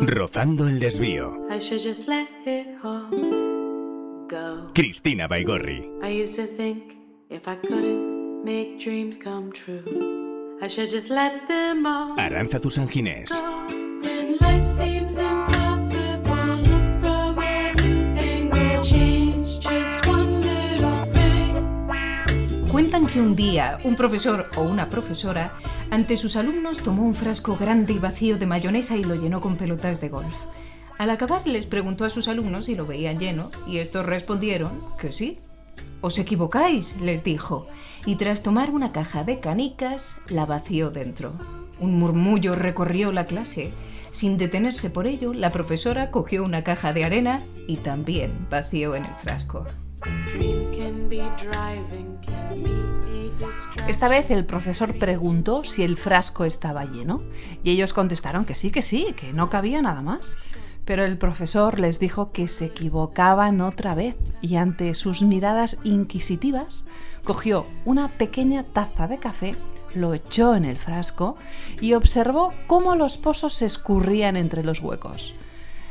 Rozando 0.00 0.66
el 0.66 0.80
desvío. 0.80 1.46
I 1.50 1.58
should 1.58 1.82
just 1.82 2.08
let 2.08 2.28
it 2.46 2.66
all 2.82 3.10
go. 4.28 4.72
Cristina 4.74 5.28
Baigorri. 5.28 5.86
I 6.02 6.22
used 6.22 6.36
to 6.36 6.46
Que 22.94 23.20
un 23.20 23.34
día 23.34 23.80
un 23.82 23.96
profesor 23.96 24.44
o 24.56 24.62
una 24.62 24.88
profesora 24.88 25.52
ante 25.90 26.16
sus 26.16 26.36
alumnos 26.36 26.78
tomó 26.78 27.02
un 27.02 27.16
frasco 27.16 27.56
grande 27.56 27.92
y 27.92 27.98
vacío 27.98 28.38
de 28.38 28.46
mayonesa 28.46 28.96
y 28.96 29.02
lo 29.02 29.16
llenó 29.16 29.40
con 29.40 29.56
pelotas 29.56 30.00
de 30.00 30.08
golf. 30.08 30.36
Al 30.96 31.10
acabar 31.10 31.44
les 31.44 31.66
preguntó 31.66 32.04
a 32.04 32.10
sus 32.10 32.28
alumnos 32.28 32.66
si 32.66 32.76
lo 32.76 32.86
veían 32.86 33.18
lleno 33.18 33.50
y 33.66 33.78
estos 33.78 34.06
respondieron 34.06 34.80
que 34.96 35.10
sí. 35.10 35.40
Os 36.02 36.20
equivocáis, 36.20 36.96
les 37.00 37.24
dijo, 37.24 37.66
y 38.06 38.14
tras 38.14 38.44
tomar 38.44 38.70
una 38.70 38.92
caja 38.92 39.24
de 39.24 39.40
canicas 39.40 40.18
la 40.28 40.46
vació 40.46 40.92
dentro. 40.92 41.32
Un 41.80 41.98
murmullo 41.98 42.54
recorrió 42.54 43.10
la 43.10 43.26
clase. 43.26 43.72
Sin 44.12 44.38
detenerse 44.38 44.88
por 44.88 45.08
ello, 45.08 45.34
la 45.34 45.50
profesora 45.50 46.12
cogió 46.12 46.44
una 46.44 46.62
caja 46.62 46.92
de 46.92 47.04
arena 47.04 47.42
y 47.66 47.76
también 47.78 48.46
vació 48.50 48.94
en 48.94 49.04
el 49.04 49.14
frasco. 49.20 49.66
Esta 53.88 54.08
vez 54.08 54.30
el 54.30 54.44
profesor 54.44 54.98
preguntó 54.98 55.64
si 55.64 55.82
el 55.82 55.96
frasco 55.96 56.44
estaba 56.44 56.84
lleno 56.84 57.22
y 57.62 57.70
ellos 57.70 57.92
contestaron 57.92 58.44
que 58.44 58.54
sí, 58.54 58.70
que 58.70 58.82
sí, 58.82 59.14
que 59.16 59.32
no 59.32 59.50
cabía 59.50 59.82
nada 59.82 60.02
más. 60.02 60.36
Pero 60.84 61.04
el 61.04 61.16
profesor 61.16 61.80
les 61.80 61.98
dijo 61.98 62.32
que 62.32 62.46
se 62.46 62.66
equivocaban 62.66 63.60
otra 63.60 63.94
vez 63.94 64.16
y 64.42 64.56
ante 64.56 64.94
sus 64.94 65.22
miradas 65.22 65.78
inquisitivas 65.82 66.84
cogió 67.24 67.66
una 67.86 68.08
pequeña 68.08 68.62
taza 68.64 69.08
de 69.08 69.18
café, 69.18 69.56
lo 69.94 70.12
echó 70.12 70.54
en 70.54 70.66
el 70.66 70.76
frasco 70.76 71.36
y 71.80 71.94
observó 71.94 72.52
cómo 72.66 72.96
los 72.96 73.16
pozos 73.16 73.54
se 73.54 73.66
escurrían 73.66 74.36
entre 74.36 74.62
los 74.62 74.80
huecos. 74.80 75.34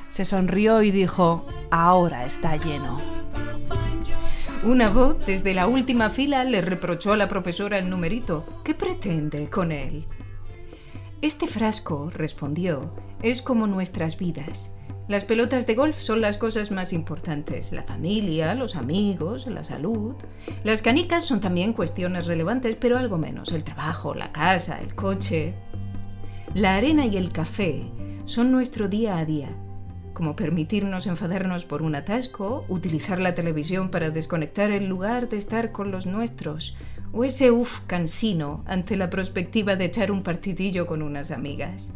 Se 0.09 0.25
sonrió 0.25 0.83
y 0.83 0.91
dijo, 0.91 1.47
ahora 1.71 2.25
está 2.25 2.55
lleno. 2.57 2.99
Una 4.65 4.89
voz 4.89 5.25
desde 5.25 5.53
la 5.53 5.67
última 5.67 6.09
fila 6.09 6.45
le 6.45 6.61
reprochó 6.61 7.11
a 7.11 7.17
la 7.17 7.27
profesora 7.27 7.77
el 7.77 7.89
numerito. 7.89 8.45
¿Qué 8.63 8.73
pretende 8.73 9.49
con 9.49 9.73
él? 9.73 10.05
Este 11.21 11.47
frasco, 11.47 12.09
respondió, 12.09 12.95
es 13.21 13.41
como 13.41 13.67
nuestras 13.67 14.17
vidas. 14.17 14.73
Las 15.09 15.25
pelotas 15.25 15.67
de 15.67 15.75
golf 15.75 15.99
son 15.99 16.21
las 16.21 16.37
cosas 16.37 16.71
más 16.71 16.93
importantes, 16.93 17.73
la 17.73 17.83
familia, 17.83 18.55
los 18.55 18.77
amigos, 18.77 19.47
la 19.47 19.65
salud. 19.65 20.15
Las 20.63 20.81
canicas 20.81 21.25
son 21.25 21.41
también 21.41 21.73
cuestiones 21.73 22.25
relevantes, 22.25 22.77
pero 22.77 22.97
algo 22.97 23.17
menos, 23.17 23.51
el 23.51 23.65
trabajo, 23.65 24.15
la 24.15 24.31
casa, 24.31 24.79
el 24.79 24.95
coche. 24.95 25.55
La 26.53 26.77
arena 26.77 27.05
y 27.05 27.17
el 27.17 27.33
café 27.33 27.83
son 28.23 28.49
nuestro 28.49 28.87
día 28.87 29.17
a 29.17 29.25
día, 29.25 29.49
como 30.13 30.35
permitirnos 30.35 31.07
enfadarnos 31.07 31.65
por 31.65 31.81
un 31.81 31.95
atasco, 31.95 32.65
utilizar 32.69 33.19
la 33.19 33.35
televisión 33.35 33.89
para 33.89 34.09
desconectar 34.09 34.71
en 34.71 34.87
lugar 34.87 35.29
de 35.29 35.37
estar 35.37 35.71
con 35.71 35.91
los 35.91 36.05
nuestros, 36.05 36.75
o 37.11 37.23
ese 37.23 37.51
uff 37.51 37.81
cansino 37.87 38.63
ante 38.65 38.95
la 38.95 39.09
perspectiva 39.09 39.75
de 39.75 39.85
echar 39.85 40.11
un 40.11 40.23
partidillo 40.23 40.87
con 40.87 41.01
unas 41.01 41.31
amigas. 41.31 41.93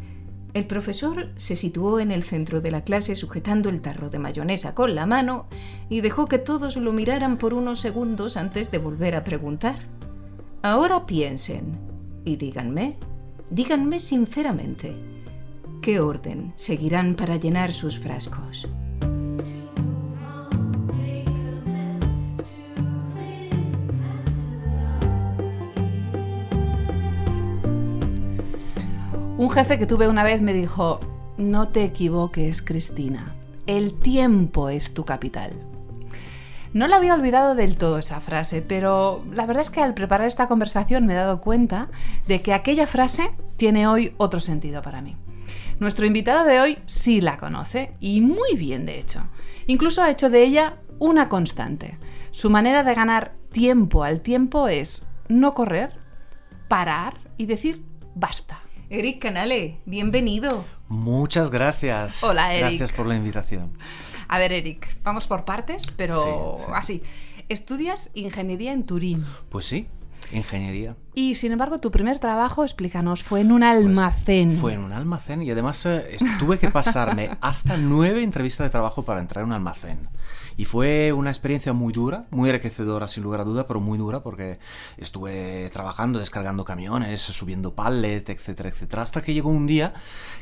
El 0.54 0.66
profesor 0.66 1.30
se 1.36 1.56
situó 1.56 2.00
en 2.00 2.12
el 2.12 2.24
centro 2.24 2.62
de 2.62 2.72
la 2.72 2.84
clase 2.84 3.16
sujetando 3.16 3.70
el 3.70 3.82
tarro 3.82 4.10
de 4.10 4.18
mayonesa 4.18 4.74
con 4.74 4.96
la 4.96 5.06
mano 5.06 5.46
y 5.90 6.02
dejó 6.02 6.28
que 6.28 6.40
todos 6.40 6.78
lo 6.78 6.94
miraran 6.94 7.38
por 7.38 7.54
unos 7.54 7.80
segundos 7.80 8.38
antes 8.38 8.72
de 8.72 8.80
volver 8.80 9.16
a 9.16 9.24
preguntar. 9.24 9.76
Ahora 10.64 11.06
piensen 11.06 11.78
y 12.26 12.38
díganme, 12.38 12.98
díganme 13.52 14.00
sinceramente, 14.00 14.96
¿qué 15.88 16.02
orden 16.02 16.52
seguirán 16.58 17.16
para 17.16 17.38
llenar 17.38 17.72
sus 17.72 17.98
frascos? 17.98 18.68
Un 29.38 29.50
jefe 29.50 29.80
que 29.80 29.86
tuve 29.86 30.10
una 30.10 30.26
vez 30.26 30.42
me 30.42 30.52
dijo, 30.52 31.00
no 31.38 31.70
te 31.70 31.86
equivoques, 31.86 32.62
Cristina, 32.62 33.34
el 33.66 33.94
tiempo 33.94 34.68
es 34.68 34.94
tu 34.94 35.06
capital. 35.06 35.54
No 36.74 36.90
la 36.90 36.98
había 36.98 37.14
olvidado 37.14 37.56
del 37.56 37.78
todo 37.78 38.00
esa 38.00 38.20
frase, 38.20 38.62
pero 38.62 39.24
la 39.32 39.46
verdad 39.46 39.62
es 39.62 39.70
que 39.70 39.82
al 39.82 39.94
preparar 39.94 40.28
esta 40.28 40.50
conversación 40.50 41.06
me 41.06 41.14
he 41.14 41.16
dado 41.16 41.40
cuenta 41.40 41.88
de 42.28 42.42
que 42.42 42.54
aquella 42.54 42.88
frase 42.88 43.32
tiene 43.56 43.88
hoy 43.88 44.14
otro 44.18 44.42
sentido 44.42 44.82
para 44.82 45.02
mí. 45.02 45.16
Nuestro 45.80 46.06
invitado 46.06 46.46
de 46.46 46.60
hoy 46.60 46.78
sí 46.88 47.22
la 47.22 47.38
conoce, 47.38 47.92
y 48.00 48.22
muy 48.22 48.56
bien 48.56 48.86
de 48.86 49.00
hecho. 49.00 49.28
Incluso 49.68 50.02
ha 50.02 50.10
hecho 50.10 50.30
de 50.30 50.44
ella 50.44 50.78
una 51.00 51.30
constante. 51.30 51.98
Su 52.32 52.50
manera 52.50 52.84
de 52.84 52.96
ganar 52.96 53.36
tiempo 53.52 54.04
al 54.04 54.22
tiempo 54.22 54.68
es 54.68 55.06
no 55.28 55.54
correr, 55.54 55.94
parar 56.68 57.20
y 57.38 57.46
decir 57.46 57.84
basta. 58.16 58.62
Eric 58.90 59.22
Canale, 59.22 59.80
bienvenido. 59.86 60.66
Muchas 60.88 61.52
gracias. 61.52 62.24
Hola, 62.24 62.54
Eric. 62.54 62.70
Gracias 62.70 62.92
por 62.94 63.06
la 63.06 63.16
invitación. 63.16 63.78
A 64.30 64.40
ver, 64.40 64.54
Eric, 64.54 64.88
vamos 65.04 65.28
por 65.28 65.46
partes, 65.46 65.92
pero 65.96 66.56
Sí, 66.58 66.64
sí. 66.66 66.72
así. 66.74 67.04
Estudias 67.50 68.10
ingeniería 68.14 68.72
en 68.74 68.84
Turín. 68.86 69.26
Pues 69.50 69.66
sí, 69.66 69.88
ingeniería. 70.32 70.96
Y 71.14 71.36
sin 71.36 71.52
embargo, 71.52 71.80
tu 71.80 71.90
primer 71.92 72.20
trabajo, 72.20 72.64
explícanos, 72.64 73.24
fue 73.24 73.42
en 73.42 73.52
un 73.52 73.62
Pues, 73.62 73.72
almacén. 73.72 74.52
Fue 74.52 74.74
en 74.74 74.84
un 74.84 74.92
almacén 74.92 75.42
y 75.42 75.52
además 75.52 75.86
eh, 75.86 76.18
tuve 76.40 76.60
que 76.60 76.70
pasarme 76.70 77.32
hasta 77.42 77.78
nueve 77.78 78.22
entrevistas 78.24 78.66
de 78.66 78.70
trabajo 78.70 79.04
para 79.04 79.20
entrar 79.20 79.44
en 79.44 79.48
un 79.50 79.54
almacén. 79.54 80.10
Y 80.58 80.66
fue 80.66 81.14
una 81.14 81.30
experiencia 81.30 81.72
muy 81.74 81.94
dura, 81.94 82.26
muy 82.32 82.50
enriquecedora 82.50 83.08
sin 83.08 83.24
lugar 83.24 83.42
a 83.42 83.44
duda, 83.44 83.68
pero 83.68 83.80
muy 83.80 83.98
dura 83.98 84.24
porque 84.24 84.58
estuve 84.98 85.70
trabajando, 85.72 86.18
descargando 86.20 86.66
camiones, 86.66 87.22
subiendo 87.22 87.76
pallet, 87.76 88.28
etcétera, 88.30 88.70
etcétera, 88.70 89.04
hasta 89.04 89.22
que 89.22 89.34
llegó 89.34 89.50
un 89.50 89.68
día 89.68 89.94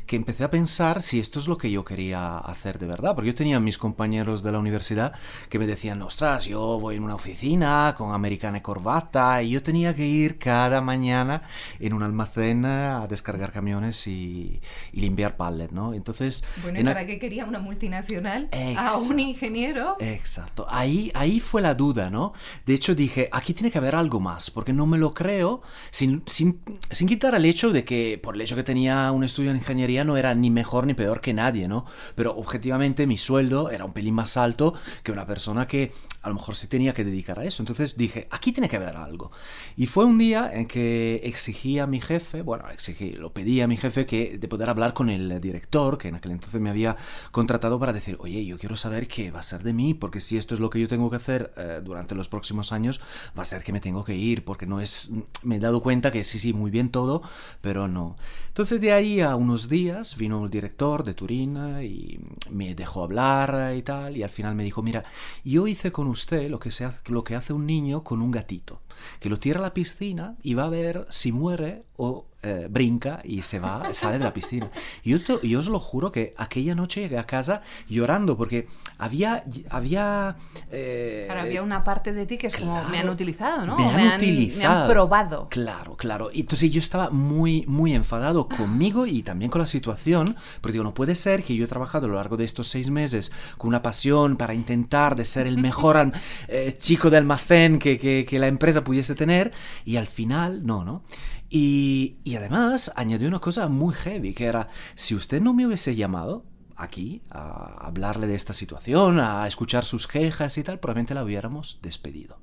que 0.05 0.15
empecé 0.15 0.43
a 0.45 0.51
pensar 0.51 1.01
si 1.01 1.19
esto 1.19 1.39
es 1.39 1.47
lo 1.47 1.57
que 1.57 1.69
yo 1.69 1.83
quería 1.83 2.37
hacer 2.37 2.79
de 2.79 2.87
verdad, 2.87 3.13
porque 3.13 3.27
yo 3.31 3.35
tenía 3.35 3.59
mis 3.59 3.77
compañeros 3.77 4.41
de 4.41 4.51
la 4.51 4.59
universidad 4.59 5.13
que 5.49 5.59
me 5.59 5.67
decían, 5.67 6.01
ostras, 6.01 6.45
yo 6.45 6.79
voy 6.79 6.95
en 6.95 7.03
una 7.03 7.15
oficina 7.15 7.93
con 7.97 8.13
americana 8.13 8.59
y 8.59 8.61
corbata, 8.61 9.41
y 9.43 9.49
yo 9.49 9.61
tenía 9.63 9.95
que 9.95 10.05
ir 10.07 10.37
cada 10.37 10.79
mañana 10.79 11.41
en 11.79 11.91
un 11.93 12.03
almacén 12.03 12.63
a 12.65 13.05
descargar 13.07 13.51
camiones 13.51 14.07
y, 14.07 14.61
y 14.93 15.01
limpiar 15.01 15.35
pallet, 15.35 15.71
¿no? 15.71 15.93
Entonces... 15.93 16.43
Bueno, 16.61 16.77
¿y 16.77 16.81
en 16.81 16.87
a- 16.87 16.93
para 16.93 17.05
qué 17.05 17.19
quería 17.19 17.45
una 17.45 17.59
multinacional 17.59 18.49
a 18.77 18.97
un 18.97 19.19
ingeniero? 19.19 19.97
Exacto, 20.13 20.67
ahí, 20.69 21.11
ahí 21.15 21.39
fue 21.39 21.63
la 21.63 21.73
duda, 21.73 22.11
¿no? 22.11 22.33
De 22.65 22.75
hecho 22.75 22.93
dije, 22.93 23.27
aquí 23.31 23.55
tiene 23.55 23.71
que 23.71 23.79
haber 23.79 23.95
algo 23.95 24.19
más, 24.19 24.51
porque 24.51 24.71
no 24.71 24.85
me 24.85 24.99
lo 24.99 25.15
creo, 25.15 25.63
sin, 25.89 26.21
sin, 26.27 26.61
quitar 27.07 27.33
el 27.33 27.45
hecho 27.45 27.71
de 27.71 27.85
que 27.85 28.19
por 28.21 28.35
el 28.35 28.41
hecho 28.41 28.55
que 28.55 28.63
tenía 28.63 29.11
un 29.11 29.23
estudio 29.23 29.49
en 29.49 29.57
ingeniería 29.57 30.03
no 30.03 30.15
era 30.15 30.35
ni 30.35 30.51
mejor 30.51 30.85
ni 30.85 30.93
peor 30.93 31.21
que 31.21 31.33
nadie, 31.33 31.67
¿no? 31.67 31.85
Pero 32.13 32.35
objetivamente 32.35 33.07
mi 33.07 33.17
sueldo 33.17 33.71
era 33.71 33.83
un 33.83 33.93
pelín 33.93 34.13
más 34.13 34.37
alto 34.37 34.75
que 35.01 35.11
una 35.11 35.25
persona 35.25 35.67
que 35.67 35.91
a 36.21 36.29
lo 36.29 36.35
mejor 36.35 36.53
se 36.53 36.67
tenía 36.67 36.93
que 36.93 37.03
dedicar 37.03 37.39
a 37.39 37.45
eso. 37.45 37.63
Entonces 37.63 37.97
dije, 37.97 38.27
aquí 38.29 38.51
tiene 38.51 38.69
que 38.69 38.75
haber 38.75 38.95
algo. 38.95 39.31
Y 39.75 39.87
fue 39.87 40.05
un 40.05 40.19
día 40.19 40.51
en 40.53 40.67
que 40.67 41.21
exigí 41.23 41.79
a 41.79 41.87
mi 41.87 41.99
jefe, 41.99 42.43
bueno, 42.43 42.69
exigí, 42.69 43.11
lo 43.11 43.33
pedí 43.33 43.61
a 43.61 43.67
mi 43.67 43.77
jefe 43.77 44.05
que 44.05 44.37
de 44.37 44.47
poder 44.47 44.69
hablar 44.69 44.93
con 44.93 45.09
el 45.09 45.41
director, 45.41 45.97
que 45.97 46.09
en 46.09 46.15
aquel 46.15 46.31
entonces 46.31 46.61
me 46.61 46.69
había 46.69 46.95
contratado 47.31 47.79
para 47.79 47.93
decir, 47.93 48.17
oye, 48.19 48.45
yo 48.45 48.59
quiero 48.59 48.75
saber 48.75 49.07
qué 49.07 49.31
va 49.31 49.39
a 49.39 49.43
ser 49.43 49.63
de 49.63 49.73
mí, 49.73 49.94
porque 49.95 50.21
si 50.21 50.37
esto 50.37 50.53
es 50.53 50.59
lo 50.59 50.69
que 50.69 50.79
yo 50.79 50.87
tengo 50.87 51.09
que 51.09 51.15
hacer 51.15 51.53
eh, 51.57 51.81
durante 51.83 52.15
los 52.15 52.27
próximos 52.27 52.71
años, 52.71 53.01
va 53.37 53.43
a 53.43 53.45
ser 53.45 53.63
que 53.63 53.73
me 53.73 53.79
tengo 53.79 54.03
que 54.03 54.15
ir, 54.15 54.45
porque 54.45 54.65
no 54.65 54.79
es, 54.79 55.11
me 55.43 55.57
he 55.57 55.59
dado 55.59 55.81
cuenta 55.81 56.11
que 56.11 56.23
sí, 56.23 56.39
sí, 56.39 56.53
muy 56.53 56.71
bien 56.71 56.89
todo, 56.89 57.21
pero 57.61 57.87
no. 57.87 58.15
Entonces 58.47 58.81
de 58.81 58.93
ahí 58.93 59.21
a 59.21 59.35
unos 59.35 59.69
días 59.69 60.17
vino 60.17 60.43
el 60.43 60.49
director 60.49 61.03
de 61.03 61.13
Turín 61.13 61.57
eh, 61.57 61.85
y 61.85 62.19
me 62.49 62.75
dejó 62.75 63.03
hablar 63.03 63.71
eh, 63.71 63.77
y 63.77 63.81
tal, 63.81 64.17
y 64.17 64.23
al 64.23 64.29
final 64.29 64.55
me 64.55 64.63
dijo, 64.63 64.81
mira, 64.81 65.03
yo 65.43 65.67
hice 65.67 65.91
con 65.91 66.07
usted 66.07 66.49
lo 66.49 66.59
que, 66.59 66.71
se 66.71 66.89
lo 67.07 67.23
que 67.23 67.35
hace 67.35 67.53
un 67.53 67.65
niño 67.65 68.03
con 68.03 68.21
un 68.21 68.31
gatito, 68.31 68.81
que 69.19 69.29
lo 69.29 69.37
tira 69.39 69.59
a 69.59 69.61
la 69.61 69.73
piscina 69.73 70.35
y 70.43 70.53
va 70.53 70.65
a 70.65 70.69
ver 70.69 71.05
si 71.09 71.31
muere 71.31 71.83
o 71.97 72.25
eh, 72.43 72.67
brinca 72.69 73.21
y 73.23 73.41
se 73.41 73.59
va, 73.59 73.81
sale 73.93 74.17
de 74.19 74.23
la 74.23 74.33
piscina. 74.33 74.69
Y 75.03 75.11
yo, 75.11 75.23
te- 75.23 75.47
yo 75.47 75.59
os 75.59 75.67
lo 75.67 75.79
juro 75.79 76.11
que 76.11 76.33
aquella 76.37 76.75
noche 76.75 77.01
llegué 77.01 77.17
a 77.17 77.25
casa 77.25 77.61
llorando 77.89 78.37
porque 78.37 78.67
había... 78.97 79.43
había 79.69 80.35
eh, 80.71 81.23
Claro, 81.25 81.41
había 81.41 81.63
una 81.63 81.83
parte 81.83 82.13
de 82.13 82.25
ti 82.25 82.37
que 82.37 82.47
es 82.47 82.55
como, 82.55 82.73
me 82.75 82.79
han 82.81 82.91
Claro, 82.91 83.11
utilizado, 83.13 83.65
¿no? 83.65 83.75
Me 83.77 83.85
han, 83.85 83.95
me 83.95 84.03
han 84.09 84.15
utilizado. 84.21 84.89
probado. 84.91 85.47
Claro, 85.49 85.95
claro. 85.95 86.29
Entonces 86.33 86.69
yo 86.71 86.79
estaba 86.79 87.09
muy, 87.09 87.65
muy 87.67 87.93
enfadado 87.95 88.47
conmigo 88.47 89.07
y 89.07 89.23
también 89.23 89.49
con 89.49 89.59
la 89.59 89.65
situación, 89.65 90.35
porque 90.61 90.73
digo, 90.73 90.83
no 90.83 90.93
puede 90.93 91.15
ser 91.15 91.43
que 91.43 91.55
yo 91.55 91.65
he 91.65 91.67
trabajado 91.67 92.05
a 92.05 92.09
lo 92.09 92.15
largo 92.15 92.37
de 92.37 92.43
estos 92.43 92.67
seis 92.67 92.89
meses 92.91 93.31
con 93.57 93.69
una 93.69 93.81
pasión 93.81 94.37
para 94.37 94.53
intentar 94.53 95.15
de 95.15 95.25
ser 95.25 95.47
el 95.47 95.57
mejor 95.57 96.11
eh, 96.47 96.73
chico 96.77 97.09
de 97.09 97.17
almacén 97.17 97.79
que, 97.79 97.97
que- 97.97 98.25
que 98.27 98.37
la 98.39 98.47
empresa 98.47 98.83
pudiese 98.85 99.15
tener 99.15 99.51
y 99.83 99.97
al 99.97 100.07
final 100.07 100.65
no, 100.65 100.85
¿no? 100.85 101.03
Y, 101.49 102.15
y 102.23 102.35
además 102.35 102.93
añadió 102.95 103.27
una 103.27 103.39
cosa 103.39 103.67
muy 103.67 103.93
heavy, 103.93 104.33
que 104.33 104.45
era, 104.45 104.69
si 104.95 105.13
usted 105.13 105.41
no 105.41 105.53
me 105.53 105.67
hubiese 105.67 105.95
llamado, 105.95 106.45
aquí 106.75 107.21
a 107.29 107.85
hablarle 107.85 108.27
de 108.27 108.35
esta 108.35 108.53
situación, 108.53 109.19
a 109.19 109.47
escuchar 109.47 109.85
sus 109.85 110.07
quejas 110.07 110.57
y 110.57 110.63
tal, 110.63 110.79
probablemente 110.79 111.13
la 111.13 111.23
hubiéramos 111.23 111.79
despedido. 111.81 112.39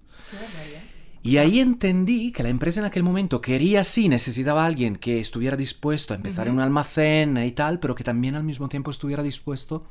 Y 1.24 1.36
ahí 1.36 1.60
entendí 1.60 2.32
que 2.32 2.42
la 2.42 2.48
empresa 2.48 2.80
en 2.80 2.86
aquel 2.86 3.04
momento 3.04 3.40
quería 3.40 3.84
sí, 3.84 4.08
necesitaba 4.08 4.64
a 4.64 4.66
alguien 4.66 4.96
que 4.96 5.20
estuviera 5.20 5.56
dispuesto 5.56 6.12
a 6.12 6.16
empezar 6.16 6.48
en 6.48 6.54
un 6.54 6.60
almacén 6.60 7.36
y 7.36 7.52
tal, 7.52 7.78
pero 7.78 7.94
que 7.94 8.02
también 8.02 8.34
al 8.34 8.42
mismo 8.42 8.68
tiempo 8.68 8.90
estuviera 8.90 9.22
dispuesto 9.22 9.86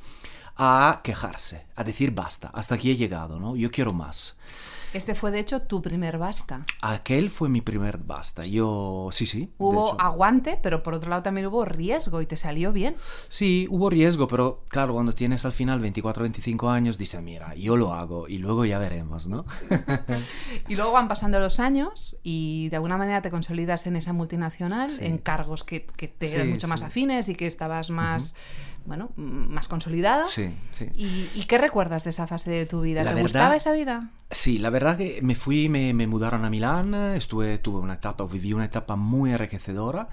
a 0.58 1.00
quejarse, 1.04 1.68
a 1.76 1.86
decir 1.86 2.12
basta, 2.12 2.50
hasta 2.54 2.76
aquí 2.76 2.92
he 2.92 2.98
llegado, 2.98 3.40
¿no? 3.40 3.56
Yo 3.56 3.72
quiero 3.72 3.94
más. 3.94 4.38
Ese 4.94 5.16
fue, 5.16 5.32
de 5.32 5.40
hecho, 5.40 5.62
tu 5.62 5.82
primer 5.82 6.18
basta. 6.18 6.66
Aquel 6.82 7.30
fue 7.30 7.48
mi 7.48 7.62
primer 7.62 7.98
basta. 7.98 8.46
Yo, 8.46 9.08
sí, 9.12 9.26
sí. 9.26 9.50
Hubo 9.58 10.00
aguante, 10.02 10.60
pero 10.62 10.84
por 10.84 10.94
otro 10.94 11.10
lado 11.10 11.24
también 11.24 11.48
hubo 11.48 11.64
riesgo 11.64 12.22
y 12.22 12.26
te 12.26 12.36
salió 12.36 12.74
bien. 12.74 12.96
Sí, 13.30 13.68
hubo 13.70 13.90
riesgo, 13.90 14.28
pero 14.28 14.64
claro, 14.68 14.94
cuando 14.94 15.14
tienes 15.14 15.46
al 15.46 15.54
final 15.54 15.80
24 15.80 16.24
25 16.24 16.70
años, 16.70 16.98
dices, 16.98 17.22
mira, 17.22 17.56
yo 17.56 17.78
lo 17.78 17.94
hago 17.94 18.28
y 18.28 18.38
luego 18.40 18.66
ya 18.66 18.80
veremos, 18.80 19.28
¿no? 19.28 19.46
Y 20.68 20.76
luego 20.76 20.92
van 20.92 21.08
pasando 21.08 21.40
los 21.40 21.60
años 21.60 22.18
y 22.24 22.70
de 22.70 22.76
alguna 22.76 22.98
manera 22.98 23.22
te 23.22 23.30
consolidas 23.30 23.88
en 23.88 23.96
esa 23.96 24.14
multinacional, 24.14 24.90
Sí. 24.90 25.06
en 25.06 25.18
cargos 25.18 25.64
que, 25.64 25.86
que 25.86 26.08
te 26.08 26.28
Sí, 26.28 26.36
eran 26.36 26.50
mucho 26.50 26.68
más 26.68 26.84
afines 26.84 27.30
y 27.30 27.36
que 27.36 27.48
estabas 27.48 27.90
más, 27.90 28.36
bueno, 28.86 29.12
más 29.16 29.68
consolidada. 29.68 30.28
Sí, 30.28 30.54
sí. 30.72 30.88
¿Y, 30.96 31.30
y 31.36 31.46
qué 31.46 31.58
recuerdas 31.58 32.04
de 32.04 32.10
esa 32.10 32.28
fase 32.28 32.52
de 32.52 32.66
tu 32.66 32.82
vida? 32.82 33.04
La 33.04 33.12
¿Te 33.12 33.16
verdad- 33.16 33.24
gustaba 33.24 33.56
esa 33.56 33.74
vida? 33.74 34.12
Sí, 34.30 34.58
la 34.60 34.70
verdad 34.70 34.98
que 34.98 35.20
me 35.22 35.36
fui, 35.36 35.70
me, 35.70 35.94
me 35.94 36.08
mudaron 36.08 36.46
a 36.46 36.50
Milán, 36.50 36.94
estuve, 37.16 37.58
tuve 37.58 37.80
una 37.80 37.96
etapa, 37.96 38.26
viví 38.26 38.54
una 38.54 38.66
etapa 38.66 38.96
muy 38.96 39.32
enriquecedora. 39.32 40.10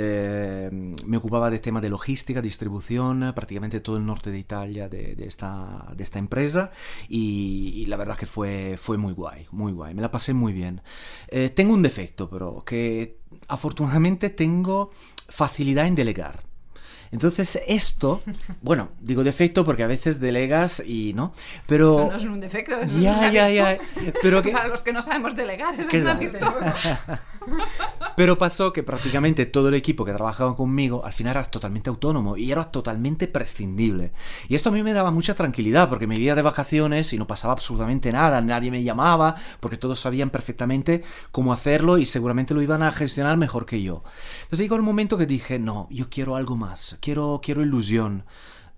Eh, 0.00 0.68
me 1.06 1.16
ocupaba 1.16 1.50
de 1.50 1.58
tema 1.58 1.80
de 1.80 1.88
logística, 1.88 2.40
distribución, 2.40 3.32
prácticamente 3.34 3.80
todo 3.80 3.96
el 3.96 4.06
norte 4.06 4.30
de 4.30 4.38
Italia 4.38 4.88
de, 4.88 5.16
de 5.16 5.26
esta, 5.26 5.86
de 5.96 6.04
esta 6.04 6.18
empresa 6.20 6.70
y, 7.08 7.72
y 7.74 7.86
la 7.86 7.96
verdad 7.96 8.16
que 8.16 8.26
fue, 8.26 8.76
fue 8.78 8.96
muy 8.96 9.12
guay, 9.12 9.46
muy 9.50 9.72
guay, 9.72 9.94
me 9.94 10.02
la 10.02 10.10
pasé 10.10 10.34
muy 10.34 10.52
bien. 10.52 10.82
Eh, 11.28 11.48
tengo 11.48 11.74
un 11.74 11.82
defecto, 11.82 12.28
pero 12.30 12.62
que 12.64 13.18
afortunadamente 13.48 14.30
tengo 14.30 14.90
facilidad 15.28 15.86
en 15.86 15.94
delegar. 15.96 16.44
Entonces 17.10 17.60
esto, 17.66 18.22
bueno, 18.62 18.90
digo 19.00 19.24
defecto 19.24 19.64
porque 19.64 19.82
a 19.82 19.86
veces 19.86 20.20
delegas 20.20 20.82
y 20.84 21.12
no, 21.14 21.32
pero... 21.66 21.92
Eso 21.92 22.10
no 22.10 22.16
es 22.16 22.24
un 22.24 22.40
defecto, 22.40 22.74
eso 22.74 22.96
es 22.96 23.00
Ya, 23.00 23.30
ya. 23.50 23.78
Pero 24.22 24.42
que, 24.42 24.50
Para 24.58 24.68
los 24.68 24.82
que 24.82 24.92
no 24.92 25.02
sabemos 25.02 25.36
delegar, 25.36 25.78
eso 25.78 25.88
¿Qué 25.90 25.98
es 25.98 26.02
una 26.02 26.14
virtud. 26.14 26.38
pero 28.16 28.38
pasó 28.38 28.72
que 28.72 28.82
prácticamente 28.82 29.46
todo 29.46 29.68
el 29.68 29.74
equipo 29.74 30.04
que 30.04 30.12
trabajaba 30.12 30.56
conmigo 30.56 31.04
al 31.04 31.12
final 31.12 31.36
era 31.36 31.44
totalmente 31.44 31.90
autónomo 31.90 32.36
y 32.36 32.50
era 32.50 32.64
totalmente 32.64 33.28
prescindible. 33.28 34.12
Y 34.48 34.54
esto 34.54 34.70
a 34.70 34.72
mí 34.72 34.82
me 34.82 34.92
daba 34.92 35.10
mucha 35.10 35.34
tranquilidad 35.34 35.88
porque 35.88 36.06
me 36.06 36.16
iba 36.16 36.34
de 36.34 36.42
vacaciones 36.42 37.12
y 37.12 37.18
no 37.18 37.26
pasaba 37.26 37.52
absolutamente 37.52 38.12
nada, 38.12 38.40
nadie 38.40 38.70
me 38.70 38.82
llamaba 38.82 39.34
porque 39.60 39.76
todos 39.76 40.00
sabían 40.00 40.30
perfectamente 40.30 41.02
cómo 41.30 41.52
hacerlo 41.52 41.98
y 41.98 42.04
seguramente 42.04 42.54
lo 42.54 42.62
iban 42.62 42.82
a 42.82 42.92
gestionar 42.92 43.36
mejor 43.36 43.66
que 43.66 43.82
yo. 43.82 44.02
Entonces 44.42 44.60
llegó 44.60 44.76
el 44.76 44.82
momento 44.82 45.16
que 45.16 45.26
dije, 45.26 45.58
no, 45.58 45.86
yo 45.90 46.08
quiero 46.10 46.36
algo 46.36 46.56
más, 46.56 46.97
quiero, 47.00 47.40
quiero 47.42 47.62
ilusión. 47.62 48.24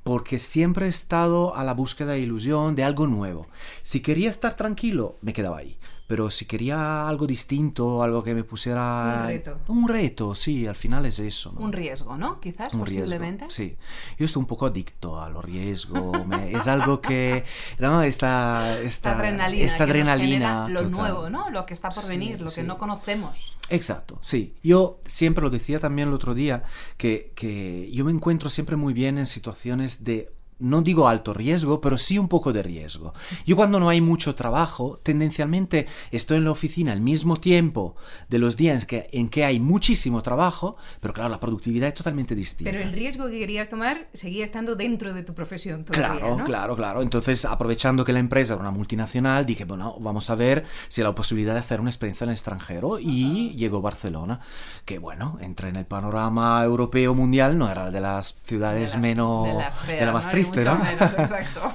Porque 0.02 0.38
siempre 0.38 0.86
he 0.86 0.88
estado 0.88 1.54
a 1.54 1.64
la 1.64 1.74
búsqueda 1.74 2.12
de 2.12 2.20
ilusión, 2.20 2.74
de 2.74 2.84
algo 2.84 3.06
nuevo. 3.06 3.48
Si 3.82 4.00
quería 4.00 4.30
estar 4.30 4.56
tranquilo, 4.56 5.18
me 5.20 5.32
quedaba 5.32 5.58
ahí. 5.58 5.76
Pero 6.10 6.28
si 6.28 6.44
quería 6.44 7.08
algo 7.08 7.24
distinto, 7.24 8.02
algo 8.02 8.24
que 8.24 8.34
me 8.34 8.42
pusiera... 8.42 9.20
Un 9.22 9.26
reto. 9.28 9.58
Un 9.68 9.88
reto, 9.88 10.34
sí, 10.34 10.66
al 10.66 10.74
final 10.74 11.04
es 11.06 11.20
eso. 11.20 11.52
¿no? 11.52 11.60
Un 11.60 11.72
riesgo, 11.72 12.16
¿no? 12.16 12.40
Quizás, 12.40 12.74
Un 12.74 12.84
riesgo, 12.84 13.04
posiblemente. 13.04 13.44
Sí, 13.48 13.76
yo 14.18 14.26
estoy 14.26 14.40
un 14.40 14.46
poco 14.48 14.66
adicto 14.66 15.20
a 15.22 15.30
los 15.30 15.44
riesgos. 15.44 16.26
me- 16.26 16.50
es 16.52 16.66
algo 16.66 17.00
que. 17.00 17.44
No, 17.78 18.02
esta, 18.02 18.72
esta, 18.80 18.82
Esta 18.82 19.12
adrenalina. 19.12 19.64
esta 19.64 19.86
que 19.86 19.92
nos 20.00 20.08
adrenalina 20.08 20.26
genera 20.26 20.68
lo 20.68 20.80
total. 20.80 20.90
nuevo, 20.90 21.30
¿no? 21.30 21.48
Lo 21.50 21.64
que 21.64 21.74
está 21.74 21.90
por 21.90 22.02
Sí, 22.02 22.08
venir, 22.08 22.40
lo 22.40 22.48
sí. 22.50 22.62
que 22.62 22.66
no 22.66 22.76
conocemos. 22.76 23.56
Exacto, 23.68 24.18
sí. 24.20 24.56
Yo 24.64 24.98
siempre 25.06 25.42
lo 25.44 25.50
decía 25.50 25.78
también 25.78 26.08
el 26.08 26.14
otro 26.14 26.34
día, 26.34 26.64
que, 26.96 27.30
que 27.36 27.88
yo 27.92 28.04
me 28.04 28.10
encuentro 28.10 28.48
siempre 28.50 28.74
muy 28.74 28.92
bien 28.94 29.16
en 29.16 29.26
situaciones 29.26 30.02
de 30.02 30.32
no 30.60 30.82
digo 30.82 31.08
alto 31.08 31.32
riesgo, 31.34 31.80
pero 31.80 31.98
sí 31.98 32.18
un 32.18 32.28
poco 32.28 32.52
de 32.52 32.62
riesgo. 32.62 33.12
Yo 33.46 33.56
cuando 33.56 33.80
no 33.80 33.88
hay 33.88 34.00
mucho 34.00 34.34
trabajo, 34.34 34.98
tendencialmente 35.02 35.86
estoy 36.10 36.38
en 36.38 36.44
la 36.44 36.50
oficina 36.52 36.92
al 36.92 37.00
mismo 37.00 37.36
tiempo 37.38 37.96
de 38.28 38.38
los 38.38 38.56
días 38.56 38.82
en 38.82 38.86
que, 38.88 39.08
en 39.12 39.28
que 39.28 39.44
hay 39.44 39.60
muchísimo 39.60 40.22
trabajo, 40.22 40.76
pero 41.00 41.14
claro, 41.14 41.30
la 41.30 41.40
productividad 41.40 41.88
es 41.88 41.94
totalmente 41.94 42.34
distinta. 42.34 42.70
Pero 42.70 42.82
el 42.82 42.92
riesgo 42.92 43.26
que 43.28 43.38
querías 43.38 43.68
tomar 43.68 44.08
seguía 44.12 44.44
estando 44.44 44.76
dentro 44.76 45.12
de 45.14 45.22
tu 45.22 45.34
profesión 45.34 45.84
todavía, 45.84 46.18
Claro, 46.20 46.36
¿no? 46.38 46.44
claro, 46.44 46.76
claro. 46.76 47.02
Entonces, 47.02 47.44
aprovechando 47.44 48.04
que 48.04 48.12
la 48.12 48.18
empresa 48.20 48.54
era 48.54 48.60
una 48.62 48.70
multinacional, 48.70 49.46
dije, 49.46 49.64
bueno, 49.64 49.96
vamos 50.00 50.30
a 50.30 50.34
ver 50.34 50.64
si 50.88 51.00
hay 51.00 51.06
la 51.06 51.14
posibilidad 51.14 51.54
de 51.54 51.60
hacer 51.60 51.80
una 51.80 51.90
experiencia 51.90 52.24
en 52.24 52.30
el 52.30 52.34
extranjero. 52.34 52.98
Y 52.98 53.54
llegó 53.56 53.80
Barcelona, 53.80 54.40
que 54.84 54.98
bueno, 54.98 55.38
entré 55.40 55.68
en 55.68 55.76
el 55.76 55.86
panorama 55.86 56.62
europeo 56.64 57.14
mundial, 57.14 57.56
no 57.58 57.70
era 57.70 57.90
de 57.90 58.00
las 58.00 58.38
ciudades 58.44 58.92
De 58.92 58.96
las- 58.96 59.02
menos... 59.02 59.46
de 59.46 59.54
las 59.54 59.80
de 59.80 59.86
feas, 59.86 60.06
la 60.06 60.12
más 60.12 60.26
¿no? 60.26 60.32
Ni 60.32 60.36
triste, 60.52 60.70
mucho 60.70 60.84
¿no? 60.84 60.84
menos, 60.84 61.12
exacto. 61.18 61.72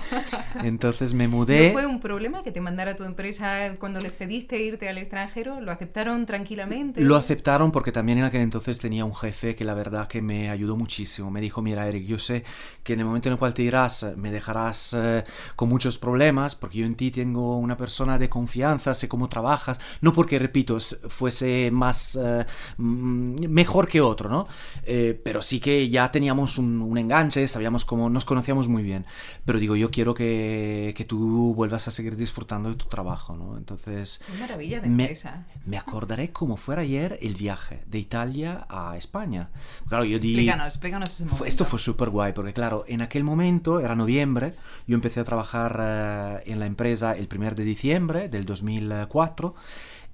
Entonces 0.63 1.13
me 1.13 1.27
¿No 1.27 1.37
mudé... 1.37 1.71
fue 1.71 1.85
un 1.85 1.99
problema 1.99 2.43
que 2.43 2.51
te 2.51 2.61
mandara 2.61 2.95
tu 2.95 3.03
empresa 3.03 3.75
cuando 3.79 3.99
les 3.99 4.11
pediste 4.11 4.61
irte 4.61 4.89
al 4.89 4.97
extranjero? 4.97 5.61
¿Lo 5.61 5.71
aceptaron 5.71 6.25
tranquilamente? 6.25 7.01
Lo 7.01 7.15
aceptaron 7.15 7.71
porque 7.71 7.91
también 7.91 8.19
en 8.19 8.25
aquel 8.25 8.41
entonces 8.41 8.79
tenía 8.79 9.05
un 9.05 9.15
jefe 9.15 9.55
que 9.55 9.65
la 9.65 9.73
verdad 9.73 10.07
que 10.07 10.21
me 10.21 10.49
ayudó 10.49 10.77
muchísimo. 10.77 11.31
Me 11.31 11.41
dijo, 11.41 11.61
mira 11.61 11.87
Eric, 11.87 12.05
yo 12.05 12.19
sé 12.19 12.43
que 12.83 12.93
en 12.93 12.99
el 12.99 13.05
momento 13.05 13.29
en 13.29 13.33
el 13.33 13.39
cual 13.39 13.53
te 13.53 13.63
irás 13.63 14.03
eh, 14.03 14.13
me 14.15 14.31
dejarás 14.31 14.95
eh, 14.97 15.23
con 15.55 15.69
muchos 15.69 15.97
problemas 15.97 16.55
porque 16.55 16.79
yo 16.79 16.85
en 16.85 16.95
ti 16.95 17.11
tengo 17.11 17.57
una 17.57 17.77
persona 17.77 18.17
de 18.17 18.29
confianza, 18.29 18.93
sé 18.93 19.07
cómo 19.07 19.29
trabajas, 19.29 19.79
no 20.01 20.13
porque, 20.13 20.39
repito, 20.39 20.77
fuese 20.79 21.69
más 21.71 22.17
eh, 22.21 22.45
mm, 22.77 23.47
mejor 23.49 23.87
que 23.87 24.01
otro, 24.01 24.29
¿no? 24.29 24.47
Eh, 24.83 25.19
pero 25.23 25.41
sí 25.41 25.59
que 25.59 25.89
ya 25.89 26.11
teníamos 26.11 26.57
un, 26.57 26.81
un 26.81 26.97
enganche, 26.97 27.47
sabíamos 27.47 27.85
cómo 27.85 28.09
nos 28.09 28.25
conocíamos 28.25 28.64
muy 28.67 28.83
bien. 28.83 29.05
Pero 29.45 29.59
digo, 29.59 29.75
yo 29.75 29.91
quiero 29.91 30.13
que, 30.13 30.93
que 30.95 31.05
tú 31.05 31.53
vuelvas 31.55 31.87
a 31.87 31.91
seguir 31.91 32.15
disfrutando 32.15 32.69
de 32.69 32.75
tu 32.75 32.85
trabajo, 32.85 33.35
¿no? 33.35 33.57
Entonces... 33.57 34.21
Qué 34.25 34.37
maravilla 34.39 34.79
de 34.81 34.87
Me, 34.87 35.03
empresa. 35.03 35.45
me 35.65 35.77
acordaré 35.77 36.31
como 36.31 36.57
fuera 36.57 36.81
ayer 36.81 37.17
el 37.21 37.35
viaje 37.35 37.83
de 37.87 37.99
Italia 37.99 38.65
a 38.69 38.97
España. 38.97 39.49
Claro, 39.87 40.05
yo 40.05 40.19
di... 40.19 40.29
Explícanos, 40.33 40.67
explícanos 40.67 41.09
ese 41.09 41.25
momento. 41.25 41.45
Esto 41.45 41.65
fue 41.65 41.79
súper 41.79 42.09
guay, 42.09 42.33
porque 42.33 42.53
claro, 42.53 42.85
en 42.87 43.01
aquel 43.01 43.23
momento, 43.23 43.79
era 43.79 43.95
noviembre, 43.95 44.53
yo 44.87 44.95
empecé 44.95 45.19
a 45.19 45.23
trabajar 45.23 45.79
eh, 45.81 46.51
en 46.51 46.59
la 46.59 46.65
empresa 46.65 47.13
el 47.13 47.27
1 47.33 47.51
de 47.55 47.63
diciembre 47.63 48.29
del 48.29 48.45
2004. 48.45 49.55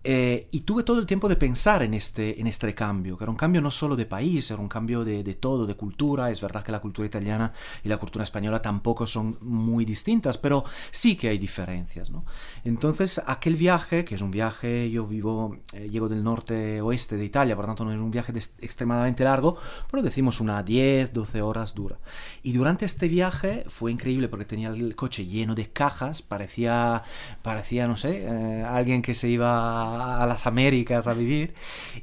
Eh, 0.04 0.48
y 0.52 0.62
tuve 0.62 0.84
todo 0.84 1.00
el 1.00 1.06
tiempo 1.06 1.30
de 1.30 1.36
pensar 1.36 1.84
en 1.84 1.94
este, 1.94 2.40
en 2.40 2.48
este 2.48 2.74
cambio, 2.74 3.18
que 3.18 3.24
era 3.24 3.32
un 3.32 3.38
cambio 3.38 3.62
no 3.62 3.70
solo 3.70 3.96
de 3.96 4.06
país, 4.06 4.50
era 4.50 4.60
un 4.60 4.68
cambio 4.68 5.06
de, 5.06 5.24
de 5.24 5.36
todo, 5.36 5.68
de 5.68 5.76
cultura. 5.76 6.32
Es 6.32 6.42
verdad 6.42 6.64
que 6.64 6.72
la 6.72 6.80
cultura 6.80 7.06
italiana 7.06 7.54
y 7.84 7.90
la 7.90 7.98
cultura 7.98 8.24
española 8.24 8.62
tampoco 8.62 9.06
son 9.06 9.38
muy 9.42 9.86
distintas, 9.86 10.38
pero 10.38 10.66
sí 10.90 11.16
que 11.16 11.30
hay 11.30 11.38
diferencias. 11.38 12.10
¿no? 12.10 12.26
Entonces, 12.64 13.22
aquel 13.28 13.56
viaje, 13.56 14.04
que 14.04 14.16
es 14.16 14.22
un 14.22 14.32
viaje, 14.32 14.90
yo 14.90 15.06
vivo, 15.06 15.58
eh, 15.74 15.88
llego 15.90 16.10
del 16.10 16.24
norte 16.24 16.82
oeste 16.82 17.18
de 17.18 17.26
Italia, 17.26 17.56
por 17.56 17.66
lo 17.66 17.70
tanto 17.70 17.86
no 17.86 17.92
es 17.92 18.00
un 18.00 18.12
viaje 18.12 18.34
extremadamente 18.60 19.24
largo, 19.24 19.58
pero 19.90 20.02
decimos 20.02 20.42
una 20.42 20.64
10, 20.64 21.14
12 21.14 21.42
horas 21.42 21.76
dura. 21.76 22.00
Y 22.42 22.54
durante 22.54 22.86
este 22.86 23.08
viaje 23.08 23.66
fue 23.68 23.92
increíble 23.92 24.30
porque 24.30 24.46
tenía 24.46 24.70
el 24.70 24.96
coche 24.96 25.26
lleno 25.26 25.54
de 25.54 25.70
cajas, 25.70 26.24
parecía, 26.24 27.04
parecía 27.44 27.88
no 27.88 27.98
sé, 27.98 28.24
eh, 28.24 28.64
alguien 28.64 29.02
que 29.04 29.14
se 29.14 29.30
iba 29.30 29.91
a, 29.92 30.24
a 30.24 30.26
las 30.26 30.48
Américas 30.48 31.08
a 31.08 31.14
vivir. 31.14 31.54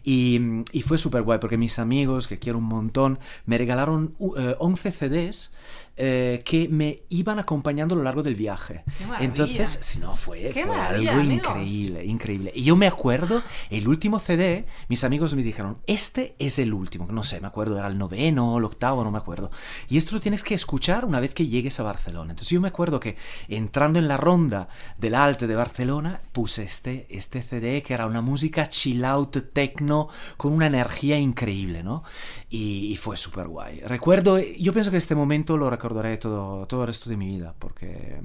Y, 0.04 0.40
y 0.73 0.83
fue 0.83 0.99
súper 0.99 1.23
guay 1.23 1.38
porque 1.38 1.59
mis 1.59 1.78
amigos, 1.78 2.26
que 2.26 2.38
quiero 2.38 2.59
un 2.59 2.64
montón, 2.64 3.18
me 3.47 3.59
regalaron 3.59 4.14
uh, 4.18 4.37
eh, 4.37 4.57
11 4.59 4.92
CDs 4.92 5.52
eh, 6.00 6.42
que 6.45 6.68
me 6.68 7.02
iban 7.09 7.40
acompañando 7.40 7.97
a 7.97 7.99
lo 7.99 8.04
largo 8.04 8.23
del 8.23 8.37
viaje. 8.37 8.85
¡Qué! 8.99 9.25
Entonces, 9.25 9.80
si 9.83 9.99
no, 9.99 10.14
fue, 10.14 10.50
¡Qué 10.54 10.64
fue 10.64 10.76
algo 10.76 11.11
amigos! 11.11 11.35
increíble, 11.35 12.04
increíble. 12.04 12.52
Y 12.54 12.62
yo 12.62 12.76
me 12.76 12.87
acuerdo, 12.87 13.42
el 13.68 13.88
último 13.88 14.21
CD, 14.21 14.64
mis 14.88 15.02
amigos 15.02 15.35
me 15.35 15.42
dijeron, 15.42 15.78
este 15.88 16.37
es 16.38 16.61
el 16.61 16.73
último, 16.73 17.09
no 17.11 17.25
sé, 17.25 17.40
me 17.40 17.49
acuerdo, 17.49 17.76
era 17.76 17.88
el 17.88 17.99
noveno 17.99 18.59
el 18.59 18.64
octavo, 18.64 19.02
no 19.02 19.11
me 19.11 19.18
acuerdo. 19.18 19.50
Y 19.88 19.97
esto 19.97 20.14
lo 20.14 20.21
tienes 20.21 20.45
que 20.45 20.54
escuchar 20.54 21.04
una 21.04 21.18
vez 21.18 21.35
que 21.35 21.49
llegues 21.49 21.80
a 21.80 21.83
Barcelona. 21.83 22.30
Entonces 22.30 22.50
yo 22.50 22.61
me 22.61 22.68
acuerdo 22.68 23.00
que 23.00 23.16
entrando 23.49 23.99
en 23.99 24.07
la 24.07 24.16
ronda 24.16 24.68
del 24.99 25.16
Alte 25.16 25.49
de 25.49 25.57
Barcelona, 25.57 26.21
puse 26.30 26.62
este, 26.62 27.09
este 27.11 27.42
CD 27.42 27.77
que 27.82 27.94
era 27.94 28.06
una 28.06 28.20
música 28.20 28.68
chill 28.68 29.04
out, 29.04 29.37
techno, 29.52 30.08
con 30.37 30.52
una 30.52 30.66
energía 30.66 31.18
increíble, 31.18 31.82
¿no? 31.82 32.04
Y, 32.49 32.92
y 32.92 32.97
fue 32.97 33.16
súper 33.16 33.49
guay. 33.49 33.80
Recuerdo, 33.80 34.38
yo 34.38 34.73
pienso 34.73 34.90
que 34.90 34.97
este 34.97 35.14
momento 35.14 35.56
lo 35.56 35.70
recordaré 35.70 36.16
todo, 36.18 36.66
todo 36.66 36.82
el 36.82 36.87
resto 36.88 37.11
de 37.11 37.16
mi 37.16 37.26
vida, 37.26 37.54
porque... 37.58 38.20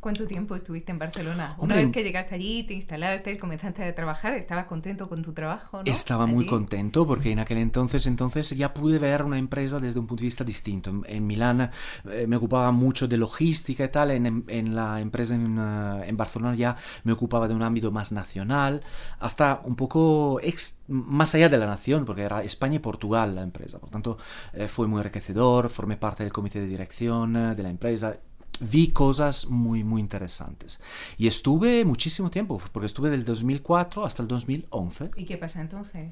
¿Cuánto 0.00 0.26
tiempo 0.26 0.56
estuviste 0.56 0.92
en 0.92 0.98
Barcelona? 0.98 1.54
Hombre, 1.58 1.76
Una 1.76 1.84
vez 1.84 1.92
que 1.92 2.02
llegaste 2.02 2.34
allí, 2.34 2.62
te 2.62 2.72
instalaste, 2.72 3.38
comenzaste 3.38 3.84
a 3.84 3.94
trabajar, 3.94 4.32
estabas 4.32 4.64
contento 4.64 5.08
con 5.10 5.22
tu 5.22 5.34
trabajo, 5.34 5.82
¿no? 5.84 5.92
Estaba 5.92 6.26
muy 6.26 6.44
Allí. 6.44 6.50
contento 6.50 7.06
porque 7.06 7.30
en 7.32 7.38
aquel 7.38 7.58
entonces, 7.58 8.06
entonces 8.06 8.48
ya 8.56 8.72
pude 8.72 8.98
ver 8.98 9.22
una 9.22 9.36
empresa 9.36 9.78
desde 9.78 10.00
un 10.00 10.06
punto 10.06 10.22
de 10.22 10.26
vista 10.26 10.42
distinto. 10.42 10.88
En, 10.88 11.04
en 11.06 11.26
Milán 11.26 11.70
eh, 12.10 12.24
me 12.26 12.36
ocupaba 12.36 12.72
mucho 12.72 13.08
de 13.08 13.18
logística 13.18 13.84
y 13.84 13.88
tal, 13.90 14.10
en, 14.12 14.44
en 14.48 14.74
la 14.74 15.00
empresa 15.02 15.34
en, 15.34 15.58
eh, 15.58 16.08
en 16.08 16.16
Barcelona 16.16 16.54
ya 16.54 16.76
me 17.04 17.12
ocupaba 17.12 17.46
de 17.46 17.54
un 17.54 17.62
ámbito 17.62 17.92
más 17.92 18.10
nacional, 18.10 18.82
hasta 19.18 19.60
un 19.64 19.76
poco 19.76 20.40
ex- 20.42 20.80
más 20.88 21.34
allá 21.34 21.50
de 21.50 21.58
la 21.58 21.66
nación, 21.66 22.06
porque 22.06 22.22
era 22.22 22.42
España 22.42 22.76
y 22.76 22.78
Portugal 22.78 23.34
la 23.34 23.42
empresa. 23.42 23.78
Por 23.78 23.90
tanto, 23.90 24.16
eh, 24.54 24.66
fue 24.68 24.86
muy 24.86 24.98
enriquecedor, 25.00 25.68
formé 25.68 25.98
parte 25.98 26.22
del 26.24 26.32
comité 26.32 26.58
de 26.60 26.66
dirección 26.68 27.36
eh, 27.36 27.54
de 27.54 27.62
la 27.62 27.68
empresa. 27.68 28.16
Vi 28.60 28.88
cosas 28.88 29.48
muy, 29.48 29.84
muy 29.84 30.00
interesantes. 30.00 30.80
Y 31.18 31.26
estuve 31.26 31.84
muchísimo 31.84 32.30
tiempo, 32.30 32.60
porque 32.72 32.86
estuve 32.86 33.10
del 33.10 33.24
2004 33.24 34.04
hasta 34.04 34.22
el 34.22 34.28
2011. 34.28 35.10
¿Y 35.16 35.24
qué 35.24 35.36
pasa 35.36 35.60
entonces? 35.60 36.10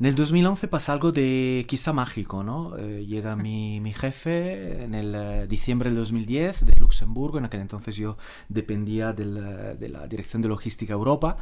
En 0.00 0.06
el 0.06 0.16
2011 0.16 0.66
pasa 0.66 0.92
algo 0.92 1.12
de 1.12 1.64
quizá 1.68 1.92
mágico, 1.92 2.42
¿no? 2.42 2.76
Eh, 2.76 3.04
llega 3.06 3.36
mi, 3.36 3.80
mi 3.82 3.92
jefe 3.92 4.82
en 4.82 4.94
el 4.94 5.14
eh, 5.14 5.46
diciembre 5.46 5.90
del 5.90 5.98
2010 5.98 6.66
de 6.66 6.74
Luxemburgo, 6.76 7.38
en 7.38 7.44
aquel 7.44 7.60
entonces 7.60 7.94
yo 7.94 8.16
dependía 8.48 9.12
del, 9.12 9.36
eh, 9.36 9.76
de 9.78 9.88
la 9.88 10.06
Dirección 10.08 10.42
de 10.42 10.48
Logística 10.48 10.92
Europa, 10.92 11.36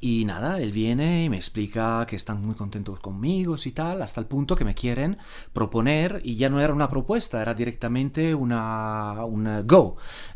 y 0.00 0.24
nada, 0.24 0.60
él 0.60 0.70
viene 0.70 1.24
y 1.24 1.28
me 1.28 1.36
explica 1.36 2.06
que 2.06 2.14
están 2.14 2.44
muy 2.44 2.54
contentos 2.54 3.00
conmigo 3.00 3.56
y 3.64 3.72
tal, 3.72 4.02
hasta 4.02 4.20
el 4.20 4.26
punto 4.26 4.54
que 4.54 4.64
me 4.64 4.74
quieren 4.74 5.18
proponer, 5.52 6.20
y 6.22 6.36
ya 6.36 6.48
no 6.48 6.60
era 6.60 6.72
una 6.72 6.88
propuesta, 6.88 7.42
era 7.42 7.54
directamente 7.54 8.34
una, 8.34 9.24
un 9.24 9.66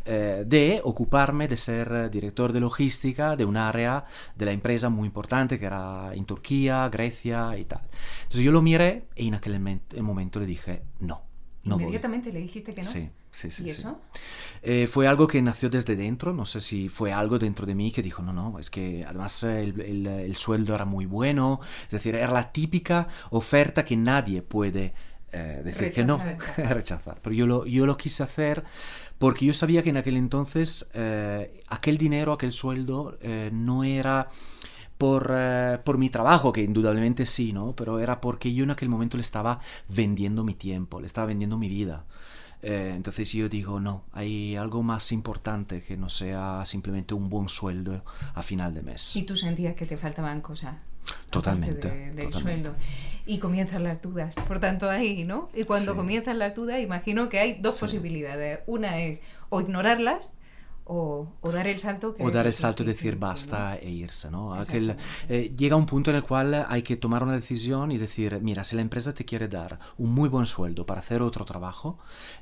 eh, 0.05 0.43
de 0.45 0.81
ocuparme 0.83 1.47
de 1.47 1.57
ser 1.57 2.09
director 2.09 2.51
de 2.53 2.59
logística 2.59 3.35
de 3.35 3.45
un 3.45 3.57
área 3.57 4.05
de 4.35 4.45
la 4.45 4.51
empresa 4.51 4.89
muy 4.89 5.05
importante 5.07 5.57
que 5.59 5.65
era 5.65 6.11
en 6.13 6.25
Turquía, 6.25 6.89
Grecia 6.89 7.57
y 7.57 7.65
tal. 7.65 7.81
Entonces 8.23 8.43
yo 8.43 8.51
lo 8.51 8.61
miré 8.61 9.07
y 9.15 9.27
en 9.27 9.35
aquel 9.35 9.59
men- 9.59 9.81
momento 10.01 10.39
le 10.39 10.45
dije, 10.45 10.83
no, 10.99 11.21
no 11.63 11.75
voy. 11.75 11.83
Inmediatamente 11.83 12.31
le 12.31 12.39
dijiste 12.39 12.73
que 12.73 12.81
no. 12.81 12.87
Sí, 12.87 13.09
sí, 13.31 13.49
sí. 13.51 13.63
¿Y 13.63 13.69
sí. 13.71 13.81
eso? 13.81 13.99
Eh, 14.61 14.87
fue 14.87 15.07
algo 15.07 15.27
que 15.27 15.41
nació 15.41 15.69
desde 15.69 15.95
dentro, 15.95 16.33
no 16.33 16.45
sé 16.45 16.61
si 16.61 16.89
fue 16.89 17.11
algo 17.11 17.37
dentro 17.39 17.65
de 17.65 17.75
mí 17.75 17.91
que 17.91 18.01
dijo, 18.01 18.21
no, 18.21 18.31
no, 18.33 18.59
es 18.59 18.69
que 18.69 19.03
además 19.07 19.43
el, 19.43 19.79
el- 19.81 20.07
el 20.07 20.35
sueldo 20.37 20.75
era 20.75 20.85
muy 20.85 21.05
bueno, 21.05 21.59
es 21.85 21.91
decir, 21.91 22.15
era 22.15 22.31
la 22.31 22.51
típica 22.51 23.07
oferta 23.31 23.83
que 23.85 23.97
nadie 23.97 24.41
puede 24.41 24.93
eh, 25.35 25.61
decir 25.65 25.91
que 25.91 26.03
no, 26.05 26.17
Rechazar. 26.17 26.73
rechazar. 26.77 27.19
Pero 27.23 27.33
yo 27.35 27.47
lo, 27.47 27.65
yo 27.65 27.85
lo 27.85 27.97
quise 27.97 28.23
hacer 28.23 28.63
porque 29.23 29.45
yo 29.45 29.53
sabía 29.53 29.83
que 29.83 29.89
en 29.91 29.95
aquel 29.95 30.17
entonces 30.17 30.91
eh, 30.93 31.63
aquel 31.69 31.97
dinero, 31.97 32.33
aquel 32.33 32.51
sueldo 32.51 33.17
eh, 33.21 33.51
no 33.53 33.85
era 33.85 34.27
por, 34.97 35.31
eh, 35.33 35.79
por 35.81 35.97
mi 35.97 36.09
trabajo, 36.09 36.51
que 36.51 36.61
indudablemente 36.61 37.25
sí, 37.25 37.53
¿no? 37.53 37.73
Pero 37.73 38.01
era 38.01 38.19
porque 38.19 38.53
yo 38.53 38.65
en 38.65 38.71
aquel 38.71 38.89
momento 38.89 39.15
le 39.15 39.21
estaba 39.21 39.61
vendiendo 39.87 40.43
mi 40.43 40.55
tiempo, 40.55 40.99
le 40.99 41.05
estaba 41.05 41.27
vendiendo 41.27 41.57
mi 41.57 41.69
vida. 41.69 42.05
Entonces 42.61 43.31
yo 43.31 43.47
digo, 43.47 43.79
no, 43.79 44.03
hay 44.11 44.57
algo 44.57 44.83
más 44.83 45.13
importante 45.13 45.81
que 45.81 45.95
no 45.95 46.09
sea 46.09 46.63
simplemente 46.65 47.13
un 47.13 47.29
buen 47.29 47.47
sueldo 47.47 48.03
a 48.33 48.43
final 48.43 48.73
de 48.73 48.81
mes. 48.81 49.15
Y 49.15 49.23
tú 49.23 49.37
sentías 49.37 49.75
que 49.75 49.85
te 49.85 49.95
faltaban 49.95 50.41
cosas. 50.41 50.75
Totalmente, 51.29 51.87
aparte 51.87 51.97
de- 51.97 52.11
del 52.13 52.25
totalmente. 52.31 52.39
sueldo. 52.71 52.75
Y 53.25 53.37
comienzan 53.39 53.83
las 53.83 54.01
dudas. 54.01 54.35
Por 54.35 54.59
tanto, 54.59 54.89
ahí, 54.89 55.23
¿no? 55.23 55.49
Y 55.53 55.63
cuando 55.63 55.93
Sí. 55.93 55.97
comienzan 55.97 56.39
las 56.39 56.55
dudas, 56.55 56.81
imagino 56.81 57.29
que 57.29 57.39
hay 57.39 57.53
dos 57.61 57.75
Sí. 57.75 57.81
posibilidades. 57.81 58.59
Una 58.67 58.99
es 58.99 59.21
o 59.49 59.61
ignorarlas 59.61 60.33
o, 60.85 61.29
o 61.39 61.51
dar 61.53 61.67
el 61.67 61.79
salto. 61.79 62.13
que 62.13 62.21
O 62.21 62.29
dar 62.31 62.45
el 62.47 62.53
salto 62.53 62.83
y 62.83 62.85
decir 62.85 63.15
basta 63.15 63.77
e 63.77 63.89
irse, 63.89 64.29
¿no? 64.29 64.53
Aquel, 64.53 64.97
eh, 65.29 65.53
llega 65.57 65.77
un 65.77 65.85
punto 65.85 66.09
en 66.09 66.17
el 66.17 66.23
cual 66.23 66.65
hay 66.67 66.81
que 66.81 66.97
tomar 66.97 67.23
una 67.23 67.31
decisión 67.33 67.93
y 67.93 67.97
decir, 67.97 68.37
mira, 68.41 68.65
si 68.65 68.75
la 68.75 68.81
empresa 68.81 69.13
te 69.13 69.23
quiere 69.23 69.47
dar 69.47 69.79
un 69.97 70.13
muy 70.13 70.27
buen 70.27 70.45
sueldo 70.45 70.85
para 70.85 70.99
hacer 70.99 71.21
otro 71.21 71.45
trabajo 71.45 71.99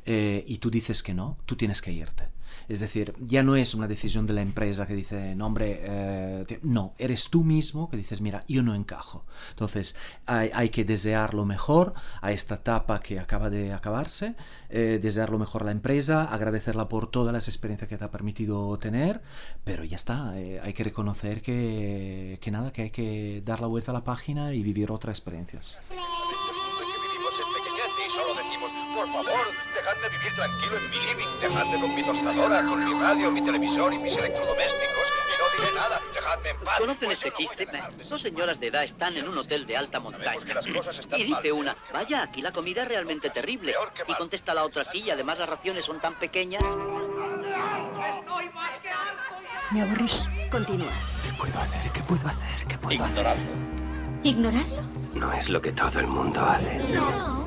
eh, 0.08 0.44
y 0.48 0.58
tú 0.58 0.72
dices 0.72 1.03
que 1.03 1.13
no, 1.13 1.38
tú 1.46 1.56
tienes 1.56 1.80
que 1.84 1.91
irte. 1.91 2.30
Es 2.67 2.79
decir, 2.79 3.13
ya 3.20 3.43
no 3.43 3.55
es 3.55 3.74
una 3.74 3.88
decisión 3.88 4.25
de 4.25 4.34
la 4.34 4.41
empresa 4.41 4.88
que 4.88 4.96
dice, 4.96 5.36
no, 5.36 5.48
hombre, 5.48 5.79
eh, 5.84 6.60
no, 6.63 6.93
eres 6.98 7.29
tú 7.29 7.43
mismo 7.43 7.89
que 7.89 7.98
dices, 7.98 8.22
mira, 8.22 8.43
yo 8.48 8.63
no 8.63 8.75
encajo. 8.75 9.25
Entonces, 9.50 9.96
hay, 10.25 10.70
que 10.70 10.86
desear 10.86 11.34
lo 11.34 11.46
mejor 11.46 11.93
a 12.22 12.31
esta 12.31 12.55
etapa 12.55 13.00
que 13.01 13.20
acaba 13.20 13.50
de 13.50 13.74
acabarse, 13.74 14.36
eh, 14.70 15.00
desear 15.01 15.29
lo 15.29 15.39
mejor 15.39 15.63
a 15.63 15.65
la 15.65 15.72
empresa, 15.72 16.24
agradecerla 16.24 16.88
por 16.88 17.12
todas 17.12 17.34
las 17.34 17.48
experiencias 17.48 17.89
que 17.89 17.98
te 17.98 18.05
ha 18.05 18.12
permitido 18.12 18.77
tener, 18.79 19.22
pero 19.63 19.84
ya 19.84 19.96
está, 19.96 20.39
eh, 20.39 20.62
hay 20.63 20.74
que 20.74 20.84
reconocer 20.84 21.41
que, 21.41 22.39
que 22.41 22.51
nada, 22.51 22.72
que 22.72 22.84
hay 22.84 22.89
que 22.91 23.41
dar 23.46 23.60
la 23.60 23.67
vuelta 23.67 23.91
a 23.91 23.93
la 23.93 24.03
página 24.03 24.53
y 24.53 24.63
vivir 24.63 24.91
otras 24.91 25.17
experiencias. 25.17 25.77
por 28.96 29.08
favor, 29.08 29.70
dejadme 29.81 30.09
vivir 30.09 30.35
tranquilo 30.35 30.77
en 30.77 30.89
mi 30.89 31.00
living, 31.00 31.27
dejadme 31.41 31.81
con 31.81 31.95
mi 31.95 32.03
tostadora, 32.03 32.63
con 32.63 32.85
mi 32.85 32.93
radio, 33.01 33.31
mi 33.31 33.43
televisor 33.43 33.93
y 33.93 33.97
mis 33.97 34.17
electrodomésticos, 34.17 35.07
y 35.27 35.39
no 35.39 35.65
diré 35.65 35.75
nada, 35.75 36.01
dejadme 36.13 36.50
en 36.50 36.59
paz. 36.59 36.79
¿Conocen 36.79 37.05
pues 37.05 37.17
este 37.17 37.31
chiste? 37.31 37.67
Dos 38.07 38.21
señoras 38.21 38.59
de 38.59 38.67
edad 38.67 38.83
están 38.83 39.17
en 39.17 39.27
un 39.27 39.38
hotel 39.38 39.65
de 39.65 39.77
alta 39.77 40.00
montaña. 40.00 40.35
Y 40.65 40.71
mal, 40.71 41.17
dice 41.17 41.51
una, 41.51 41.75
vaya, 41.91 42.23
aquí 42.23 42.41
la 42.41 42.51
comida 42.51 42.83
es 42.83 42.89
realmente 42.89 43.29
terrible. 43.31 43.73
Y 44.07 44.13
contesta 44.13 44.53
la 44.53 44.65
otra, 44.65 44.85
sí, 44.85 45.00
y 45.00 45.09
además 45.09 45.39
las 45.39 45.50
raciones 45.50 45.85
son 45.85 46.00
tan 46.00 46.13
pequeñas. 46.19 46.63
Me 49.71 49.81
aburrís. 49.81 50.23
Continúa. 50.51 50.91
¿Qué 51.23 51.33
puedo 51.35 51.59
hacer? 51.59 51.91
¿Qué 51.91 52.01
puedo 52.01 52.27
hacer? 52.27 52.67
¿Qué 52.67 52.77
puedo 52.77 53.03
hacer? 53.03 53.25
¿Ignorarlo? 54.21 54.81
No 55.13 55.33
es 55.33 55.50
lo 55.50 55.61
que 55.61 55.71
todo 55.71 56.00
el 56.00 56.07
mundo 56.07 56.41
hace. 56.41 56.77
No 56.77 57.40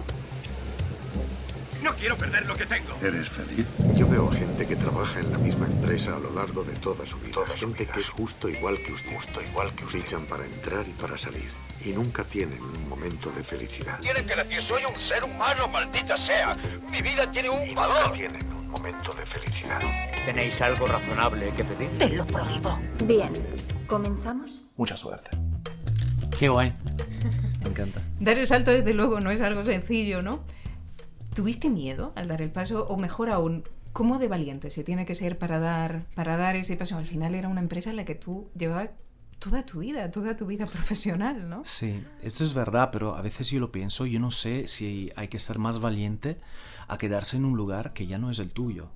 quiero 1.92 2.16
perder 2.16 2.46
lo 2.46 2.54
que 2.56 2.66
tengo. 2.66 2.96
¿Eres 3.02 3.28
feliz? 3.28 3.66
Yo 3.94 4.08
veo 4.08 4.30
a 4.30 4.34
gente 4.34 4.66
que 4.66 4.76
trabaja 4.76 5.20
en 5.20 5.30
la 5.32 5.38
misma 5.38 5.66
empresa 5.66 6.16
a 6.16 6.18
lo 6.18 6.32
largo 6.32 6.64
de 6.64 6.72
toda 6.74 7.04
su 7.06 7.18
vida. 7.18 7.40
gente 7.56 7.86
que 7.86 8.00
es 8.00 8.08
justo 8.08 8.48
igual 8.48 8.78
que 8.82 8.92
usted. 8.92 9.14
Justo 9.16 9.42
igual 9.42 9.74
que 9.74 9.84
Fichan 9.84 10.24
para 10.26 10.44
entrar 10.44 10.86
y 10.88 10.92
para 10.92 11.18
salir. 11.18 11.48
Y 11.84 11.90
nunca 11.92 12.24
tienen 12.24 12.62
un 12.62 12.88
momento 12.88 13.30
de 13.32 13.42
felicidad. 13.44 13.98
Tienen 14.00 14.26
que 14.26 14.34
decir, 14.36 14.62
soy 14.62 14.82
un 14.84 14.98
ser 15.08 15.24
humano, 15.24 15.68
maldita 15.68 16.16
sea. 16.26 16.56
Mi 16.90 17.00
vida 17.02 17.30
tiene 17.30 17.50
un 17.50 17.68
Y 17.68 17.74
valor. 17.74 17.96
nunca 18.06 18.12
tienen 18.14 18.52
un 18.52 18.68
momento 18.68 19.12
de 19.12 19.26
felicidad. 19.26 19.80
¿Tenéis 20.24 20.60
algo 20.62 20.86
razonable 20.86 21.52
que 21.56 21.64
pedir? 21.64 21.90
Te 21.98 22.08
lo 22.10 22.26
prohíbo. 22.26 22.78
Bien. 23.04 23.32
¿Comenzamos? 23.86 24.62
Mucha 24.76 24.96
suerte. 24.96 25.30
Qué 26.38 26.48
guay. 26.48 26.72
Me 27.62 27.68
encanta. 27.70 28.00
Dar 28.18 28.38
el 28.38 28.46
salto, 28.46 28.70
desde 28.70 28.94
luego, 28.94 29.20
no 29.20 29.30
es 29.30 29.40
algo 29.42 29.64
sencillo, 29.64 30.22
¿no? 30.22 30.44
¿Tuviste 31.34 31.68
miedo 31.68 32.12
al 32.14 32.28
dar 32.28 32.42
el 32.42 32.52
paso? 32.52 32.86
O 32.86 32.96
mejor 32.96 33.28
aún, 33.28 33.64
¿cómo 33.92 34.20
de 34.20 34.28
valiente 34.28 34.70
se 34.70 34.84
tiene 34.84 35.04
que 35.04 35.16
ser 35.16 35.36
para 35.36 35.58
dar, 35.58 36.06
para 36.14 36.36
dar 36.36 36.54
ese 36.54 36.76
paso? 36.76 36.96
Al 36.96 37.06
final 37.06 37.34
era 37.34 37.48
una 37.48 37.60
empresa 37.60 37.90
en 37.90 37.96
la 37.96 38.04
que 38.04 38.14
tú 38.14 38.48
llevabas 38.56 38.92
toda 39.40 39.64
tu 39.64 39.80
vida, 39.80 40.12
toda 40.12 40.36
tu 40.36 40.46
vida 40.46 40.66
profesional, 40.66 41.48
¿no? 41.48 41.64
Sí, 41.64 42.04
esto 42.22 42.44
es 42.44 42.54
verdad, 42.54 42.90
pero 42.92 43.16
a 43.16 43.20
veces 43.20 43.50
yo 43.50 43.58
lo 43.58 43.72
pienso, 43.72 44.06
yo 44.06 44.20
no 44.20 44.30
sé 44.30 44.68
si 44.68 45.10
hay 45.16 45.26
que 45.26 45.40
ser 45.40 45.58
más 45.58 45.80
valiente 45.80 46.38
a 46.86 46.98
quedarse 46.98 47.36
en 47.36 47.44
un 47.44 47.56
lugar 47.56 47.92
que 47.92 48.06
ya 48.06 48.16
no 48.16 48.30
es 48.30 48.38
el 48.38 48.50
tuyo. 48.50 48.90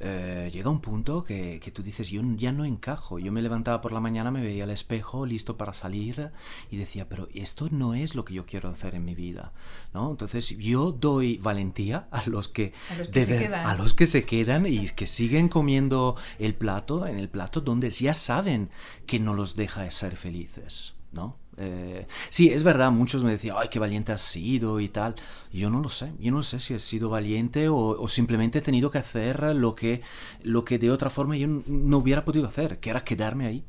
Eh, 0.00 0.50
llega 0.52 0.70
un 0.70 0.80
punto 0.80 1.24
que, 1.24 1.58
que 1.60 1.70
tú 1.70 1.82
dices, 1.82 2.08
yo 2.08 2.22
ya 2.36 2.52
no 2.52 2.64
encajo. 2.64 3.18
Yo 3.18 3.32
me 3.32 3.42
levantaba 3.42 3.80
por 3.80 3.92
la 3.92 4.00
mañana, 4.00 4.30
me 4.30 4.40
veía 4.40 4.64
al 4.64 4.70
espejo, 4.70 5.26
listo 5.26 5.56
para 5.56 5.74
salir, 5.74 6.30
y 6.70 6.76
decía, 6.76 7.08
pero 7.08 7.28
esto 7.34 7.68
no 7.70 7.94
es 7.94 8.14
lo 8.14 8.24
que 8.24 8.34
yo 8.34 8.46
quiero 8.46 8.68
hacer 8.68 8.94
en 8.94 9.04
mi 9.04 9.14
vida. 9.14 9.52
¿no? 9.92 10.10
Entonces 10.10 10.56
yo 10.58 10.92
doy 10.92 11.38
valentía 11.38 12.08
a 12.10 12.28
los 12.28 12.48
que, 12.48 12.72
A 12.90 12.96
los 12.96 13.08
que 13.08 13.26
de 13.26 13.46
a 13.54 13.74
los 13.74 13.94
que 13.94 14.06
se 14.06 14.24
quedan 14.24 14.66
y 14.66 14.88
que 14.90 15.06
siguen 15.06 15.48
comiendo 15.48 16.16
el 16.38 16.54
plato, 16.54 17.06
en 17.06 17.18
el 17.18 17.28
plato 17.28 17.60
donde 17.60 17.90
ya 17.90 18.14
saben 18.14 18.70
que 19.06 19.18
no 19.18 19.34
los 19.34 19.56
deja 19.56 19.88
ser 19.90 20.16
felices. 20.16 20.94
¿no? 21.12 21.36
Eh, 21.58 22.06
sí, 22.30 22.50
es 22.50 22.62
verdad, 22.62 22.90
muchos 22.90 23.24
me 23.24 23.32
decían, 23.32 23.56
ay, 23.58 23.68
qué 23.68 23.78
valiente 23.78 24.12
has 24.12 24.22
sido 24.22 24.80
y 24.80 24.88
tal. 24.88 25.14
Yo 25.52 25.70
no 25.70 25.80
lo 25.80 25.88
sé, 25.88 26.12
yo 26.18 26.30
no 26.32 26.42
sé 26.42 26.60
si 26.60 26.74
he 26.74 26.78
sido 26.78 27.10
valiente 27.10 27.68
o, 27.68 27.76
o 27.76 28.08
simplemente 28.08 28.58
he 28.58 28.62
tenido 28.62 28.90
que 28.90 28.98
hacer 28.98 29.42
lo 29.54 29.74
que, 29.74 30.02
lo 30.42 30.64
que 30.64 30.78
de 30.78 30.90
otra 30.90 31.10
forma 31.10 31.36
yo 31.36 31.48
no 31.48 31.98
hubiera 31.98 32.24
podido 32.24 32.46
hacer, 32.46 32.78
que 32.78 32.90
era 32.90 33.04
quedarme 33.04 33.46
ahí. 33.46 33.64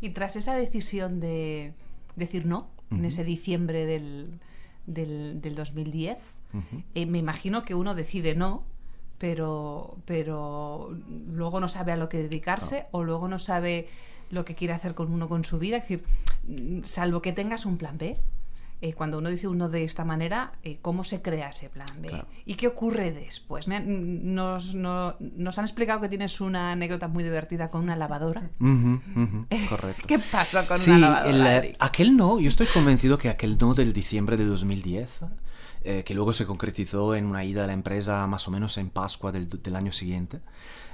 Y 0.00 0.10
tras 0.10 0.36
esa 0.36 0.54
decisión 0.54 1.18
de 1.20 1.74
decir 2.14 2.46
no, 2.46 2.68
en 2.90 3.04
ese 3.04 3.24
diciembre 3.24 3.84
del, 3.84 4.38
del, 4.86 5.40
del 5.40 5.54
2010, 5.54 6.16
eh, 6.94 7.06
me 7.06 7.18
imagino 7.18 7.62
que 7.62 7.74
uno 7.74 7.94
decide 7.94 8.34
no, 8.34 8.64
pero, 9.18 9.98
pero 10.04 10.96
luego 11.28 11.60
no 11.60 11.68
sabe 11.68 11.92
a 11.92 11.96
lo 11.96 12.08
que 12.08 12.18
dedicarse 12.18 12.86
o 12.92 13.02
luego 13.02 13.28
no 13.28 13.38
sabe 13.38 13.88
lo 14.30 14.44
que 14.44 14.54
quiere 14.54 14.74
hacer 14.74 14.94
con 14.94 15.12
uno 15.12 15.28
con 15.28 15.44
su 15.44 15.58
vida. 15.58 15.76
Es 15.78 15.82
decir, 15.88 16.04
mm, 16.46 16.82
salvo 16.84 17.22
que 17.22 17.32
tengas 17.32 17.66
un 17.66 17.76
plan 17.78 17.98
B. 17.98 18.16
eh, 18.80 18.92
cuando 18.92 19.18
uno 19.18 19.28
dice 19.28 19.48
uno 19.48 19.68
de 19.68 19.82
esta 19.82 20.04
manera, 20.04 20.52
eh, 20.62 20.78
¿cómo 20.80 21.02
se 21.02 21.20
crea 21.20 21.48
ese 21.48 21.68
plan 21.68 21.88
B? 22.00 22.10
Claro. 22.10 22.28
¿Y 22.46 22.54
qué 22.54 22.68
ocurre 22.68 23.10
después? 23.10 23.66
Me 23.66 23.74
han- 23.74 24.36
nos, 24.36 24.76
no- 24.76 25.16
nos 25.18 25.58
han 25.58 25.64
explicado 25.64 26.00
que 26.00 26.08
tienes 26.08 26.40
una 26.40 26.70
anécdota 26.70 27.08
muy 27.08 27.24
divertida 27.24 27.70
con 27.72 27.82
una 27.82 27.96
lavadora. 27.96 28.50
Ujú, 28.60 29.00
ujú, 29.16 29.46
correcto. 29.68 30.04
¿Qué 30.06 30.20
pasó 30.20 30.64
con 30.64 30.78
Sí, 30.78 30.90
una 30.90 30.98
lavadora? 31.00 31.56
el, 31.58 31.64
eh, 31.64 31.76
aquel 31.80 32.16
no, 32.16 32.38
yo 32.38 32.48
estoy 32.48 32.68
convencido 32.68 33.18
que 33.18 33.28
aquel 33.30 33.58
no 33.58 33.74
del 33.74 33.92
diciembre 33.92 34.36
de 34.36 34.44
2010, 34.44 35.22
eh, 35.82 36.04
que 36.04 36.14
luego 36.14 36.32
se 36.32 36.46
concretizó 36.46 37.16
en 37.16 37.26
una 37.26 37.44
ida 37.44 37.64
a 37.64 37.66
la 37.66 37.72
empresa 37.72 38.24
más 38.28 38.46
o 38.46 38.52
menos 38.52 38.78
en 38.78 38.90
Pascua 38.90 39.32
del, 39.32 39.48
del 39.48 39.74
año 39.74 39.90
siguiente, 39.90 40.38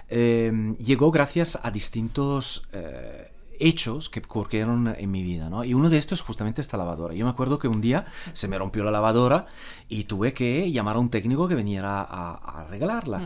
eh, 0.09 0.75
llegó 0.79 1.11
gracias 1.11 1.59
a 1.63 1.71
distintos 1.71 2.69
eh, 2.73 3.31
hechos 3.59 4.09
que 4.09 4.21
ocurrieron 4.21 4.95
en 4.99 5.11
mi 5.11 5.23
vida, 5.23 5.49
¿no? 5.49 5.65
Y 5.65 5.75
uno 5.75 5.91
de 5.91 5.99
estos 5.99 6.21
es 6.21 6.25
justamente 6.25 6.61
esta 6.61 6.77
lavadora. 6.77 7.15
Yo 7.15 7.25
me 7.25 7.31
acuerdo 7.31 7.59
que 7.59 7.69
un 7.69 7.81
día 7.81 8.05
se 8.33 8.49
me 8.49 8.59
rompió 8.59 8.85
la 8.85 8.91
lavadora 8.91 9.47
y 9.89 10.05
tuve 10.05 10.33
que 10.33 10.71
llamar 10.71 10.97
a 10.97 10.99
un 10.99 11.09
técnico 11.11 11.49
que 11.49 11.55
viniera 11.55 12.01
a, 12.03 12.33
a 12.35 12.61
arreglarla. 12.63 13.23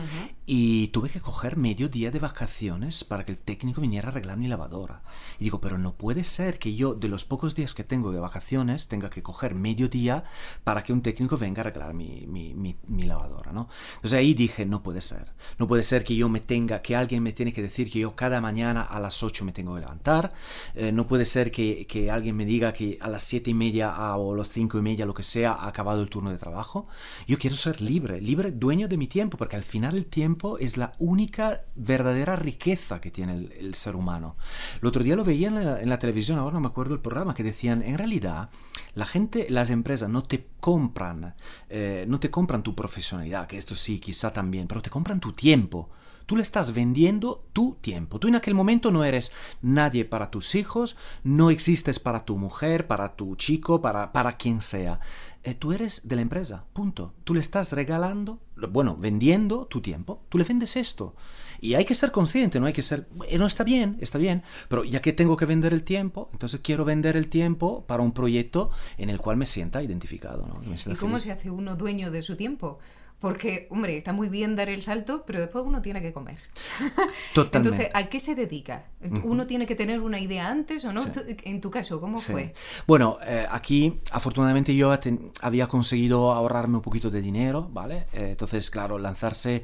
Y 0.51 0.87
tuve 0.87 1.09
que 1.09 1.21
coger 1.21 1.57
medio 1.57 1.89
día 1.89 2.09
de 2.09 2.17
vacaciones 2.17 3.03
para 3.03 3.23
que 3.23 3.33
el 3.33 3.37
técnico 3.37 3.81
viniera 3.81 4.07
a 4.07 4.11
arreglar 4.11 4.35
mi 4.35 4.47
lavadora. 4.47 5.03
Y 5.37 5.43
digo, 5.43 5.61
pero 5.61 5.77
no 5.77 5.93
puede 5.93 6.23
ser 6.23 6.57
que 6.57 6.73
yo, 6.73 6.95
de 6.95 7.07
los 7.07 7.23
pocos 7.23 7.53
días 7.53 7.75
que 7.75 7.83
tengo 7.83 8.11
de 8.11 8.19
vacaciones, 8.19 8.87
tenga 8.87 9.11
que 9.11 9.21
coger 9.21 9.53
medio 9.53 9.89
día 9.89 10.23
para 10.63 10.83
que 10.83 10.91
un 10.91 11.03
técnico 11.03 11.37
venga 11.37 11.61
a 11.61 11.65
arreglar 11.67 11.93
mi, 11.93 12.25
mi- 12.25 12.75
lavadora, 13.05 13.51
¿no? 13.51 13.69
Entonces 13.97 14.17
ahí 14.17 14.33
dije, 14.33 14.65
no 14.65 14.81
puede 14.81 15.01
ser. 15.01 15.33
No 15.59 15.67
puede 15.67 15.83
ser 15.83 16.03
que 16.03 16.15
yo 16.15 16.29
me 16.29 16.39
tenga, 16.39 16.81
que 16.81 16.95
alguien 16.95 17.21
me 17.21 17.31
tiene 17.33 17.53
que 17.53 17.61
decir 17.61 17.91
que 17.91 17.99
yo 17.99 18.15
cada 18.15 18.41
mañana 18.41 18.81
a 18.81 18.99
las 18.99 19.21
8 19.21 19.45
me 19.45 19.51
tengo 19.51 19.75
que 19.75 19.81
levantar. 19.81 20.33
Eh, 20.73 20.91
no 20.91 21.05
puede 21.05 21.25
ser 21.25 21.51
que, 21.51 21.85
que 21.85 22.09
alguien 22.09 22.35
me 22.35 22.45
diga 22.45 22.73
que 22.73 22.97
a 23.01 23.07
las 23.09 23.21
7 23.21 23.51
y 23.51 23.53
media 23.53 23.91
o 24.17 24.33
a 24.33 24.37
las 24.37 24.47
5 24.49 24.79
y 24.79 24.81
media, 24.81 25.05
lo 25.05 25.13
que 25.13 25.21
sea, 25.23 25.53
ha 25.53 25.67
acabado 25.67 26.01
el 26.01 26.09
turno 26.09 26.31
de 26.31 26.37
trabajo. 26.39 26.87
Yo 27.27 27.37
quiero 27.37 27.55
ser 27.55 27.81
libre, 27.81 28.19
libre, 28.19 28.51
dueño 28.51 28.87
de 28.87 28.97
mi 28.97 29.05
tiempo, 29.07 29.37
porque 29.37 29.55
al 29.55 29.63
final 29.63 29.95
el 29.95 30.05
tiempo 30.07 30.38
es 30.59 30.77
la 30.77 30.93
única 30.99 31.61
verdadera 31.75 32.35
riqueza 32.35 32.99
que 33.01 33.11
tiene 33.11 33.33
el, 33.33 33.51
el 33.53 33.75
ser 33.75 33.95
humano. 33.95 34.35
El 34.81 34.87
otro 34.87 35.03
día 35.03 35.15
lo 35.15 35.23
veía 35.23 35.47
en 35.47 35.55
la, 35.55 35.81
en 35.81 35.89
la 35.89 35.99
televisión, 35.99 36.39
ahora 36.39 36.55
no 36.55 36.61
me 36.61 36.67
acuerdo 36.67 36.93
el 36.93 37.01
programa, 37.01 37.33
que 37.33 37.43
decían, 37.43 37.81
en 37.81 37.97
realidad, 37.97 38.49
la 38.95 39.05
gente, 39.05 39.47
las 39.49 39.69
empresas 39.69 40.09
no 40.09 40.23
te 40.23 40.47
compran, 40.59 41.35
eh, 41.69 42.05
no 42.07 42.19
te 42.19 42.29
compran 42.29 42.63
tu 42.63 42.75
profesionalidad, 42.75 43.47
que 43.47 43.57
esto 43.57 43.75
sí, 43.75 43.99
quizá 43.99 44.33
también, 44.33 44.67
pero 44.67 44.81
te 44.81 44.89
compran 44.89 45.19
tu 45.19 45.33
tiempo. 45.33 45.89
Tú 46.29 46.35
le 46.35 46.43
estás 46.43 46.75
vendiendo 46.75 47.43
tu 47.53 47.79
tiempo. 47.81 48.19
Tú 48.19 48.27
en 48.27 48.35
aquel 48.35 48.53
momento 48.53 48.91
no 48.91 49.03
eres 49.03 49.31
nadie 49.63 50.05
para 50.05 50.29
tus 50.29 50.53
hijos, 50.53 50.95
no 51.23 51.49
existes 51.49 51.97
para 51.97 52.23
tu 52.23 52.37
mujer, 52.37 52.85
para 52.85 53.15
tu 53.15 53.35
chico, 53.35 53.81
para, 53.81 54.11
para 54.11 54.37
quien 54.37 54.61
sea. 54.61 54.99
Eh, 55.43 55.55
tú 55.55 55.73
eres 55.73 56.07
de 56.07 56.15
la 56.15 56.21
empresa, 56.21 56.65
punto. 56.71 57.15
Tú 57.23 57.33
le 57.33 57.39
estás 57.39 57.71
regalando, 57.71 58.37
bueno, 58.69 58.95
vendiendo 58.95 59.65
tu 59.65 59.81
tiempo. 59.81 60.21
Tú 60.29 60.37
le 60.37 60.43
vendes 60.43 60.75
esto. 60.75 61.15
Y 61.59 61.73
hay 61.73 61.83
que 61.83 61.95
ser 61.95 62.11
consciente, 62.11 62.59
no 62.59 62.67
hay 62.67 62.73
que 62.73 62.83
ser, 62.83 63.07
no 63.35 63.47
está 63.47 63.63
bien, 63.63 63.97
está 63.99 64.19
bien, 64.19 64.43
pero 64.67 64.83
ya 64.83 65.01
que 65.01 65.13
tengo 65.13 65.35
que 65.35 65.47
vender 65.47 65.73
el 65.73 65.83
tiempo, 65.83 66.29
entonces 66.31 66.61
quiero 66.63 66.85
vender 66.85 67.17
el 67.17 67.27
tiempo 67.27 67.85
para 67.87 68.03
un 68.03 68.11
proyecto 68.11 68.69
en 68.99 69.09
el 69.09 69.19
cual 69.19 69.37
me 69.37 69.47
sienta 69.47 69.81
identificado. 69.81 70.45
¿no? 70.45 70.59
Me 70.59 70.75
¿Y 70.75 70.77
sienta 70.77 70.99
cómo 70.99 71.13
feliz. 71.13 71.23
se 71.23 71.31
hace 71.31 71.49
uno 71.49 71.75
dueño 71.75 72.11
de 72.11 72.21
su 72.21 72.35
tiempo? 72.35 72.77
Porque, 73.19 73.67
hombre, 73.69 73.97
está 73.97 74.13
muy 74.13 74.29
bien 74.29 74.55
dar 74.55 74.69
el 74.69 74.81
salto, 74.81 75.23
pero 75.27 75.41
después 75.41 75.65
uno 75.65 75.81
tiene 75.81 76.01
que 76.01 76.13
comer. 76.13 76.37
Totalmente. 77.33 77.57
Entonces, 77.57 77.87
¿a 77.93 78.07
qué 78.07 78.19
se 78.19 78.33
dedica? 78.35 78.85
¿Uno 79.23 79.45
tiene 79.45 79.65
que 79.65 79.75
tener 79.75 79.99
una 80.01 80.19
idea 80.19 80.47
antes 80.49 80.85
o 80.85 80.93
no? 80.93 81.01
Sí. 81.01 81.11
En 81.43 81.59
tu 81.61 81.69
caso, 81.69 81.99
¿cómo 81.99 82.17
Sí. 82.17 82.31
fue? 82.31 82.53
Bueno, 82.87 83.17
eh, 83.25 83.45
aquí 83.49 83.99
afortunadamente 84.11 84.73
yo 84.75 84.95
había 85.41 85.67
conseguido 85.67 86.31
ahorrarme 86.31 86.75
un 86.77 86.81
poquito 86.81 87.09
de 87.09 87.21
dinero, 87.21 87.67
¿vale? 87.71 88.07
Eh, 88.13 88.29
entonces, 88.31 88.69
claro, 88.69 88.97
lanzarse, 88.97 89.63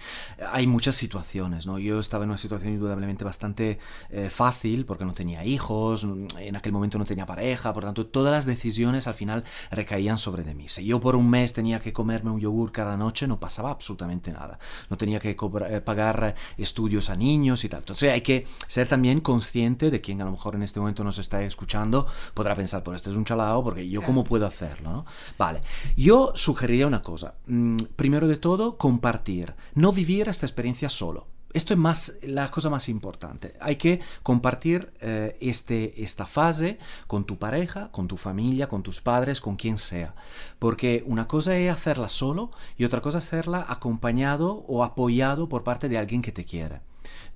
hay 0.52 0.68
muchas 0.68 0.96
situaciones, 0.96 1.66
¿no? 1.66 1.80
Yo 1.80 2.00
estaba 2.00 2.24
en 2.26 2.32
una 2.32 2.38
situación 2.38 2.74
indudablemente 2.74 3.24
bastante 3.24 3.80
eh, 4.10 4.30
fácil 4.30 4.86
porque 4.86 5.06
no 5.06 5.14
tenía 5.14 5.46
hijos, 5.46 6.04
mm, 6.06 6.28
en 6.40 6.56
aquel 6.56 6.72
momento 6.74 6.98
no 6.98 7.06
tenía 7.06 7.26
pareja, 7.26 7.72
por 7.74 7.84
tanto, 7.84 8.06
todas 8.06 8.32
las 8.34 8.46
decisiones 8.46 9.08
al 9.08 9.14
final 9.16 9.44
recaían 9.72 10.18
sobre 10.18 10.44
de 10.44 10.54
mí. 10.56 10.68
Si 10.68 10.86
yo 10.86 11.00
por 11.00 11.16
un 11.16 11.30
mes 11.30 11.54
tenía 11.54 11.80
que 11.80 11.94
comerme 11.94 12.32
un 12.32 12.40
yogur 12.40 12.72
cada 12.72 12.98
noche, 12.98 13.28
no 13.28 13.40
pasaba 13.46 13.70
absolutamente 13.70 14.32
nada. 14.32 14.58
No 14.90 14.98
tenía 14.98 15.20
que 15.20 15.36
cobra- 15.36 15.70
eh, 15.72 15.82
pagar 15.82 16.34
estudios 16.58 17.10
a 17.12 17.16
niños 17.16 17.64
y 17.64 17.70
tal. 17.70 17.80
Entonces 17.82 18.12
hay 18.12 18.22
que 18.22 18.46
ser 18.68 18.88
también 18.88 19.22
consciente 19.22 19.92
de 19.92 20.02
quien 20.02 20.20
a 20.22 20.26
lo 20.26 20.32
mejor 20.32 20.56
en 20.56 20.64
este 20.64 20.80
momento 20.80 21.04
nos 21.04 21.20
está 21.20 21.44
escuchando 21.44 22.08
podrá 22.34 22.56
pensar, 22.56 22.82
pues 22.84 22.96
este 22.96 23.12
es 23.12 23.16
un 23.16 23.26
chalao, 23.26 23.64
porque 23.64 23.88
yo 23.88 24.02
cómo 24.02 24.24
puedo 24.24 24.48
hacerlo, 24.48 24.92
¿no? 24.92 25.06
Vale, 25.38 25.62
yo 25.96 26.32
sugeriría 26.34 26.88
una 26.88 27.02
cosa. 27.04 27.36
Mm, 27.46 27.78
primero 27.96 28.28
de 28.28 28.38
todo, 28.38 28.78
compartir. 28.78 29.54
No 29.76 29.92
vivir 29.92 30.28
esta 30.28 30.46
experiencia 30.48 30.90
solo. 30.90 31.28
Esto 31.56 31.74
es 31.74 31.80
más 31.80 32.20
la 32.22 32.52
cosa 32.52 32.70
más 32.70 32.90
importante. 32.90 33.54
Hay 33.62 33.78
que 33.78 34.02
compartir 34.24 34.92
eh, 35.00 35.38
este, 35.40 36.04
esta 36.04 36.26
fase 36.26 36.80
con 37.08 37.24
tu 37.24 37.38
pareja, 37.38 37.94
con 37.94 38.10
tu 38.10 38.18
familia, 38.18 38.68
con 38.68 38.84
tus 38.84 39.00
padres, 39.00 39.40
con 39.40 39.56
quien 39.56 39.78
sea. 39.78 40.16
Porque 40.60 41.06
una 41.08 41.30
cosa 41.30 41.56
es 41.56 41.72
hacerla 41.72 42.10
solo 42.10 42.52
y 42.78 42.84
otra 42.84 43.00
cosa 43.00 43.20
es 43.20 43.28
hacerla 43.28 43.66
acompañado 43.70 44.66
o 44.68 44.84
apoyado 44.84 45.48
por 45.48 45.64
parte 45.64 45.88
de 45.88 45.98
alguien 45.98 46.22
que 46.22 46.34
te 46.34 46.44
quiere. 46.44 46.82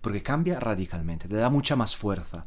Porque 0.02 0.24
cambia 0.24 0.60
radicalmente, 0.60 1.28
te 1.28 1.36
da 1.36 1.50
mucha 1.50 1.76
más 1.76 1.96
fuerza. 1.96 2.46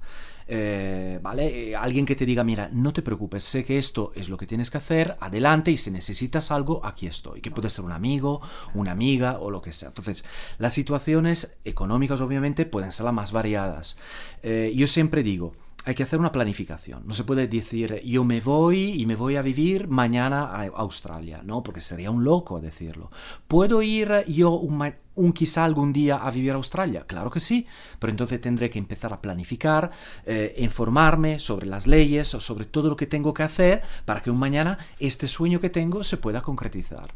Eh, 0.48 1.18
¿Vale? 1.22 1.70
Eh, 1.70 1.76
alguien 1.76 2.04
que 2.04 2.16
te 2.16 2.26
diga, 2.26 2.44
mira, 2.44 2.68
no 2.72 2.92
te 2.92 3.02
preocupes, 3.02 3.44
sé 3.44 3.64
que 3.64 3.78
esto 3.78 4.12
es 4.14 4.28
lo 4.28 4.36
que 4.36 4.46
tienes 4.46 4.70
que 4.70 4.78
hacer, 4.78 5.16
adelante 5.20 5.70
y 5.70 5.76
si 5.76 5.90
necesitas 5.90 6.50
algo, 6.50 6.84
aquí 6.84 7.06
estoy. 7.06 7.40
Que 7.40 7.50
puede 7.50 7.70
ser 7.70 7.84
un 7.84 7.92
amigo, 7.92 8.40
una 8.74 8.92
amiga 8.92 9.38
o 9.38 9.50
lo 9.50 9.62
que 9.62 9.72
sea. 9.72 9.88
Entonces, 9.88 10.24
las 10.58 10.74
situaciones 10.74 11.56
económicas 11.64 12.20
obviamente 12.20 12.66
pueden 12.66 12.92
ser 12.92 13.04
las 13.04 13.14
más 13.14 13.32
variadas. 13.32 13.96
Eh, 14.42 14.72
yo 14.74 14.86
siempre 14.86 15.22
digo, 15.22 15.52
hay 15.84 15.94
que 15.94 16.02
hacer 16.02 16.18
una 16.18 16.32
planificación. 16.32 17.02
No 17.06 17.14
se 17.14 17.24
puede 17.24 17.48
decir 17.48 18.00
yo 18.04 18.24
me 18.24 18.40
voy 18.40 19.00
y 19.00 19.06
me 19.06 19.16
voy 19.16 19.36
a 19.36 19.42
vivir 19.42 19.88
mañana 19.88 20.44
a 20.44 20.66
Australia, 20.66 21.42
¿no? 21.44 21.62
Porque 21.62 21.80
sería 21.80 22.10
un 22.10 22.24
loco 22.24 22.60
decirlo. 22.60 23.10
¿Puedo 23.48 23.82
ir 23.82 24.24
yo 24.28 24.50
un, 24.50 24.92
un 25.14 25.32
quizá 25.32 25.64
algún 25.64 25.92
día 25.92 26.16
a 26.16 26.30
vivir 26.30 26.52
a 26.52 26.56
Australia? 26.56 27.04
Claro 27.06 27.30
que 27.30 27.40
sí, 27.40 27.66
pero 27.98 28.10
entonces 28.10 28.40
tendré 28.40 28.70
que 28.70 28.78
empezar 28.78 29.12
a 29.12 29.20
planificar, 29.20 29.90
eh, 30.24 30.54
informarme 30.58 31.40
sobre 31.40 31.66
las 31.66 31.86
leyes, 31.86 32.28
sobre 32.28 32.64
todo 32.64 32.88
lo 32.90 32.96
que 32.96 33.06
tengo 33.06 33.34
que 33.34 33.42
hacer 33.42 33.82
para 34.04 34.22
que 34.22 34.30
un 34.30 34.38
mañana 34.38 34.78
este 34.98 35.26
sueño 35.26 35.60
que 35.60 35.70
tengo 35.70 36.04
se 36.04 36.16
pueda 36.16 36.42
concretizar. 36.42 37.12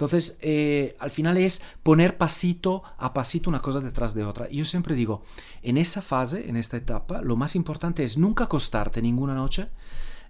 Entonces, 0.00 0.38
eh, 0.40 0.96
al 0.98 1.10
final 1.10 1.36
es 1.36 1.60
poner 1.82 2.16
pasito 2.16 2.82
a 2.96 3.12
pasito 3.12 3.50
una 3.50 3.60
cosa 3.60 3.80
detrás 3.80 4.14
de 4.14 4.24
otra. 4.24 4.48
Yo 4.48 4.64
siempre 4.64 4.94
digo, 4.94 5.22
en 5.62 5.76
esa 5.76 6.00
fase, 6.00 6.48
en 6.48 6.56
esta 6.56 6.78
etapa, 6.78 7.20
lo 7.20 7.36
más 7.36 7.54
importante 7.54 8.02
es 8.02 8.16
nunca 8.16 8.44
acostarte 8.44 9.02
ninguna 9.02 9.34
noche 9.34 9.68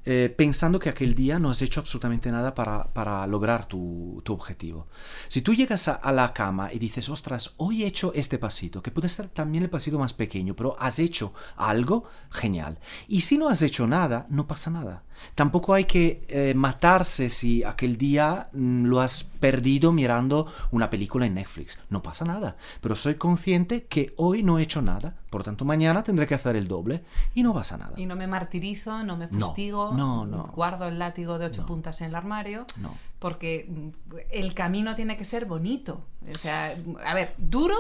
eh, 0.05 0.35
pensando 0.35 0.79
que 0.79 0.89
aquel 0.89 1.15
día 1.15 1.39
no 1.39 1.51
has 1.51 1.61
hecho 1.61 1.81
absolutamente 1.81 2.31
nada 2.33 2.55
para, 2.55 2.93
para 2.93 3.27
lograr 3.27 3.67
tu, 3.67 4.23
tu 4.25 4.33
objetivo. 4.33 4.89
Si 5.29 5.43
tú 5.43 5.55
llegas 5.55 5.89
a, 5.89 6.13
la 6.13 6.33
cama 6.33 6.73
y 6.73 6.79
dices, 6.79 7.09
ostras, 7.09 7.53
hoy 7.59 7.83
he 7.83 7.87
hecho 7.87 8.13
este 8.15 8.39
pasito, 8.39 8.83
que 8.83 8.91
puede 8.91 9.09
ser 9.09 9.29
también 9.29 9.65
el 9.65 9.71
pasito 9.71 9.99
más 9.99 10.15
pequeño, 10.15 10.57
pero 10.57 10.75
has 10.81 10.99
hecho 10.99 11.35
algo, 11.57 12.05
genial. 12.31 12.79
Y 13.09 13.21
si 13.21 13.37
no 13.37 13.49
has 13.49 13.61
hecho 13.63 13.87
nada, 13.87 14.27
no 14.31 14.47
pasa 14.47 14.71
nada. 14.71 15.05
Tampoco 15.35 15.75
hay 15.75 15.85
que 15.85 16.25
eh, 16.29 16.55
matarse 16.55 17.29
si 17.29 17.63
aquel 17.63 17.97
día 17.97 18.49
mm, 18.53 18.87
lo 18.87 19.01
has 19.01 19.25
perdido 19.25 19.93
mirando 19.93 20.53
una 20.71 20.89
película 20.89 21.27
en 21.27 21.35
Netflix. 21.35 21.79
No 21.91 22.03
pasa 22.03 22.25
nada. 22.25 22.57
Pero 22.81 22.97
soy 22.97 23.17
consciente 23.17 23.85
que 23.85 24.15
hoy 24.17 24.43
no 24.43 24.59
he 24.59 24.63
hecho 24.63 24.83
nada. 24.83 25.17
Por 25.31 25.45
tanto, 25.45 25.65
mañana 25.65 26.03
tendré 26.03 26.27
que 26.27 26.35
hacer 26.35 26.57
el 26.57 26.67
doble 26.67 27.05
y 27.35 27.43
no 27.45 27.55
pasa 27.55 27.79
nada. 27.79 27.93
Y 27.97 28.05
no 28.07 28.17
me 28.17 28.27
martirizo, 28.27 29.05
no 29.05 29.17
me 29.17 29.29
fustigo, 29.29 29.93
no, 29.95 30.27
no. 30.27 30.49
guardo 30.57 30.89
el 30.89 30.99
látigo 30.99 31.39
de 31.39 31.47
ocho 31.47 31.65
puntas 31.67 32.01
en 32.01 32.09
el 32.09 32.15
armario, 32.17 32.67
No. 32.79 32.93
porque 33.21 33.67
mm, 33.69 33.89
el 34.31 34.55
camino 34.55 34.97
tiene 34.97 35.17
que 35.17 35.25
ser 35.25 35.47
bonito. 35.47 36.05
O 36.29 36.35
sea, 36.37 36.77
a 37.07 37.15
ver, 37.15 37.35
duro, 37.39 37.77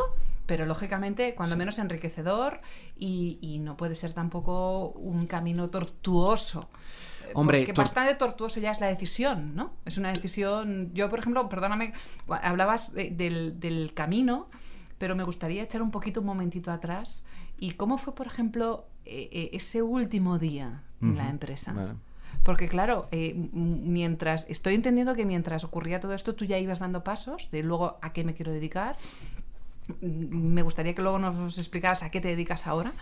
pero 0.46 0.64
lógicamente 0.64 1.34
cuando 1.34 1.56
menos 1.56 1.78
enriquecedor 1.80 2.60
y, 2.96 3.38
y 3.40 3.58
no 3.58 3.76
puede 3.76 3.94
ser 3.96 4.12
tampoco 4.12 4.90
un 4.90 5.26
camino 5.26 5.68
tortuoso. 5.68 6.68
Eh, 7.26 7.32
Hombre, 7.34 7.66
tor- 7.66 7.76
bastante 7.84 8.14
tortuoso 8.14 8.60
ya 8.60 8.70
es 8.70 8.80
la 8.80 8.86
decisión, 8.86 9.54
¿no? 9.56 9.72
Es 9.84 9.98
una 9.98 10.12
decisión. 10.12 10.90
Yo, 10.94 11.10
por 11.10 11.18
ejemplo, 11.18 11.48
perdóname, 11.48 11.92
hablabas 12.42 12.92
de- 12.92 13.10
del, 13.10 13.58
del 13.60 13.92
camino, 13.94 14.48
pero 14.98 15.16
me 15.16 15.24
gustaría 15.24 15.62
echar 15.62 15.82
un 15.82 15.90
poquito 15.90 16.20
un 16.20 16.26
momentito 16.26 16.70
atrás. 16.70 17.24
¿Y 17.60 17.72
cómo 17.72 17.98
fue, 17.98 18.14
por 18.14 18.26
ejemplo, 18.26 18.86
eh, 19.04 19.28
eh, 19.30 19.50
ese 19.52 19.82
último 19.82 20.38
día 20.38 20.82
en 21.00 21.16
la 21.16 21.28
empresa? 21.28 21.72
vale. 21.72 21.94
Porque 22.42 22.68
claro, 22.68 23.06
eh, 23.12 23.34
mientras 23.52 24.46
estoy 24.48 24.74
entendiendo 24.74 25.14
que 25.14 25.26
mientras 25.26 25.62
ocurría 25.62 26.00
todo 26.00 26.14
esto, 26.14 26.34
tú 26.34 26.46
ya 26.46 26.58
ibas 26.58 26.78
dando 26.78 27.04
pasos 27.04 27.50
de 27.50 27.62
luego 27.62 27.98
a 28.00 28.12
qué 28.12 28.24
me 28.24 28.34
quiero 28.34 28.50
dedicar. 28.50 28.96
Mm, 30.00 30.52
Me 30.54 30.62
gustaría 30.62 30.94
que 30.94 31.02
luego 31.02 31.18
nos 31.18 31.58
explicaras 31.58 32.02
a 32.02 32.10
qué 32.10 32.20
te 32.20 32.28
dedicas 32.28 32.66
ahora. 32.66 32.92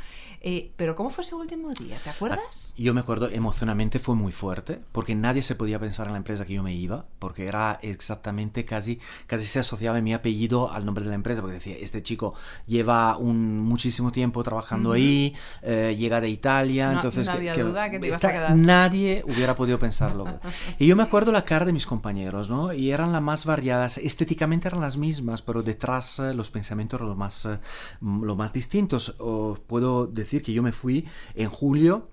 Eh, 0.41 0.71
pero 0.77 0.95
¿cómo 0.95 1.11
fue 1.11 1.25
ese 1.25 1.35
último 1.35 1.73
día? 1.73 1.99
¿Te 2.05 2.11
acuerdas? 2.11 2.73
Yo 2.77 2.95
me 2.95 3.01
acuerdo, 3.01 3.29
emocionalmente 3.29 3.99
fue 3.99 4.15
muy 4.15 4.31
fuerte, 4.31 4.81
porque 4.93 5.17
nadie 5.17 5.43
se 5.43 5.57
podía 5.57 5.81
pensar 5.81 6.07
en 6.07 6.13
la 6.13 6.19
empresa 6.19 6.47
que 6.47 6.55
yo 6.55 6.63
me 6.63 6.73
iba, 6.73 7.07
porque 7.19 7.47
era 7.49 7.77
exactamente 7.83 8.65
casi, 8.65 9.01
casi 9.27 9.47
se 9.47 9.59
asociaba 9.59 10.01
mi 10.01 10.15
apellido 10.15 10.71
al 10.71 10.85
nombre 10.87 11.03
de 11.03 11.11
la 11.11 11.17
empresa, 11.17 11.41
porque 11.41 11.55
decía, 11.57 11.75
este 11.81 12.05
chico 12.05 12.35
lleva 12.67 13.17
un 13.17 13.59
muchísimo 13.59 14.13
tiempo 14.13 14.45
trabajando 14.45 14.91
Ujú. 14.91 14.95
ahí, 14.97 15.35
eh, 15.63 15.97
llega 15.99 16.21
de 16.21 16.29
Italia, 16.29 16.87
No- 16.87 16.93
entonces... 16.95 17.27
no 17.27 17.33
había 17.33 17.55
que 17.55 17.65
duda 17.65 17.91
que 17.91 17.99
te 17.99 18.07
ibas 18.07 18.17
esta- 18.17 18.29
a 18.29 18.33
quedar. 18.33 18.55
Nadie 18.57 19.25
hubiera 19.27 19.57
podido 19.57 19.81
pensarlo. 19.81 20.25
y 20.79 20.87
yo 20.87 20.95
me 20.95 21.03
acuerdo 21.03 21.33
la 21.33 21.45
cara 21.45 21.65
de 21.65 21.73
mis 21.73 21.85
compañeros, 21.87 22.49
¿no? 22.49 22.73
Y 22.73 22.93
eran 22.93 23.11
las 23.11 23.23
más 23.23 23.45
variadas, 23.45 23.99
estéticamente 23.99 24.69
eran 24.69 24.81
las 24.81 24.97
mismas, 24.97 25.43
pero 25.43 25.65
detrás 25.65 26.21
eh, 26.21 26.33
los 26.33 26.49
pensamientos 26.51 26.69
eran 26.81 27.09
los 27.09 27.17
más, 27.17 27.45
eh, 27.47 27.59
los 28.01 28.37
más 28.37 28.53
distintos. 28.53 29.15
Os 29.19 29.59
puedo 29.61 30.07
decir 30.07 30.43
que 30.43 30.53
yo 30.53 30.63
me 30.63 30.73
fui 30.73 31.07
en 31.35 31.49
julio 31.49 32.09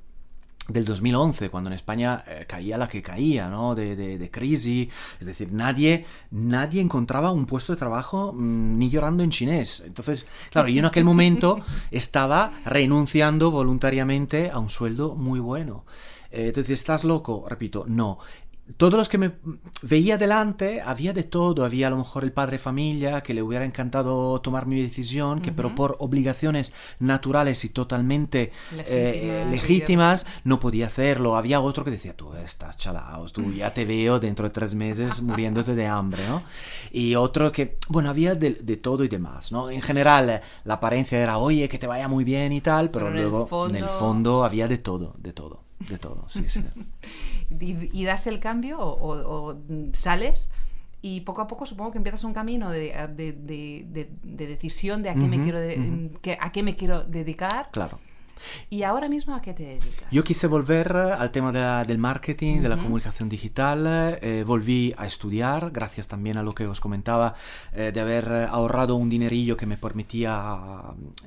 del 0.68 0.84
2011, 0.84 1.50
cuando 1.52 1.70
en 1.70 1.76
España 1.76 2.24
eh, 2.26 2.46
caía 2.48 2.76
la 2.80 2.88
que 2.88 3.04
caía, 3.04 3.50
¿no? 3.50 3.76
De, 3.76 3.96
de- 3.96 4.18
de 4.18 4.32
crisis. 4.32 4.90
Es 5.20 5.28
decir, 5.28 5.52
nadie, 5.54 6.06
nadie 6.32 6.82
encontraba 6.82 7.32
un 7.32 7.46
puesto 7.46 7.74
de 7.74 7.78
trabajo 7.78 8.34
mm, 8.34 8.78
ni 8.80 8.90
llorando 8.90 9.22
en 9.24 9.30
chinés. 9.30 9.84
Entonces, 9.86 10.26
claro, 10.52 10.68
yo 10.68 10.80
en 10.80 10.86
aquel 10.86 11.04
momento 11.04 11.60
estaba 11.92 12.52
renunciando 12.66 13.52
voluntariamente 13.52 14.50
a 14.50 14.58
un 14.58 14.70
sueldo 14.72 15.14
muy 15.16 15.40
bueno. 15.40 15.86
Eh, 16.32 16.48
entonces, 16.48 16.72
¿estás 16.80 17.04
loco? 17.04 17.46
Repito, 17.48 17.86
no. 17.88 18.18
Todos 18.78 18.96
los 18.96 19.10
que 19.10 19.20
me 19.20 19.32
veía 19.84 20.18
delante, 20.18 20.82
había 20.82 21.14
de 21.14 21.24
todo. 21.24 21.64
Había 21.66 21.86
a 21.86 21.90
lo 21.92 21.98
mejor 21.98 22.24
el 22.24 22.32
padre 22.32 22.58
familia 22.58 23.22
que 23.22 23.36
le 23.36 23.44
hubiera 23.44 23.64
encantado 23.64 24.42
tomar 24.42 24.66
mi 24.66 24.82
decisión, 24.82 25.40
que 25.40 25.52
pero 25.52 25.68
Ujú. 25.68 25.76
por 25.76 25.96
obligaciones 26.00 26.74
naturales 27.00 27.64
y 27.64 27.70
totalmente 27.70 28.52
eh, 28.76 29.46
Legítimas, 29.52 30.26
no 30.44 30.60
podía 30.60 30.88
hacerlo. 30.88 31.36
Había 31.36 31.62
otro 31.62 31.86
que 31.86 31.92
decía, 31.92 32.16
tú 32.18 32.34
estás 32.34 32.76
chalaos, 32.78 33.34
tú 33.34 33.52
ya 33.54 33.72
te 33.72 33.86
veo 33.86 34.20
dentro 34.20 34.46
de 34.48 34.50
tres 34.50 34.74
meses 34.74 35.22
muriéndote 35.22 35.76
de 35.76 35.86
hambre, 35.86 36.28
¿no? 36.28 36.42
Y 36.92 37.14
otro 37.16 37.52
que, 37.52 37.78
bueno, 37.90 38.10
había 38.10 38.34
de, 38.34 38.52
de 38.52 38.78
todo 38.78 39.04
y 39.04 39.08
demás, 39.10 39.52
¿no? 39.52 39.70
En 39.70 39.82
general, 39.84 40.30
eh, 40.30 40.42
la 40.64 40.76
apariencia 40.76 41.20
era, 41.20 41.38
oye, 41.38 41.70
que 41.70 41.78
te 41.78 41.86
vaya 41.88 42.08
muy 42.08 42.24
bien 42.24 42.52
y 42.52 42.62
tal, 42.62 42.90
pero, 42.90 43.06
Pero 43.06 43.18
en 43.20 43.24
el 43.24 43.30
luego 43.30 43.68
en 43.70 43.76
el 43.76 43.84
fondo- 43.84 44.00
fondo 44.00 44.44
había 44.44 44.68
de 44.68 44.80
todo, 44.80 45.14
de 45.20 45.34
todo, 45.34 45.65
de 45.80 45.98
todo, 45.98 46.26
sí, 46.30 46.48
sí. 46.48 46.64
y, 47.60 47.90
y 48.00 48.06
das 48.06 48.28
el 48.28 48.40
cambio 48.40 48.80
o, 48.80 48.90
o- 48.94 49.50
o, 49.52 49.58
sales 49.94 50.52
y 51.02 51.22
poco 51.22 51.42
a 51.42 51.48
poco 51.48 51.66
supongo 51.66 51.92
que 51.92 51.98
empiezas 52.00 52.24
un 52.24 52.34
camino 52.34 52.72
de, 52.72 52.94
de- 53.16 53.34
de- 53.34 53.86
de- 53.90 54.10
de 54.24 54.48
decisión 54.48 55.04
de 55.04 55.10
a 55.10 55.14
qué, 55.14 55.20
me 55.28 55.40
quiero 55.42 55.60
que- 56.22 56.38
a 56.40 56.52
qué 56.52 56.64
me 56.64 56.76
quiero 56.76 57.04
dedicar 57.04 57.70
Claro. 57.72 58.00
Y 58.70 58.84
ahora 58.84 59.08
mismo 59.10 59.36
a 59.36 59.42
qué 59.42 59.54
te 59.54 59.64
dedicas. 59.64 60.10
Yo 60.12 60.24
quise 60.24 60.48
volver 60.48 60.92
eh, 60.96 61.14
al 61.14 61.32
tema 61.32 61.52
de 61.52 61.60
la- 61.62 61.84
del 61.86 61.98
marketing, 61.98 62.62
de 62.62 62.70
la 62.70 62.78
comunicación 62.78 63.30
digital. 63.30 63.86
eh, 64.22 64.44
volví 64.46 64.94
a 64.98 65.06
estudiar, 65.06 65.72
gracias 65.72 66.08
también 66.08 66.38
a 66.38 66.44
lo 66.44 66.54
que 66.54 66.66
os 66.68 66.80
comentaba, 66.80 67.36
eh, 67.74 67.92
de 67.94 68.00
haber 68.02 68.28
eh, 68.32 68.48
ahorrado 68.50 68.96
un 68.96 69.10
dinerillo 69.10 69.56
que 69.58 69.66
me 69.66 69.78
permitía 69.78 70.56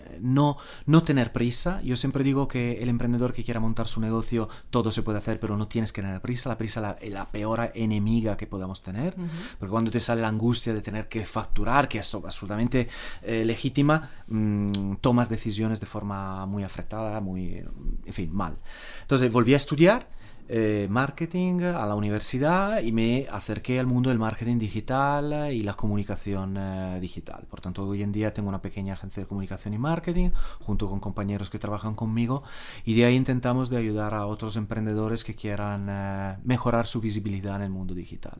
eh, 0.07 0.18
no, 0.21 0.57
no 0.87 1.03
tener 1.03 1.33
prisa. 1.33 1.81
Yo 1.83 1.97
siempre 1.97 2.25
digo 2.25 2.49
que 2.49 2.83
el 2.83 2.88
emprendedor 2.88 3.33
que 3.33 3.44
quiera 3.44 3.61
montar 3.61 3.87
su 3.88 4.01
negocio, 4.01 4.49
todo 4.71 4.90
se 4.92 5.03
puede 5.03 5.18
hacer, 5.18 5.38
pero 5.40 5.57
no 5.57 5.68
tienes 5.68 5.92
que 5.92 6.03
tener 6.03 6.21
prisa. 6.21 6.49
La 6.49 6.59
prisa 6.59 6.97
es 7.01 7.11
la, 7.11 7.18
la 7.18 7.31
peor 7.31 7.71
enemiga 7.75 8.37
que 8.37 8.47
podamos 8.47 8.83
tener. 8.83 9.14
Ujú. 9.18 9.27
Porque 9.59 9.71
cuando 9.71 9.90
te 9.90 10.01
sale 10.01 10.23
la 10.23 10.29
angustia 10.29 10.73
de 10.75 10.81
tener 10.83 11.09
que 11.09 11.25
facturar, 11.27 11.88
que 11.88 11.99
es 11.99 12.14
absolutamente 12.14 12.88
eh, 13.23 13.44
legítima, 13.44 14.11
mm, 14.29 14.94
tomas 15.01 15.29
decisiones 15.29 15.81
de 15.81 15.87
forma 15.87 16.47
muy 16.47 16.62
afectada, 16.64 16.97
muy, 17.20 17.64
en 18.06 18.12
fin, 18.12 18.32
mal. 18.32 18.54
Entonces 19.02 19.30
volví 19.30 19.54
a 19.54 19.56
estudiar 19.56 20.08
eh, 20.50 20.87
marketing 20.88 21.61
a 21.61 21.84
la 21.84 21.94
universidad 21.94 22.80
y 22.80 22.90
me 22.90 23.26
acerqué 23.30 23.78
al 23.78 23.87
mundo 23.87 24.08
del 24.08 24.18
marketing 24.18 24.56
digital 24.58 25.52
y 25.52 25.62
la 25.62 25.74
comunicación 25.74 26.56
eh, 26.56 26.98
digital. 27.02 27.46
Por 27.50 27.61
tanto, 27.61 27.87
hoy 27.87 28.02
en 28.02 28.12
día 28.12 28.32
tengo 28.32 28.48
una 28.48 28.62
pequeña 28.62 28.94
agencia 28.94 29.22
de 29.22 29.26
comunicación 29.26 29.74
y 29.74 29.78
marketing 29.78 30.30
junto 30.61 30.88
con 30.88 31.00
compañeros 31.00 31.50
que 31.50 31.58
trabajan 31.58 31.94
conmigo 31.94 32.44
y 32.87 32.94
de 32.94 33.04
ahí 33.04 33.14
intentamos 33.14 33.68
de 33.68 33.76
ayudar 33.76 34.14
a 34.14 34.24
otros 34.24 34.56
emprendedores 34.56 35.22
que 35.22 35.34
quieran 35.34 35.87
eh, 35.90 36.38
mejorar 36.44 36.87
su 36.87 37.02
visibilidad 37.02 37.56
en 37.56 37.62
el 37.62 37.70
mundo 37.70 37.92
digital. 37.92 38.38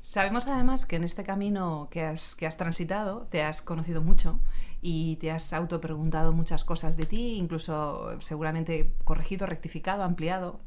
Sabemos 0.00 0.48
además 0.48 0.84
que 0.84 0.96
en 0.96 1.04
este 1.04 1.22
camino 1.22 1.86
que 1.92 2.04
has, 2.04 2.34
que 2.34 2.46
has 2.48 2.56
transitado 2.56 3.28
te 3.30 3.44
has 3.44 3.62
conocido 3.62 4.02
mucho 4.02 4.40
y 4.88 5.16
te 5.16 5.32
has 5.32 5.52
autopreguntado 5.52 6.32
muchas 6.32 6.62
cosas 6.62 6.96
de 6.96 7.06
ti, 7.06 7.38
incluso 7.38 8.12
eh, 8.12 8.18
seguramente 8.20 8.94
corregido, 9.02 9.44
rectificado, 9.44 10.04
ampliado, 10.04 10.60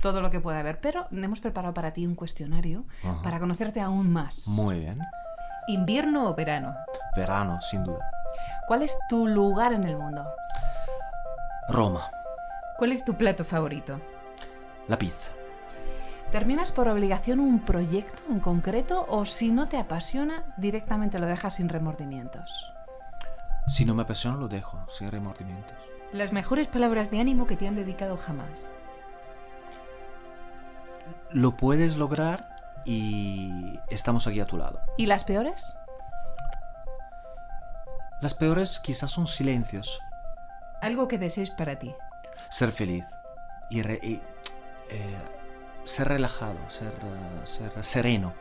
todo 0.00 0.22
lo 0.22 0.30
que 0.30 0.40
pueda 0.40 0.60
haber. 0.60 0.80
Pero 0.80 1.06
hemos 1.12 1.40
preparado 1.40 1.74
para 1.74 1.92
ti 1.92 2.06
un 2.06 2.14
cuestionario 2.14 2.86
Ajá. 3.04 3.20
para 3.20 3.38
conocerte 3.38 3.82
aún 3.82 4.10
más. 4.10 4.48
Muy 4.48 4.80
bien. 4.80 5.00
¿Invierno 5.66 6.30
o 6.30 6.34
verano? 6.34 6.74
Verano, 7.14 7.60
sin 7.60 7.84
duda. 7.84 8.10
¿Cuál 8.68 8.80
es 8.80 8.96
tu 9.10 9.26
lugar 9.26 9.74
en 9.74 9.84
el 9.84 9.98
mundo? 9.98 10.24
Roma, 11.68 12.10
¿Cuál 12.78 12.92
es 12.92 13.04
tu 13.04 13.16
plato 13.18 13.44
favorito? 13.44 14.00
la 14.86 14.96
pizza. 14.96 15.32
¿Terminas 16.32 16.72
por 16.72 16.88
obligación 16.88 17.38
un 17.38 17.60
proyecto 17.60 18.22
en 18.30 18.40
concreto 18.40 19.04
o 19.10 19.26
si 19.26 19.50
no 19.50 19.68
te 19.68 19.76
apasiona 19.76 20.54
directamente 20.56 21.18
lo 21.18 21.26
dejas 21.26 21.56
sin 21.56 21.68
remordimientos? 21.68 22.72
Si 23.68 23.84
no 23.84 23.94
me 23.94 24.02
apasiona, 24.02 24.36
lo 24.36 24.48
dejo, 24.48 24.78
sin 24.88 25.10
remordimientos. 25.10 25.76
Las 26.12 26.32
mejores 26.32 26.68
palabras 26.68 27.10
de 27.10 27.20
ánimo 27.20 27.46
que 27.46 27.56
te 27.56 27.68
han 27.68 27.74
dedicado 27.76 28.16
jamás. 28.16 28.72
Lo 31.30 31.56
puedes 31.56 31.96
lograr 31.96 32.56
y 32.84 33.78
estamos 33.90 34.26
aquí 34.26 34.40
a 34.40 34.46
tu 34.46 34.56
lado. 34.56 34.80
¿Y 34.96 35.06
las 35.06 35.24
peores? 35.24 35.76
Las 38.22 38.34
peores 38.34 38.80
quizás 38.80 39.10
son 39.10 39.26
silencios. 39.26 40.00
Algo 40.80 41.06
que 41.08 41.18
desees 41.18 41.50
para 41.50 41.78
ti. 41.78 41.94
Ser 42.50 42.72
feliz 42.72 43.04
y, 43.68 43.82
re- 43.82 44.00
y, 44.02 44.14
eh, 44.90 45.18
ser 45.84 46.08
relajado, 46.08 46.58
ser, 46.70 46.88
eh, 46.88 47.40
ser 47.46 47.84
sereno. 47.84 48.32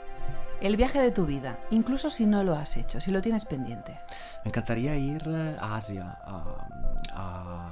El 0.60 0.76
viaje 0.76 1.00
de 1.00 1.12
tu 1.12 1.26
vida, 1.26 1.60
incluso 1.70 2.10
si 2.10 2.26
no 2.26 2.44
lo 2.44 2.56
has 2.56 2.78
hecho, 2.78 3.00
si 3.00 3.12
lo 3.12 3.22
tienes 3.22 3.46
pendiente. 3.46 4.00
Me 4.44 4.50
encantaría 4.50 4.96
ir 4.96 5.24
eh, 5.28 5.56
a 5.60 5.76
Asia, 5.76 6.18
a, 6.26 6.44
a- 7.14 7.70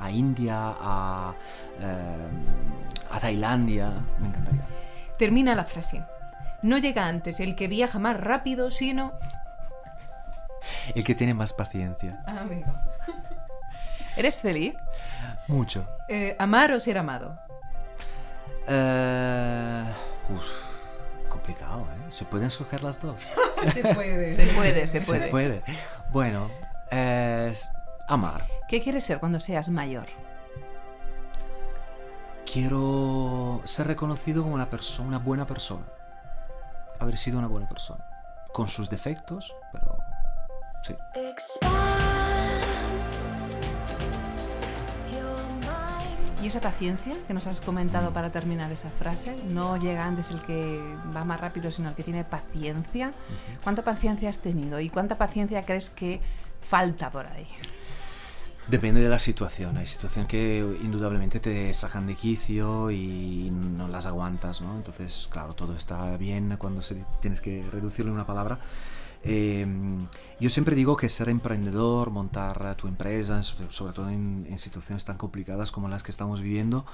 a 0.00 0.10
India, 0.10 0.74
a, 0.80 1.34
eh, 1.80 2.28
a 3.10 3.20
Tailandia. 3.20 3.90
Me 4.20 4.28
encantaría. 4.28 4.62
Termina 5.18 5.54
la 5.54 5.64
frase. 5.64 6.04
No 6.62 6.78
llega 6.78 7.06
antes 7.06 7.40
el 7.40 7.54
que 7.56 7.66
viaja 7.68 7.98
más 7.98 8.16
rápido, 8.18 8.70
sino... 8.70 9.12
El 10.94 11.02
que 11.04 11.14
tiene 11.14 11.34
más 11.34 11.52
paciencia. 11.52 12.22
Amigo. 12.26 12.72
¿Eres 14.16 14.40
feliz? 14.42 14.74
Mucho. 15.48 15.88
Eh, 16.08 16.36
amar 16.38 16.72
o 16.72 16.80
ser 16.80 16.98
amado. 16.98 17.38
Eh, 18.68 19.84
uf, 20.30 20.44
¿eh? 21.80 22.10
¿Se 22.10 22.24
pueden 22.24 22.48
escoger 22.48 22.82
las 22.82 23.00
dos? 23.00 23.20
Se 23.72 23.82
puede. 23.94 24.36
Se 24.36 24.46
puede, 24.54 24.86
se 24.86 25.00
puede. 25.00 25.24
Se 25.24 25.30
puede. 25.30 25.62
Bueno, 26.10 26.50
es 26.90 27.70
amar. 28.08 28.46
¿Qué 28.68 28.80
quieres 28.80 29.04
ser 29.04 29.20
cuando 29.20 29.40
seas 29.40 29.68
mayor? 29.68 30.06
Quiero 32.50 33.62
ser 33.64 33.86
reconocido 33.86 34.42
como 34.42 34.54
una 34.54 34.68
persona, 34.68 35.08
una 35.08 35.18
buena 35.18 35.46
persona. 35.46 35.86
Haber 36.98 37.16
sido 37.16 37.38
una 37.38 37.48
buena 37.48 37.68
persona. 37.68 38.04
Con 38.52 38.68
sus 38.68 38.90
defectos, 38.90 39.54
pero 39.72 39.98
sí. 40.82 40.94
¿Y 46.42 46.46
esa 46.48 46.60
paciencia 46.60 47.16
que 47.28 47.34
nos 47.34 47.46
has 47.46 47.60
comentado 47.60 48.12
para 48.12 48.32
terminar 48.32 48.72
esa 48.72 48.90
frase? 48.90 49.36
No 49.48 49.76
llega 49.76 50.04
antes 50.04 50.32
el 50.32 50.42
que 50.42 50.82
va 51.14 51.24
más 51.24 51.40
rápido, 51.40 51.70
sino 51.70 51.90
el 51.90 51.94
que 51.94 52.02
tiene 52.02 52.24
paciencia. 52.24 53.12
¿Cuánta 53.62 53.84
paciencia 53.84 54.28
has 54.28 54.40
tenido 54.40 54.80
y 54.80 54.88
cuánta 54.88 55.16
paciencia 55.16 55.64
crees 55.64 55.88
que 55.88 56.20
falta 56.60 57.12
por 57.12 57.28
ahí? 57.28 57.46
Depende 58.66 59.00
de 59.00 59.08
la 59.08 59.20
situación. 59.20 59.76
Hay 59.76 59.86
situaciones 59.86 60.28
que 60.28 60.58
indudablemente 60.82 61.38
te 61.38 61.72
sacan 61.74 62.08
de 62.08 62.16
quicio 62.16 62.90
y 62.90 63.50
no 63.52 63.86
las 63.86 64.06
aguantas, 64.06 64.60
¿no? 64.62 64.74
Entonces, 64.74 65.28
claro, 65.30 65.54
todo 65.54 65.76
está 65.76 66.16
bien 66.16 66.56
cuando 66.58 66.82
se, 66.82 67.04
tienes 67.20 67.40
que 67.40 67.64
reducirle 67.70 68.10
una 68.10 68.26
palabra. 68.26 68.58
Eh, 69.24 69.66
yo 70.40 70.50
siempre 70.50 70.74
digo 70.74 70.96
que 70.96 71.08
ser 71.08 71.28
emprendedor, 71.28 72.10
montar 72.10 72.74
tu 72.76 72.88
empresa, 72.88 73.42
sobre 73.42 73.92
todo 73.92 74.10
en, 74.10 74.46
en 74.48 74.58
situaciones 74.58 75.04
tan 75.04 75.16
complicadas 75.16 75.70
como 75.70 75.88
las 75.88 76.02
que 76.02 76.10
estamos 76.10 76.40
viviendo, 76.40 76.84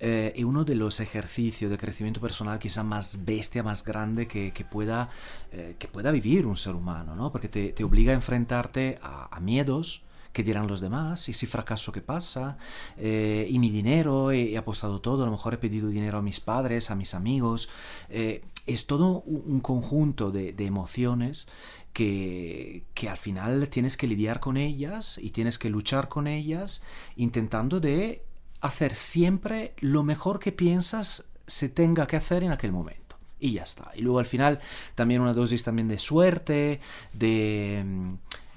eh, 0.00 0.32
es 0.34 0.44
uno 0.44 0.64
de 0.64 0.74
los 0.74 0.98
ejercicios 1.00 1.70
de 1.70 1.78
crecimiento 1.78 2.20
personal 2.20 2.58
quizá 2.58 2.82
más 2.82 3.24
bestia, 3.24 3.62
más 3.62 3.84
grande 3.84 4.26
que, 4.26 4.52
que 4.52 4.64
pueda, 4.64 5.08
eh, 5.52 5.76
que 5.78 5.88
pueda 5.88 6.10
vivir 6.10 6.46
un 6.46 6.56
ser 6.56 6.74
humano, 6.74 7.14
¿no? 7.14 7.30
Porque 7.30 7.48
te, 7.48 7.72
te 7.72 7.84
obliga 7.84 8.12
a 8.12 8.14
enfrentarte 8.14 8.98
a, 9.02 9.34
a 9.34 9.40
miedos, 9.40 10.02
qué 10.34 10.42
dirán 10.42 10.66
los 10.66 10.80
demás, 10.80 11.30
y 11.30 11.32
si 11.32 11.46
fracaso, 11.46 11.92
qué 11.92 12.02
pasa, 12.02 12.58
Eh, 12.98 13.46
y 13.48 13.58
mi 13.58 13.70
dinero, 13.70 14.30
he, 14.30 14.52
he 14.52 14.58
apostado 14.58 15.00
todo, 15.00 15.22
a 15.22 15.26
lo 15.26 15.32
mejor 15.32 15.54
he 15.54 15.58
pedido 15.58 15.88
dinero 15.88 16.18
a 16.18 16.22
mis 16.22 16.40
padres, 16.40 16.90
a 16.90 16.94
mis 16.94 17.14
amigos, 17.14 17.68
Eh, 18.10 18.42
es 18.66 18.86
todo 18.86 19.22
un, 19.26 19.42
un 19.54 19.60
conjunto 19.60 20.30
de, 20.30 20.52
de 20.52 20.66
emociones 20.66 21.46
que, 21.92 22.84
que 22.94 23.08
al 23.08 23.16
final 23.16 23.68
tienes 23.68 23.96
que 23.96 24.06
lidiar 24.06 24.40
con 24.40 24.56
ellas 24.56 25.18
y 25.18 25.30
tienes 25.30 25.58
que 25.58 25.70
luchar 25.70 26.08
con 26.08 26.26
ellas 26.26 26.82
intentando 27.16 27.78
de 27.78 28.22
hacer 28.60 28.94
siempre 28.94 29.74
lo 29.80 30.02
mejor 30.02 30.38
que 30.38 30.50
piensas 30.50 31.28
se 31.46 31.68
tenga 31.68 32.06
que 32.06 32.16
hacer 32.16 32.42
en 32.42 32.52
aquel 32.52 32.72
momento. 32.72 33.16
Y 33.38 33.52
ya 33.52 33.64
está. 33.64 33.90
Y 33.94 34.00
luego 34.00 34.18
al 34.18 34.26
final 34.26 34.58
también 34.94 35.20
una 35.20 35.34
dosis 35.34 35.62
también 35.62 35.88
de 35.88 35.98
suerte, 35.98 36.80
de, 37.12 37.84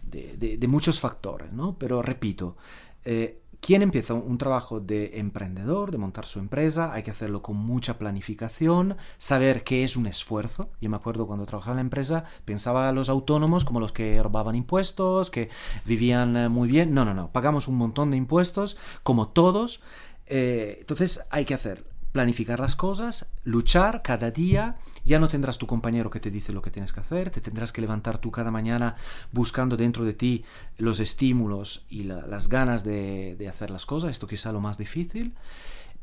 de, 0.10 0.68
muchos 0.68 1.00
factores, 1.00 1.52
¿no? 1.54 1.78
Pero 1.78 2.02
repito, 2.02 2.58
eh, 3.06 3.42
quien 3.60 3.82
empieza 3.82 4.14
un, 4.14 4.24
un 4.26 4.38
trabajo 4.38 4.80
de 4.80 5.20
emprendedor, 5.20 5.92
de 5.92 5.98
montar 5.98 6.26
su 6.26 6.40
empresa, 6.40 6.94
hay 6.94 7.04
que 7.04 7.12
hacerlo 7.12 7.42
con 7.42 7.58
mucha 7.58 7.98
planificación, 7.98 8.98
saber 9.18 9.64
que 9.64 9.84
es 9.84 9.98
un 9.98 10.08
esfuerzo. 10.08 10.70
Yo 10.80 10.90
me 10.90 10.96
acuerdo 10.96 11.28
cuando 11.28 11.46
trabajaba 11.46 11.74
en 11.74 11.78
la 11.78 11.82
empresa, 11.82 12.24
pensaba 12.46 12.90
a 12.90 12.92
los 12.92 13.10
autónomos 13.10 13.66
como 13.66 13.80
los 13.80 13.92
que 13.92 14.22
robaban 14.22 14.56
impuestos, 14.56 15.30
que 15.30 15.50
vivían 15.86 16.38
eh, 16.38 16.50
muy 16.50 16.68
bien. 16.68 16.94
No, 16.94 17.06
no, 17.06 17.14
no, 17.14 17.32
pagamos 17.32 17.68
un 17.68 17.76
montón 17.76 18.12
de 18.12 18.18
impuestos, 18.18 18.78
como 19.04 19.30
todos. 19.30 19.82
Eh, 20.28 20.78
entonces 20.82 21.26
hay 21.30 21.46
que 21.46 21.54
hacer 21.54 21.97
planificar 22.18 22.60
las 22.60 22.76
cosas, 22.76 23.28
luchar 23.44 24.02
cada 24.02 24.32
día, 24.32 24.74
ya 25.06 25.20
no 25.20 25.28
tendrás 25.28 25.60
tu 25.60 25.68
compañero 25.68 26.10
que 26.10 26.20
te 26.20 26.32
dice 26.32 26.52
lo 26.52 26.64
que 26.64 26.72
tienes 26.72 26.92
que 26.92 27.00
hacer, 27.00 27.30
te 27.30 27.42
tendrás 27.42 27.72
que 27.72 27.80
levantar 27.80 28.18
tú 28.18 28.32
cada 28.32 28.50
mañana 28.50 28.96
buscando 29.32 29.78
dentro 29.78 30.04
de 30.04 30.14
ti 30.14 30.44
los 30.80 31.00
estímulos 31.00 31.86
y 31.92 32.06
la- 32.06 32.26
las 32.26 32.50
ganas 32.50 32.84
de, 32.84 33.38
hacer 33.48 33.70
las 33.70 33.86
cosas, 33.86 34.10
esto 34.10 34.26
quizá 34.26 34.52
lo 34.52 34.62
más 34.62 34.80
difícil, 34.80 35.36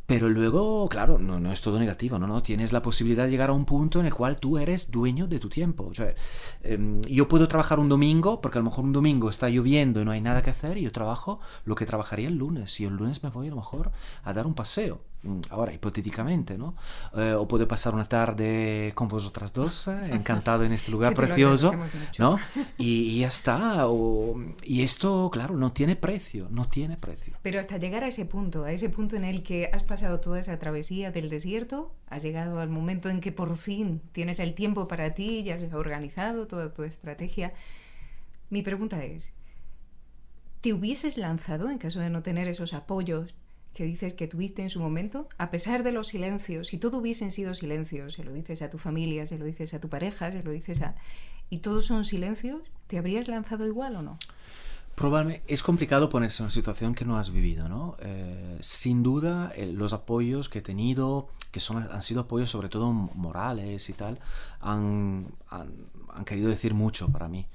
pero 0.07 0.29
luego, 0.29 0.88
claro, 0.88 1.18
no, 1.18 1.50
es 1.50 1.62
todo 1.62 1.81
negativo, 1.81 2.16
no, 2.20 2.29
no, 2.29 2.44
tienes 2.44 2.72
la 2.72 2.81
posibilidad 2.81 3.24
de 3.24 3.33
llegar 3.33 3.50
a 3.50 3.55
un 3.55 3.64
punto 3.64 3.98
en 3.98 4.07
el 4.07 4.14
cual 4.14 4.37
tú 4.38 4.59
eres 4.59 4.92
dueño 4.92 5.27
de 5.27 5.40
tu 5.40 5.48
tiempo. 5.48 5.90
Em, 6.62 7.00
yo 7.03 7.27
puedo 7.27 7.48
trabajar 7.48 7.81
un 7.81 7.88
domingo, 7.88 8.40
porque 8.40 8.59
a 8.59 8.61
lo 8.62 8.66
mejor 8.70 8.85
un 8.85 8.92
domingo 8.92 9.31
está 9.31 9.48
lloviendo 9.48 10.00
y 10.00 10.05
no 10.05 10.12
hay 10.12 10.20
nada 10.20 10.42
que 10.42 10.50
hacer, 10.50 10.79
y 10.79 10.83
yo 10.83 10.92
trabajo 10.92 11.40
lo 11.64 11.74
que 11.74 11.87
trabajaría 11.87 12.29
el 12.29 12.37
lunes, 12.37 12.79
y 12.79 12.85
el 12.85 12.94
lunes 12.94 13.20
me 13.24 13.31
voy 13.31 13.48
a 13.48 13.50
lo 13.50 13.57
mejor 13.57 13.90
a 14.22 14.33
dar 14.33 14.46
un 14.46 14.55
paseo. 14.55 15.00
Mm, 15.24 15.40
Ahora, 15.50 15.72
hipotéticamente, 15.72 16.58
¿no? 16.58 16.76
Eh, 17.16 17.32
o 17.32 17.48
puedo 17.48 17.66
pasar 17.66 17.94
una 17.94 18.04
tarde 18.04 18.92
con 18.94 19.08
vosotras 19.08 19.52
dos, 19.52 19.88
eh, 19.88 20.10
encantado 20.12 20.64
en 20.64 20.72
este 20.72 20.90
lugar 20.92 21.14
precioso. 21.14 21.72
¿no? 22.18 22.38
Y, 22.78 23.00
y 23.08 23.18
ya 23.20 23.28
está. 23.28 23.87
o- 23.88 24.38
y 24.62 24.82
esto, 24.82 25.30
claro, 25.32 25.56
no 25.56 25.72
tiene 25.72 25.96
precio, 25.96 26.48
no 26.50 26.68
tiene 26.68 26.96
precio. 26.96 27.37
Pero 27.42 27.58
hasta 27.60 27.78
llegar 27.78 28.04
a 28.04 28.08
ese 28.08 28.24
punto, 28.26 28.64
a 28.64 28.72
ese 28.72 28.88
punto 28.90 29.16
en 29.16 29.24
el 29.24 29.42
que 29.42 29.70
has 29.72 29.82
pasado 29.82 30.20
toda 30.20 30.40
esa 30.40 30.58
travesía 30.58 31.10
del 31.10 31.30
desierto, 31.30 31.94
has 32.08 32.22
llegado 32.22 32.58
al 32.60 32.68
momento 32.68 33.08
en 33.08 33.20
que 33.20 33.32
por 33.32 33.56
fin 33.56 34.02
tienes 34.12 34.38
el 34.40 34.54
tiempo 34.54 34.87
para 34.88 35.14
ti, 35.14 35.42
ya 35.42 35.54
has 35.56 35.72
organizado 35.72 36.46
toda 36.46 36.72
tu 36.74 36.82
estrategia. 36.82 37.52
Mi 38.50 38.62
pregunta 38.62 39.02
es, 39.04 39.32
¿te 40.60 40.72
hubieses 40.72 41.16
lanzado 41.18 41.70
en 41.70 41.78
caso 41.78 42.00
de 42.00 42.10
no 42.10 42.22
tener 42.22 42.48
esos 42.48 42.74
apoyos 42.74 43.34
que 43.74 43.84
dices 43.84 44.14
que 44.14 44.28
tuviste 44.28 44.62
en 44.62 44.70
su 44.70 44.80
momento? 44.80 45.28
A 45.37 45.50
pesar 45.50 45.82
de 45.82 45.92
los 45.92 46.08
silencios, 46.08 46.68
si 46.68 46.78
todo 46.78 46.98
hubiesen 46.98 47.32
sido 47.32 47.54
silencios, 47.54 48.14
se 48.14 48.24
lo 48.24 48.32
dices 48.32 48.62
a 48.62 48.70
tu 48.70 48.78
familia, 48.78 49.26
se 49.26 49.38
lo 49.38 49.44
dices 49.44 49.74
a 49.74 49.80
tu 49.80 49.88
pareja, 49.88 50.32
se 50.32 50.42
lo 50.42 50.52
dices 50.52 50.80
a... 50.80 50.94
y 51.50 51.58
todos 51.58 51.87
son 51.87 52.04
silencios, 52.04 52.62
¿te 52.87 52.98
habrías 52.98 53.28
lanzado 53.28 53.66
igual 53.66 53.96
o 53.96 54.02
no? 54.02 54.18
Probablemente 54.94 55.42
es 55.52 55.64
complicado 55.64 56.08
ponerse 56.08 56.42
en 56.42 56.44
una 56.44 56.50
situación 56.50 56.94
que 56.94 57.04
no 57.04 57.18
has 57.18 57.32
vivido, 57.32 57.68
¿no? 57.68 57.96
Eh, 57.98 58.58
sin 58.60 59.02
duda, 59.02 59.52
los 59.58 59.92
apoyos 59.92 60.48
que 60.48 60.60
he 60.60 60.62
tenido, 60.62 61.28
que 61.50 61.58
son, 61.58 61.78
han 61.78 62.00
sido 62.00 62.20
apoyos 62.22 62.50
sobre 62.50 62.68
todo 62.68 62.92
morales 62.92 63.88
y 63.88 63.92
tal, 63.92 64.20
han, 64.60 65.26
han, 65.50 65.72
han 66.14 66.24
querido 66.24 66.48
decir 66.48 66.74
mucho 66.74 67.08
para 67.08 67.28
mí. 67.28 67.48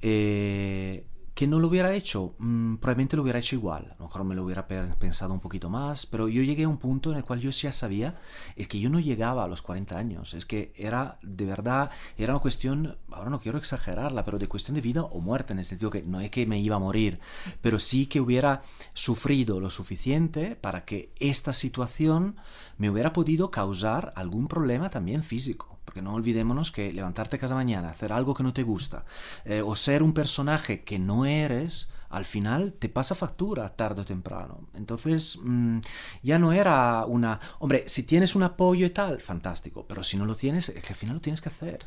Eh, 0.00 1.04
que 1.34 1.46
no 1.46 1.58
lo 1.58 1.68
hubiera 1.68 1.94
hecho, 1.94 2.34
mm, 2.38 2.76
probablemente 2.76 3.16
lo 3.16 3.22
hubiera 3.22 3.38
hecho 3.38 3.56
igual, 3.56 3.88
a 3.92 3.96
lo 3.98 4.04
mejor 4.06 4.24
me 4.24 4.34
lo 4.34 4.44
hubiera 4.44 4.66
pe- 4.68 4.94
pensado 4.98 5.32
un 5.32 5.40
poquito 5.40 5.70
más, 5.70 6.04
pero 6.04 6.28
yo 6.28 6.42
llegué 6.42 6.64
a 6.64 6.68
un 6.68 6.76
punto 6.76 7.10
en 7.10 7.16
el 7.16 7.24
cual 7.24 7.40
yo 7.40 7.50
ya 7.50 7.72
sabía, 7.72 8.16
es 8.54 8.68
que 8.68 8.78
yo 8.80 8.90
no 8.90 9.00
llegaba 9.00 9.44
a 9.44 9.48
los 9.48 9.62
40 9.62 9.96
años, 9.96 10.34
es 10.34 10.44
que 10.44 10.72
era 10.76 11.18
de 11.22 11.46
verdad, 11.46 11.90
era 12.18 12.34
una 12.34 12.40
cuestión, 12.42 12.98
ahora 13.10 13.30
no 13.30 13.40
quiero 13.40 13.56
exagerarla, 13.58 14.24
pero 14.26 14.38
de 14.38 14.46
cuestión 14.48 14.74
de 14.74 14.82
vida 14.82 15.02
o 15.04 15.20
muerte, 15.20 15.54
en 15.54 15.58
el 15.60 15.64
sentido 15.64 15.90
que 15.90 16.02
no 16.02 16.20
es 16.20 16.30
que 16.30 16.44
me 16.46 16.60
iba 16.60 16.76
a 16.76 16.80
morir, 16.80 17.18
pero 17.62 17.78
sí 17.80 18.06
que 18.06 18.20
hubiera 18.20 18.60
sufrido 18.92 19.58
lo 19.58 19.70
suficiente 19.70 20.54
para 20.56 20.84
que 20.84 21.12
esta 21.18 21.52
situación 21.54 22.36
me 22.76 22.90
hubiera 22.90 23.12
podido 23.14 23.50
causar 23.50 24.12
algún 24.16 24.48
problema 24.48 24.90
también 24.90 25.22
físico. 25.22 25.71
Porque 25.92 26.00
no 26.00 26.14
olvidémonos 26.14 26.70
que 26.70 26.90
levantarte 26.90 27.38
cada 27.38 27.54
mañana, 27.54 27.90
hacer 27.90 28.14
algo 28.14 28.32
que 28.32 28.42
no 28.42 28.54
te 28.54 28.62
gusta, 28.62 29.04
eh, 29.44 29.60
o 29.60 29.76
ser 29.76 30.02
un 30.02 30.14
personaje 30.14 30.84
que 30.84 30.98
no 30.98 31.26
eres, 31.26 31.90
al 32.08 32.24
final 32.24 32.72
te 32.72 32.88
pasa 32.88 33.14
factura 33.14 33.68
tarde 33.76 34.00
o 34.00 34.06
temprano. 34.06 34.60
Entonces, 34.72 35.38
mm, 35.42 35.80
ya 36.22 36.38
no 36.38 36.52
era 36.52 37.04
una... 37.04 37.38
Hombre, 37.58 37.84
si 37.88 38.04
tienes 38.04 38.34
un 38.34 38.42
apoyo 38.42 38.86
y 38.86 38.90
tal, 38.90 39.20
fantástico, 39.20 39.84
pero 39.86 40.02
si 40.02 40.16
no 40.16 40.24
lo 40.24 40.34
tienes, 40.34 40.70
es 40.70 40.82
que 40.82 40.94
al 40.94 40.98
final 40.98 41.16
lo 41.16 41.20
tienes 41.20 41.42
que 41.42 41.50
hacer. 41.50 41.84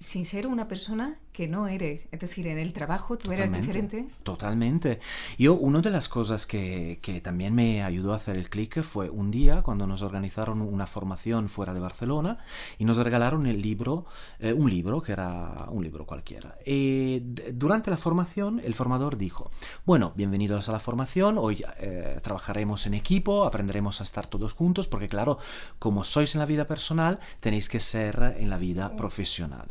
Sin 0.00 0.26
ser 0.26 0.46
una 0.46 0.68
persona 0.68 1.18
que 1.32 1.48
no 1.48 1.66
eres, 1.68 2.08
es 2.12 2.20
decir, 2.20 2.46
en 2.48 2.58
el 2.58 2.72
trabajo 2.72 3.16
tú 3.18 3.30
eras 3.32 3.46
Totalmente, 3.50 3.66
diferente. 3.80 4.12
Totalmente. 4.22 5.00
Yo, 5.38 5.54
una 5.54 5.80
de 5.80 5.90
las 5.90 6.08
cosas 6.08 6.46
que, 6.46 6.98
que 7.02 7.20
también 7.20 7.54
me 7.54 7.82
ayudó 7.82 8.12
a 8.12 8.16
hacer 8.16 8.36
el 8.36 8.48
clic 8.48 8.82
fue 8.82 9.08
un 9.10 9.30
día 9.30 9.62
cuando 9.62 9.86
nos 9.88 10.02
organizaron 10.02 10.62
una 10.62 10.86
formación 10.86 11.48
fuera 11.48 11.74
de 11.74 11.80
Barcelona 11.80 12.38
y 12.78 12.84
nos 12.84 12.96
regalaron 12.96 13.46
el 13.46 13.60
libro, 13.62 14.06
eh, 14.38 14.52
un 14.52 14.70
libro 14.70 15.00
que 15.02 15.12
era 15.12 15.66
un 15.70 15.82
libro 15.84 16.06
cualquiera. 16.06 16.56
Y 16.64 17.20
d- 17.20 17.52
durante 17.54 17.90
la 17.90 17.96
formación, 17.96 18.60
el 18.64 18.74
formador 18.74 19.16
dijo, 19.16 19.50
bueno, 19.84 20.12
bienvenidos 20.16 20.68
a 20.68 20.72
la 20.72 20.80
formación, 20.80 21.38
hoy 21.38 21.64
eh, 21.78 22.18
trabajaremos 22.22 22.86
en 22.86 22.94
equipo, 22.94 23.44
aprenderemos 23.44 24.00
a 24.00 24.04
estar 24.04 24.26
todos 24.28 24.52
juntos, 24.54 24.86
porque 24.88 25.08
claro, 25.08 25.38
como 25.80 26.02
sois 26.04 26.34
en 26.34 26.40
la 26.40 26.46
vida 26.46 26.66
personal, 26.66 27.18
tenéis 27.40 27.68
que 27.68 27.80
ser 27.80 28.36
en 28.38 28.48
la 28.50 28.58
vida 28.58 28.94
profesional. 28.96 29.68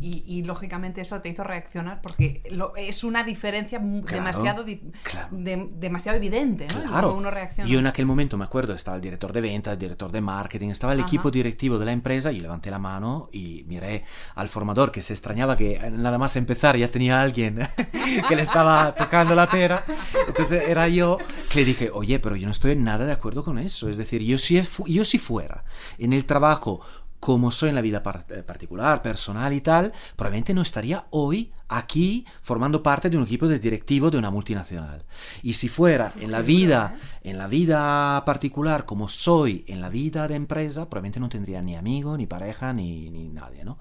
Y- 0.00 0.22
y, 0.26 0.42
lógicamente 0.44 1.00
eso 1.00 1.20
te 1.20 1.28
hizo 1.30 1.42
reaccionar 1.44 2.00
porque 2.02 2.42
lo- 2.50 2.74
es 2.76 3.02
una 3.04 3.24
diferencia 3.24 3.78
Claro, 3.78 4.02
demasiado, 4.06 4.64
claro. 5.02 5.28
de- 5.30 5.68
demasiado 5.78 6.16
evidente, 6.18 6.66
¿no? 6.68 6.82
Claro. 6.84 7.14
uno 7.14 7.30
reacciona. 7.30 7.68
Yo 7.70 7.78
en 7.78 7.86
aquel 7.86 8.04
momento 8.06 8.36
me 8.36 8.44
acuerdo, 8.44 8.74
estaba 8.74 8.96
el 8.96 9.02
director 9.02 9.32
de 9.32 9.40
ventas, 9.40 9.72
el 9.72 9.78
director 9.78 10.12
de 10.12 10.20
marketing, 10.20 10.68
estaba 10.70 10.92
el 10.92 11.00
Ajá. 11.00 11.08
equipo 11.08 11.30
directivo 11.30 11.78
de 11.78 11.84
la 11.86 11.92
empresa 11.92 12.30
y 12.32 12.40
levanté 12.40 12.70
la 12.70 12.78
mano 12.78 13.28
y 13.32 13.64
miré 13.66 14.04
al 14.34 14.48
formador 14.48 14.92
que 14.92 15.02
se 15.02 15.12
extrañaba 15.14 15.56
que 15.56 15.76
eh, 15.76 15.90
nada 15.90 16.18
más 16.18 16.36
empezar 16.36 16.76
ya 16.76 16.90
tenía 16.90 17.20
alguien 17.22 17.56
que 18.28 18.36
le 18.36 18.42
estaba 18.42 18.94
tocando 18.94 19.34
la 19.34 19.48
pera. 19.48 19.84
Entonces 20.28 20.62
era 20.68 20.88
yo 20.88 21.18
que 21.48 21.60
le 21.60 21.64
dije, 21.64 21.90
oye, 21.92 22.18
pero 22.18 22.36
yo 22.36 22.46
no 22.46 22.52
estoy 22.52 22.76
nada 22.76 23.06
de 23.06 23.12
acuerdo 23.12 23.42
con 23.44 23.58
eso. 23.58 23.88
Es 23.88 23.96
decir, 23.96 24.22
yo 24.22 24.36
si, 24.38 24.62
yo 24.86 25.04
si 25.04 25.18
fuera 25.18 25.64
en 25.98 26.12
el 26.12 26.24
trabajo 26.26 26.80
como 27.20 27.50
soy 27.50 27.70
en 27.70 27.74
la 27.74 27.80
vida 27.80 28.02
eh, 28.28 28.42
particular, 28.42 29.02
personal 29.02 29.52
y 29.52 29.60
tal, 29.60 29.92
probablemente 30.16 30.54
no 30.54 30.62
estaría 30.62 31.06
hoy 31.10 31.52
aquí 31.68 32.24
formando 32.42 32.82
parte 32.82 33.10
de 33.10 33.16
un 33.16 33.24
equipo 33.24 33.48
de 33.48 33.58
directivo 33.58 34.10
de 34.10 34.18
una 34.18 34.30
multinacional. 34.30 35.04
Y 35.42 35.54
si 35.54 35.68
fuera 35.68 36.12
en 36.20 36.30
la 36.30 36.42
vida, 36.42 36.96
en 37.22 37.38
la 37.38 37.46
vida 37.46 38.24
particular 38.24 38.84
como 38.84 39.08
soy 39.08 39.64
en 39.66 39.80
la 39.80 39.88
vida 39.88 40.28
de 40.28 40.36
empresa, 40.36 40.88
probablemente 40.88 41.20
no 41.20 41.28
tendría 41.28 41.62
ni 41.62 41.76
amigo, 41.76 42.16
ni 42.16 42.26
pareja, 42.26 42.72
ni, 42.72 43.10
ni 43.10 43.28
nadie, 43.28 43.64
¿no? 43.64 43.78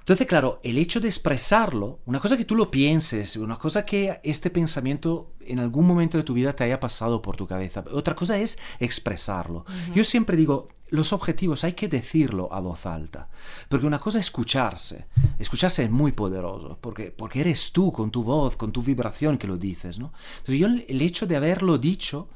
Entonces, 0.00 0.26
claro, 0.26 0.60
el 0.62 0.78
hecho 0.78 1.00
de 1.00 1.08
expresarlo, 1.08 2.00
una 2.06 2.20
cosa 2.20 2.36
que 2.36 2.44
tú 2.44 2.56
lo 2.56 2.70
pienses, 2.70 3.36
una 3.36 3.56
cosa 3.56 3.86
que 3.86 4.20
este 4.24 4.50
pensamiento 4.50 5.34
en 5.40 5.60
algún 5.60 5.86
momento 5.86 6.18
de 6.18 6.24
tu 6.24 6.34
vida 6.34 6.54
te 6.54 6.64
haya 6.64 6.80
pasado 6.80 7.22
por 7.22 7.36
tu 7.36 7.46
cabeza, 7.46 7.84
otra 7.92 8.14
cosa 8.14 8.38
es 8.38 8.58
expresarlo. 8.78 9.64
Yo 9.94 10.04
siempre 10.04 10.36
digo, 10.36 10.68
los 10.88 11.12
objetivos 11.12 11.64
hay 11.64 11.74
que 11.74 11.88
decirlo 11.88 12.48
a 12.52 12.60
voz 12.60 12.86
alta, 12.86 13.28
porque 13.68 13.86
una 13.86 13.98
cosa 13.98 14.18
es 14.18 14.26
escucharse, 14.26 15.06
escucharse 15.38 15.84
es 15.84 15.90
muy 15.90 16.12
poderoso, 16.12 16.78
porque, 16.80 17.10
porque 17.10 17.40
eres 17.40 17.70
tú 17.72 17.92
con 17.92 18.10
tu 18.10 18.24
voz, 18.24 18.56
con 18.56 18.72
tu 18.72 18.82
vibración 18.82 19.38
que 19.38 19.46
lo 19.46 19.56
dices, 19.56 19.98
¿no? 19.98 20.12
Entonces 20.38 20.58
yo 20.58 20.66
el 20.66 21.00
el 21.00 21.06
hecho 21.06 21.26
de 21.26 21.36
haberlo 21.36 21.78
dicho, 21.78 22.28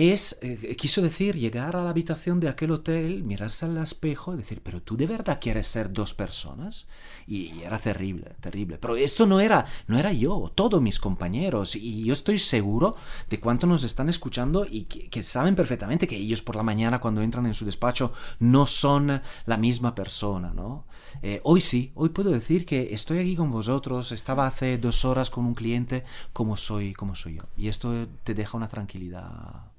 es, 0.00 0.38
eh, 0.40 0.76
quiso 0.76 1.02
decir, 1.02 1.36
llegar 1.36 1.76
a 1.76 1.84
la 1.84 1.90
habitación 1.90 2.40
de 2.40 2.48
aquel 2.48 2.70
hotel, 2.70 3.22
mirarse 3.24 3.66
al 3.66 3.76
espejo 3.76 4.32
y 4.32 4.38
decir, 4.38 4.62
pero 4.62 4.80
tú 4.80 4.96
de 4.96 5.06
verdad 5.06 5.38
quieres 5.40 5.66
ser 5.66 5.92
dos 5.92 6.14
personas? 6.14 6.86
Y, 7.26 7.60
era 7.60 7.78
terrible, 7.78 8.34
terrible. 8.40 8.78
Pero 8.78 8.96
esto 8.96 9.26
no 9.26 9.40
era, 9.40 9.66
no 9.88 9.98
era 9.98 10.12
yo, 10.12 10.50
todos 10.54 10.80
mis 10.80 10.98
compañeros. 10.98 11.76
Y 11.76 12.04
yo 12.04 12.14
estoy 12.14 12.38
seguro 12.38 12.96
de 13.28 13.40
cuánto 13.40 13.66
nos 13.66 13.84
están 13.84 14.08
escuchando 14.08 14.66
y 14.68 14.84
que, 14.84 15.10
que 15.10 15.22
saben 15.22 15.54
perfectamente 15.54 16.08
que 16.08 16.16
ellos 16.16 16.40
por 16.40 16.56
la 16.56 16.62
mañana 16.62 17.00
cuando 17.00 17.20
entran 17.20 17.46
en 17.46 17.54
su 17.54 17.66
despacho 17.66 18.12
no 18.38 18.66
son 18.66 19.20
la 19.44 19.56
misma 19.56 19.94
persona, 19.94 20.52
¿no? 20.54 20.86
Eh, 21.22 21.40
hoy 21.44 21.60
sí, 21.60 21.92
hoy 21.94 22.08
puedo 22.08 22.30
decir 22.30 22.64
que 22.64 22.94
estoy 22.94 23.18
aquí 23.18 23.36
con 23.36 23.50
vosotros, 23.50 24.12
estaba 24.12 24.46
hace 24.46 24.78
dos 24.78 25.04
horas 25.04 25.28
con 25.28 25.44
un 25.44 25.54
cliente 25.54 26.04
como 26.32 26.56
soy, 26.56 26.94
como 26.94 27.14
soy 27.14 27.34
yo. 27.36 27.42
Y 27.56 27.68
esto 27.68 28.08
te 28.24 28.34
deja 28.34 28.56
una 28.56 28.68
tranquilidad 28.68 29.70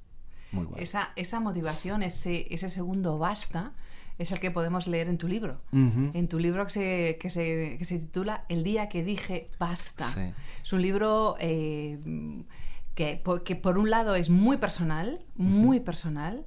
muy. 0.52 0.68
Esa, 0.78 1.12
esa 1.16 1.40
motivación, 1.40 2.04
ese, 2.04 2.48
ese 2.50 2.70
segundo 2.70 3.18
basta, 3.18 3.74
es 4.18 4.32
el 4.32 4.40
que 4.40 4.52
podemos 4.52 4.88
leer 4.88 5.08
en 5.08 5.18
tu 5.18 5.28
libro. 5.28 5.62
En 5.74 6.28
tu 6.28 6.38
libro 6.40 6.66
que 6.66 6.72
se, 6.72 7.18
que 7.20 7.30
se, 7.30 7.76
que 7.78 7.86
se 7.86 8.00
titula 8.00 8.46
El 8.50 8.64
día 8.64 8.88
que 8.88 9.04
dije 9.04 9.50
basta. 9.58 10.06
Sí. 10.06 10.32
Es 10.64 10.74
un 10.74 10.82
libro 10.82 11.36
eh, 11.40 11.98
que, 12.94 13.22
que 13.44 13.56
por 13.56 13.78
un 13.78 13.90
lado 13.90 14.16
es 14.16 14.30
muy 14.30 14.58
personal, 14.58 15.26
muy 15.36 15.80
personal. 15.80 16.44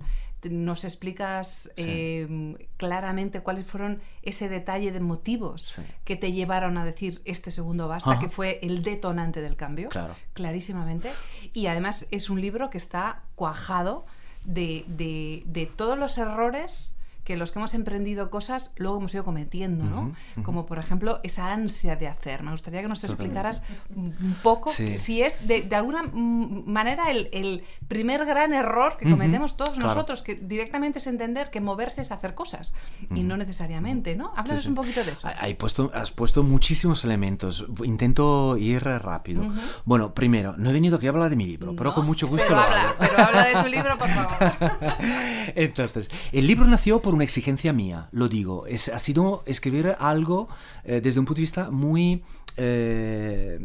Nos 0.51 0.85
explicas 0.85 1.71
Sí. 1.77 1.83
eh, 1.87 2.69
claramente 2.77 3.41
cuáles 3.41 3.67
fueron 3.67 4.01
ese 4.23 4.49
detalle 4.49 4.93
de 4.93 5.01
motivos 5.01 5.81
que 6.05 6.17
te 6.17 6.33
llevaron 6.33 6.79
a 6.79 6.85
decir 6.85 7.23
este 7.25 7.51
segundo 7.51 7.89
basta, 7.89 8.13
Ajá. 8.13 8.21
que 8.21 8.29
fue 8.29 8.59
el 8.63 8.83
detonante 8.83 9.41
del 9.41 9.57
cambio 9.57 9.89
Claro. 9.89 10.17
clarísimamente. 10.33 11.11
Y 11.53 11.67
además 11.67 12.07
es 12.11 12.31
un 12.31 12.41
libro 12.41 12.71
que 12.71 12.79
está 12.79 13.23
cuajado 13.35 14.07
de, 14.45 14.85
de- 14.89 15.43
de 15.47 15.67
todos 15.67 15.99
los 15.99 16.19
errores 16.19 16.94
que 17.25 17.37
los 17.37 17.53
que 17.53 17.59
hemos 17.59 17.75
emprendido 17.75 18.31
cosas 18.31 18.73
luego 18.77 18.99
hemos 18.99 19.15
ido 19.15 19.25
cometiendo, 19.25 19.85
¿no? 19.85 20.01
Ujú, 20.03 20.13
ujú. 20.37 20.43
Como 20.43 20.67
por 20.67 20.79
ejemplo 20.79 21.21
esa 21.23 21.53
ansia 21.53 21.97
de 21.97 22.07
hacer. 22.07 22.43
Me 22.43 22.51
gustaría 22.51 22.83
que 22.83 22.89
nos 22.89 23.03
explicaras 23.05 23.63
un 23.97 24.37
poco 24.43 24.71
Sí. 24.71 24.99
si 24.99 25.23
es 25.23 25.49
de, 25.49 25.63
de 25.63 25.77
alguna 25.77 26.03
manera 26.13 27.11
el, 27.11 27.29
el 27.33 27.65
primer 27.89 28.25
gran 28.27 28.53
error 28.53 28.97
que 28.99 29.09
cometemos 29.11 29.57
todos 29.57 29.71
claro. 29.75 29.89
nosotros, 29.89 30.23
que 30.23 30.35
directamente 30.35 30.99
es 30.99 31.07
entender 31.07 31.51
que 31.51 31.61
moverse 31.61 32.03
es 32.03 32.13
hacer 32.13 32.35
cosas 32.35 32.75
y 33.15 33.23
no 33.23 33.37
necesariamente, 33.37 34.15
¿no? 34.17 34.33
Háblanos 34.37 34.59
Sí, 34.63 34.65
sí. 34.65 34.69
un 34.69 34.75
poquito 34.75 35.03
de 35.05 35.13
eso. 35.13 35.29
Hay 35.39 35.55
puesto, 35.55 35.91
has 35.95 36.13
puesto 36.13 36.43
muchísimos 36.43 37.05
elementos. 37.05 37.67
Intento 37.85 38.57
ir 38.59 38.85
rápido. 38.85 39.51
Bueno, 39.85 40.13
primero, 40.15 40.55
no 40.59 40.71
he 40.71 40.73
venido 40.73 40.97
aquí 40.97 41.07
a 41.07 41.11
hablar 41.11 41.31
de 41.31 41.37
mi 41.37 41.47
libro, 41.47 41.75
pero 41.75 41.91
No, 41.91 41.95
con 41.95 42.07
mucho 42.07 42.29
gusto 42.29 42.45
pero 42.49 42.57
lo 42.61 42.63
habla, 42.67 42.83
hago. 42.83 42.95
pero 42.99 43.19
habla 43.23 43.45
de 43.47 43.63
tu 43.63 43.69
libro, 43.69 43.99
por 43.99 44.09
favor. 44.09 44.53
Entonces, 45.57 46.11
el 46.33 46.47
libro 46.47 46.67
nació 46.67 47.01
por 47.01 47.15
una 47.15 47.25
exigencia 47.25 47.73
mía, 47.73 48.09
lo 48.13 48.29
digo. 48.29 48.67
Es, 48.67 48.89
ha 48.89 48.99
sido 48.99 49.43
escribir 49.47 49.97
algo 49.99 50.49
eh, 50.85 51.01
desde 51.03 51.21
un 51.21 51.27
punto 51.27 51.39
de 51.39 51.43
vista 51.43 51.71
muy... 51.71 52.23
eh, 52.57 53.59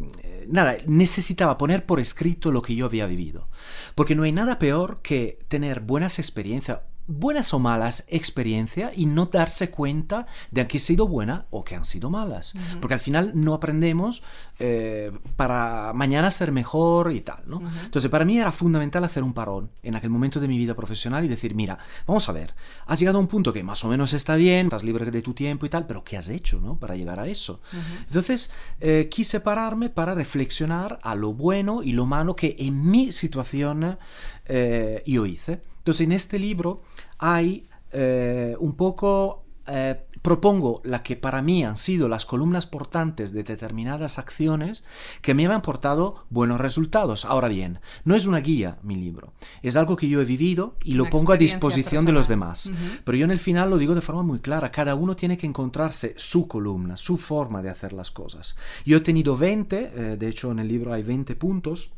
nada, 0.47 0.77
necesitaba 0.87 1.57
poner 1.57 1.85
por 1.85 1.99
escrito 1.99 2.51
lo 2.51 2.61
que 2.61 2.75
yo 2.75 2.85
había 2.85 3.05
vivido. 3.05 3.47
Porque 3.95 4.15
no 4.15 4.23
hay 4.23 4.31
nada 4.31 4.59
peor 4.59 5.01
que 5.01 5.39
tener 5.47 5.79
buenas 5.79 6.19
experiencias, 6.19 6.79
buenas 7.09 7.53
o 7.55 7.59
malas 7.59 8.05
experiencias 8.07 8.91
y 8.95 9.07
no 9.07 9.25
darse 9.25 9.71
cuenta 9.71 10.27
de 10.51 10.67
que 10.67 10.77
han 10.77 10.81
sido 10.81 11.07
buenas 11.07 11.45
o 11.49 11.63
que 11.63 11.75
han 11.75 11.83
sido 11.83 12.09
malas. 12.09 12.53
Porque 12.79 12.93
al 12.93 12.99
final 12.99 13.31
no 13.33 13.55
aprendemos 13.55 14.21
eh, 14.59 15.11
para 15.35 15.91
mañana 15.93 16.29
ser 16.29 16.51
mejor 16.51 17.11
y 17.11 17.21
tal, 17.21 17.41
¿no? 17.47 17.57
Ujú. 17.57 17.67
Entonces, 17.85 18.11
para 18.11 18.25
mí 18.25 18.37
era 18.37 18.51
fundamental 18.51 19.03
hacer 19.03 19.23
un 19.23 19.33
parón 19.33 19.71
en 19.81 19.95
aquel 19.95 20.11
momento 20.11 20.39
de 20.39 20.47
mi 20.47 20.57
vida 20.57 20.75
profesional 20.75 21.25
y 21.25 21.27
decir, 21.27 21.55
mira, 21.55 21.79
vamos 22.05 22.29
a 22.29 22.31
ver, 22.31 22.53
has 22.85 22.99
llegado 22.99 23.17
a 23.17 23.21
un 23.21 23.27
punto 23.27 23.51
que 23.51 23.63
más 23.63 23.83
o 23.83 23.87
menos 23.87 24.13
está 24.13 24.35
bien, 24.35 24.67
estás 24.67 24.83
libre 24.83 25.09
de 25.09 25.21
tu 25.21 25.33
tiempo 25.33 25.65
y 25.65 25.69
tal, 25.69 25.87
pero 25.87 26.03
¿qué 26.03 26.15
has 26.15 26.29
hecho, 26.29 26.61
no? 26.61 26.77
Para 26.77 26.95
llegar 26.95 27.19
a 27.19 27.27
eso. 27.27 27.59
Entonces, 28.07 28.51
eh, 28.79 29.07
quise 29.09 29.39
pararme 29.39 29.89
para 29.89 30.13
reflexionar 30.13 30.99
a 31.01 31.15
lo 31.15 31.33
bueno 31.33 31.81
y 31.81 31.93
lo 31.93 32.05
malo 32.05 32.35
que 32.35 32.55
en 32.59 32.89
mi 32.89 33.11
situación 33.11 33.97
eh, 34.45 35.03
yo 35.05 35.25
hice. 35.25 35.61
Entonces, 35.89 36.05
en 36.05 36.11
este 36.11 36.37
libro 36.37 36.83
hay 37.17 37.67
eh, 37.91 38.55
un 38.59 38.75
poco... 38.75 39.45
eh, 39.65 40.05
propongo 40.21 40.81
la 40.83 40.99
que 40.99 41.15
para 41.15 41.41
mí 41.41 41.63
han 41.63 41.77
sido 41.77 42.09
las 42.09 42.25
columnas 42.25 42.65
portantes 42.65 43.31
de 43.31 43.43
determinadas 43.45 44.19
acciones 44.19 44.83
que 45.21 45.33
me 45.33 45.45
han 45.45 45.53
aportado 45.53 46.25
buenos 46.29 46.59
resultados. 46.59 47.23
Ahora 47.23 47.47
bien, 47.47 47.79
no 48.03 48.15
es 48.15 48.25
una 48.27 48.39
guía 48.41 48.79
mi 48.83 48.95
libro, 48.97 49.31
es 49.63 49.77
algo 49.77 49.95
que 49.95 50.09
yo 50.09 50.19
he 50.19 50.25
vivido 50.25 50.75
y 50.83 50.95
lo 50.95 51.03
Una 51.03 51.09
pongo 51.11 51.31
a 51.31 51.37
disposición 51.37 52.03
de 52.03 52.11
los 52.11 52.27
personal. 52.27 52.47
demás. 52.47 52.65
Ujú. 52.67 53.01
Pero 53.05 53.17
yo 53.17 53.23
en 53.23 53.31
el 53.31 53.39
final 53.39 53.69
lo 53.69 53.77
digo 53.77 53.95
de 53.95 54.01
forma 54.01 54.21
muy 54.23 54.39
clara, 54.39 54.71
cada 54.71 54.93
uno 54.93 55.15
tiene 55.15 55.37
que 55.37 55.47
encontrarse 55.47 56.13
su 56.17 56.49
columna, 56.49 56.97
su 56.97 57.17
forma 57.17 57.61
de 57.61 57.69
hacer 57.69 57.93
las 57.93 58.11
cosas. 58.11 58.57
Yo 58.85 58.97
he 58.97 59.01
tenido 59.01 59.37
20, 59.37 59.77
eh, 59.95 60.17
de 60.17 60.27
hecho 60.27 60.51
en 60.51 60.59
el 60.59 60.67
libro 60.67 60.91
hay 60.91 61.03
20 61.03 61.33
puntos 61.37 61.91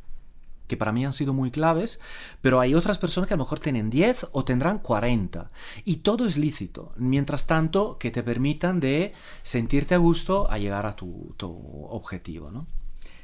que 0.72 0.78
para 0.78 0.94
mí 0.94 1.06
han 1.06 1.12
sido 1.12 1.34
muy 1.34 1.52
claves, 1.52 2.00
pero 2.40 2.62
hay 2.62 2.76
otras 2.76 2.98
personas 2.98 3.28
que 3.28 3.34
a 3.34 3.38
lo 3.38 3.44
mejor 3.44 3.60
tienen 3.60 3.90
10 3.90 4.28
o 4.32 4.46
tendrán 4.46 4.80
40. 4.80 5.52
Y 5.84 5.98
todo 5.98 6.26
es 6.26 6.38
lícito, 6.38 6.94
mientras 6.96 7.46
tanto 7.46 7.98
que 7.98 8.10
te 8.10 8.24
permitan 8.24 8.80
de 8.80 9.12
sentirte 9.44 9.96
a 9.96 9.98
gusto 9.98 10.50
a 10.50 10.58
llegar 10.60 10.86
a 10.86 10.96
tu, 10.96 11.36
tu 11.36 11.52
objetivo, 11.90 12.52
¿no? 12.52 12.68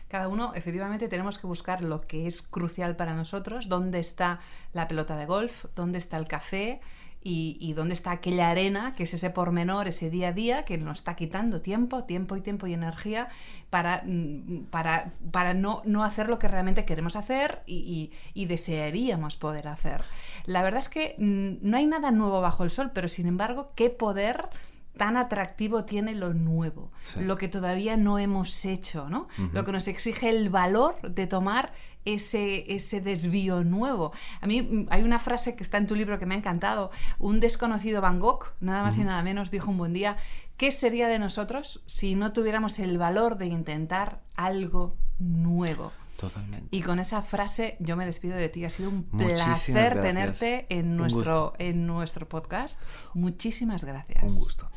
Cada 0.10 0.27
uno, 0.27 0.53
efectivamente, 0.55 1.07
tenemos 1.07 1.38
que 1.38 1.47
buscar 1.47 1.81
lo 1.81 2.01
que 2.01 2.27
es 2.27 2.41
crucial 2.41 2.97
para 2.97 3.15
nosotros, 3.15 3.69
dónde 3.69 3.99
está 3.99 4.41
la 4.73 4.89
pelota 4.89 5.15
de 5.15 5.25
golf, 5.25 5.67
dónde 5.73 5.99
está 5.99 6.17
el 6.17 6.27
café 6.27 6.81
y, 7.23 7.58
y 7.60 7.73
dónde 7.73 7.93
está 7.93 8.12
aquella 8.12 8.49
arena, 8.49 8.93
que 8.95 9.03
es 9.03 9.13
ese 9.13 9.30
pormenor, 9.30 9.88
ese 9.88 10.10
día 10.10 10.30
a 10.30 10.32
día 10.34 10.63
que 10.65 10.77
nos 10.77 10.99
está 10.99 11.15
quitando 11.15 11.62
tiempo, 11.62 12.03
tiempo 12.06 12.38
y 12.38 12.41
tiempo 12.41 12.67
y 12.67 12.73
energía 12.73 13.27
para, 13.69 14.03
mm, 14.06 14.65
para, 14.69 15.13
para 15.32 15.53
no, 15.53 15.82
no 15.86 16.03
hacer 16.06 16.30
lo 16.30 16.39
que 16.39 16.47
realmente 16.47 16.86
queremos 16.86 17.15
hacer 17.15 17.63
y, 17.65 18.12
y- 18.34 18.41
y 18.41 18.45
desearíamos 18.45 19.36
poder 19.36 19.67
hacer. 19.67 20.03
La 20.45 20.62
verdad 20.62 20.80
es 20.80 20.89
que 20.89 21.15
mm, 21.17 21.67
no 21.69 21.77
hay 21.77 21.86
nada 21.88 22.12
nuevo 22.12 22.39
bajo 22.41 22.63
el 22.63 22.71
sol, 22.71 22.91
pero 22.93 23.08
sin 23.08 23.27
embargo, 23.27 23.71
qué 23.75 23.89
poder 23.89 24.49
tan 24.95 25.15
atractivo 25.15 25.86
tiene 25.86 26.15
lo 26.15 26.34
nuevo, 26.34 26.91
Sí. 27.03 27.19
lo 27.19 27.38
que 27.38 27.47
todavía 27.47 27.97
no 27.97 28.17
hemos 28.17 28.65
hecho, 28.65 29.10
¿no? 29.12 29.27
Lo 29.53 29.63
que 29.63 29.71
nos 29.71 29.88
exige 29.88 30.30
el 30.30 30.49
valor 30.49 30.99
de 31.08 31.27
tomar 31.27 31.71
ese, 32.05 32.73
ese 32.73 33.01
desvío 33.01 33.63
nuevo. 33.63 34.12
A 34.41 34.47
mí 34.47 34.62
mm, 34.62 34.88
hay 34.89 35.03
una 35.03 35.19
frase 35.19 35.55
que 35.55 35.63
está 35.63 35.77
en 35.77 35.88
tu 35.88 35.95
libro 35.95 36.19
que 36.19 36.25
me 36.25 36.36
ha 36.36 36.38
encantado. 36.38 36.91
Un 37.19 37.39
desconocido 37.39 38.01
Van 38.01 38.19
Gogh, 38.19 38.53
nada 38.60 38.83
más 38.83 38.97
y 38.97 39.03
nada 39.03 39.21
menos, 39.23 39.51
dijo 39.51 39.71
un 39.71 39.77
buen 39.77 39.93
día, 39.93 40.17
¿qué 40.57 40.71
sería 40.71 41.07
de 41.07 41.19
nosotros 41.19 41.83
si 41.86 42.15
no 42.15 42.33
tuviéramos 42.33 42.79
el 42.79 42.97
valor 42.97 43.38
de 43.38 43.47
intentar 43.47 44.21
algo 44.36 44.95
nuevo? 45.19 45.91
Totalmente. 46.17 46.75
Y 46.75 46.82
con 46.82 46.99
esa 46.99 47.21
frase 47.21 47.77
yo 47.80 47.95
me 47.95 48.06
despido 48.06 48.36
de 48.36 48.49
ti. 48.49 48.65
Ha 48.65 48.69
sido 48.69 48.89
un 48.89 49.08
Muchísimas 49.12 49.65
placer 49.65 49.75
gracias. 49.75 50.01
tenerte 50.01 50.65
en 50.69 50.97
nuestro, 50.97 51.53
en 51.60 51.86
nuestro 51.86 52.27
podcast. 52.27 52.82
Muchísimas 53.13 53.84
gracias. 53.84 54.23
Un 54.23 54.36
gusto. 54.36 54.67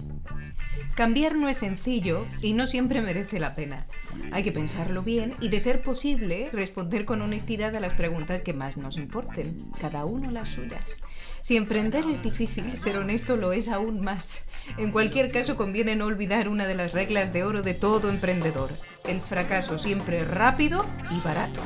Cambiar 0.95 1.37
no 1.37 1.49
es 1.49 1.57
sencillo 1.57 2.27
y 2.43 2.53
no 2.53 2.67
siempre 2.67 3.01
merece 3.01 3.41
la 3.41 3.55
pena. 3.55 3.85
Hay 4.33 4.45
que 4.45 4.53
pensarlo 4.53 5.03
bien 5.03 5.35
y, 5.41 5.49
de 5.49 5.61
ser 5.61 5.83
posible, 5.83 6.51
responder 6.53 7.07
con 7.07 7.23
honestidad 7.23 7.75
a 7.75 7.81
las 7.81 7.95
preguntas 7.95 8.43
que 8.43 8.53
más 8.53 8.77
nos 8.77 8.99
importen, 8.99 9.71
cada 9.81 10.05
uno 10.05 10.31
las 10.31 10.49
suyas. 10.49 11.01
Si 11.41 11.57
emprender 11.57 12.05
es 12.07 12.23
difícil, 12.23 12.77
ser 12.77 12.99
honesto 12.99 13.37
lo 13.37 13.53
es 13.53 13.69
aún 13.69 14.03
más. 14.03 14.45
En 14.79 14.93
cualquier 14.93 15.31
caso, 15.31 15.57
conviene 15.57 15.97
no 15.97 16.07
olvidar 16.07 16.49
una 16.49 16.67
de 16.67 16.75
las 16.75 16.93
reglas 16.93 17.33
de 17.33 17.45
oro 17.45 17.63
de 17.63 17.75
todo 17.75 18.09
emprendedor. 18.09 18.71
El 19.07 19.21
fracaso 19.21 19.79
siempre 19.79 20.25
rápido 20.25 20.85
y 21.11 21.21
barato. 21.21 21.61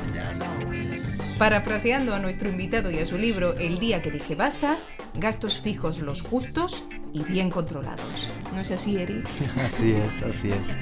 Parafraseando 1.37 2.13
a 2.15 2.19
nuestro 2.19 2.49
invitado 2.49 2.91
y 2.91 2.99
a 2.99 3.05
su 3.05 3.17
libro 3.17 3.55
El 3.57 3.77
día 3.79 4.01
que 4.01 4.09
dije 4.09 4.35
basta, 4.35 4.77
gastos 5.15 5.59
fijos 5.59 5.99
los 5.99 6.21
justos 6.21 6.85
y 7.13 7.23
bien 7.23 7.49
controlados. 7.49 8.29
¿No 8.53 8.61
es 8.61 8.71
así, 8.71 8.97
Eri? 8.97 9.23
Así 9.61 9.93
es, 9.93 10.21
así 10.21 10.51
es. 10.51 10.77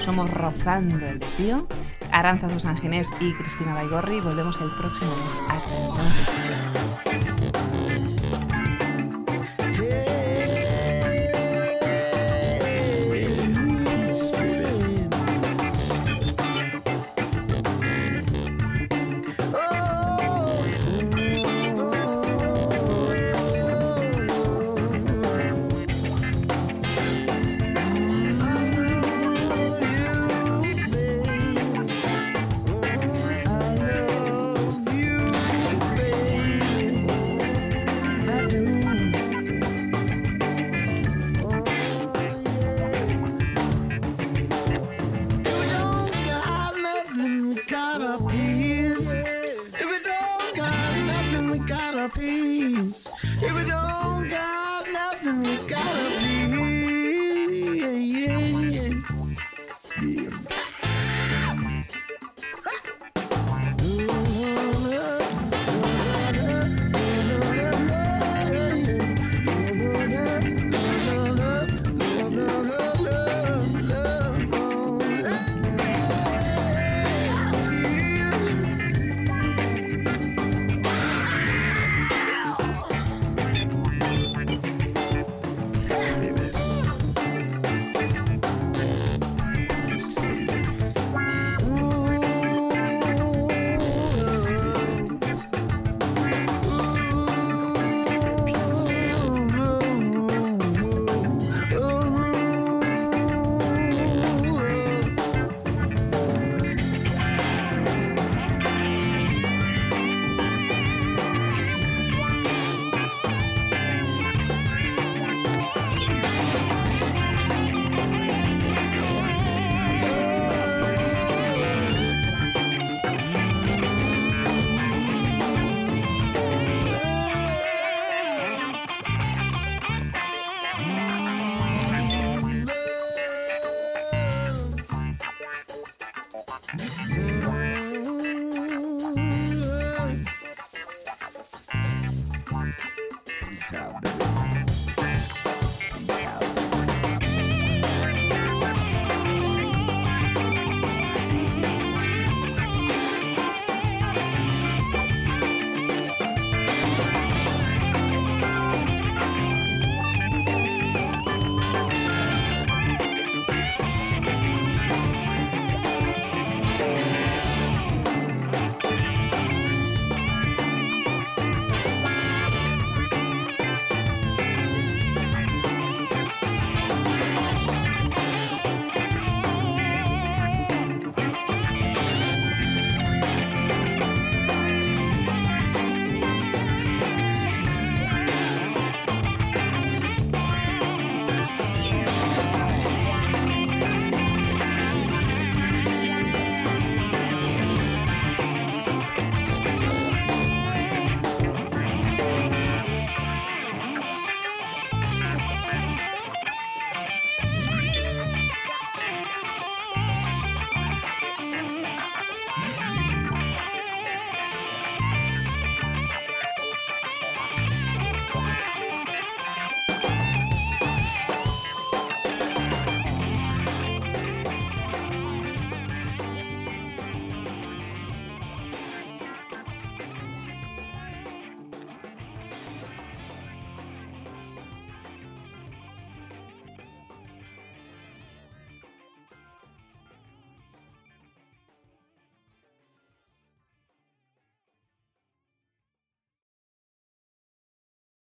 Somos 0.00 0.30
Rozando 0.32 1.04
el 1.04 1.18
Desvío, 1.18 1.66
Aranza 2.12 2.48
Sanginés 2.60 3.08
y 3.20 3.32
Cristina 3.32 3.74
Baigorri. 3.74 4.20
Volvemos 4.20 4.60
el 4.60 4.70
próximo 4.70 5.10
mes. 5.16 5.34
Hasta 5.48 5.74
entonces. 5.76 7.15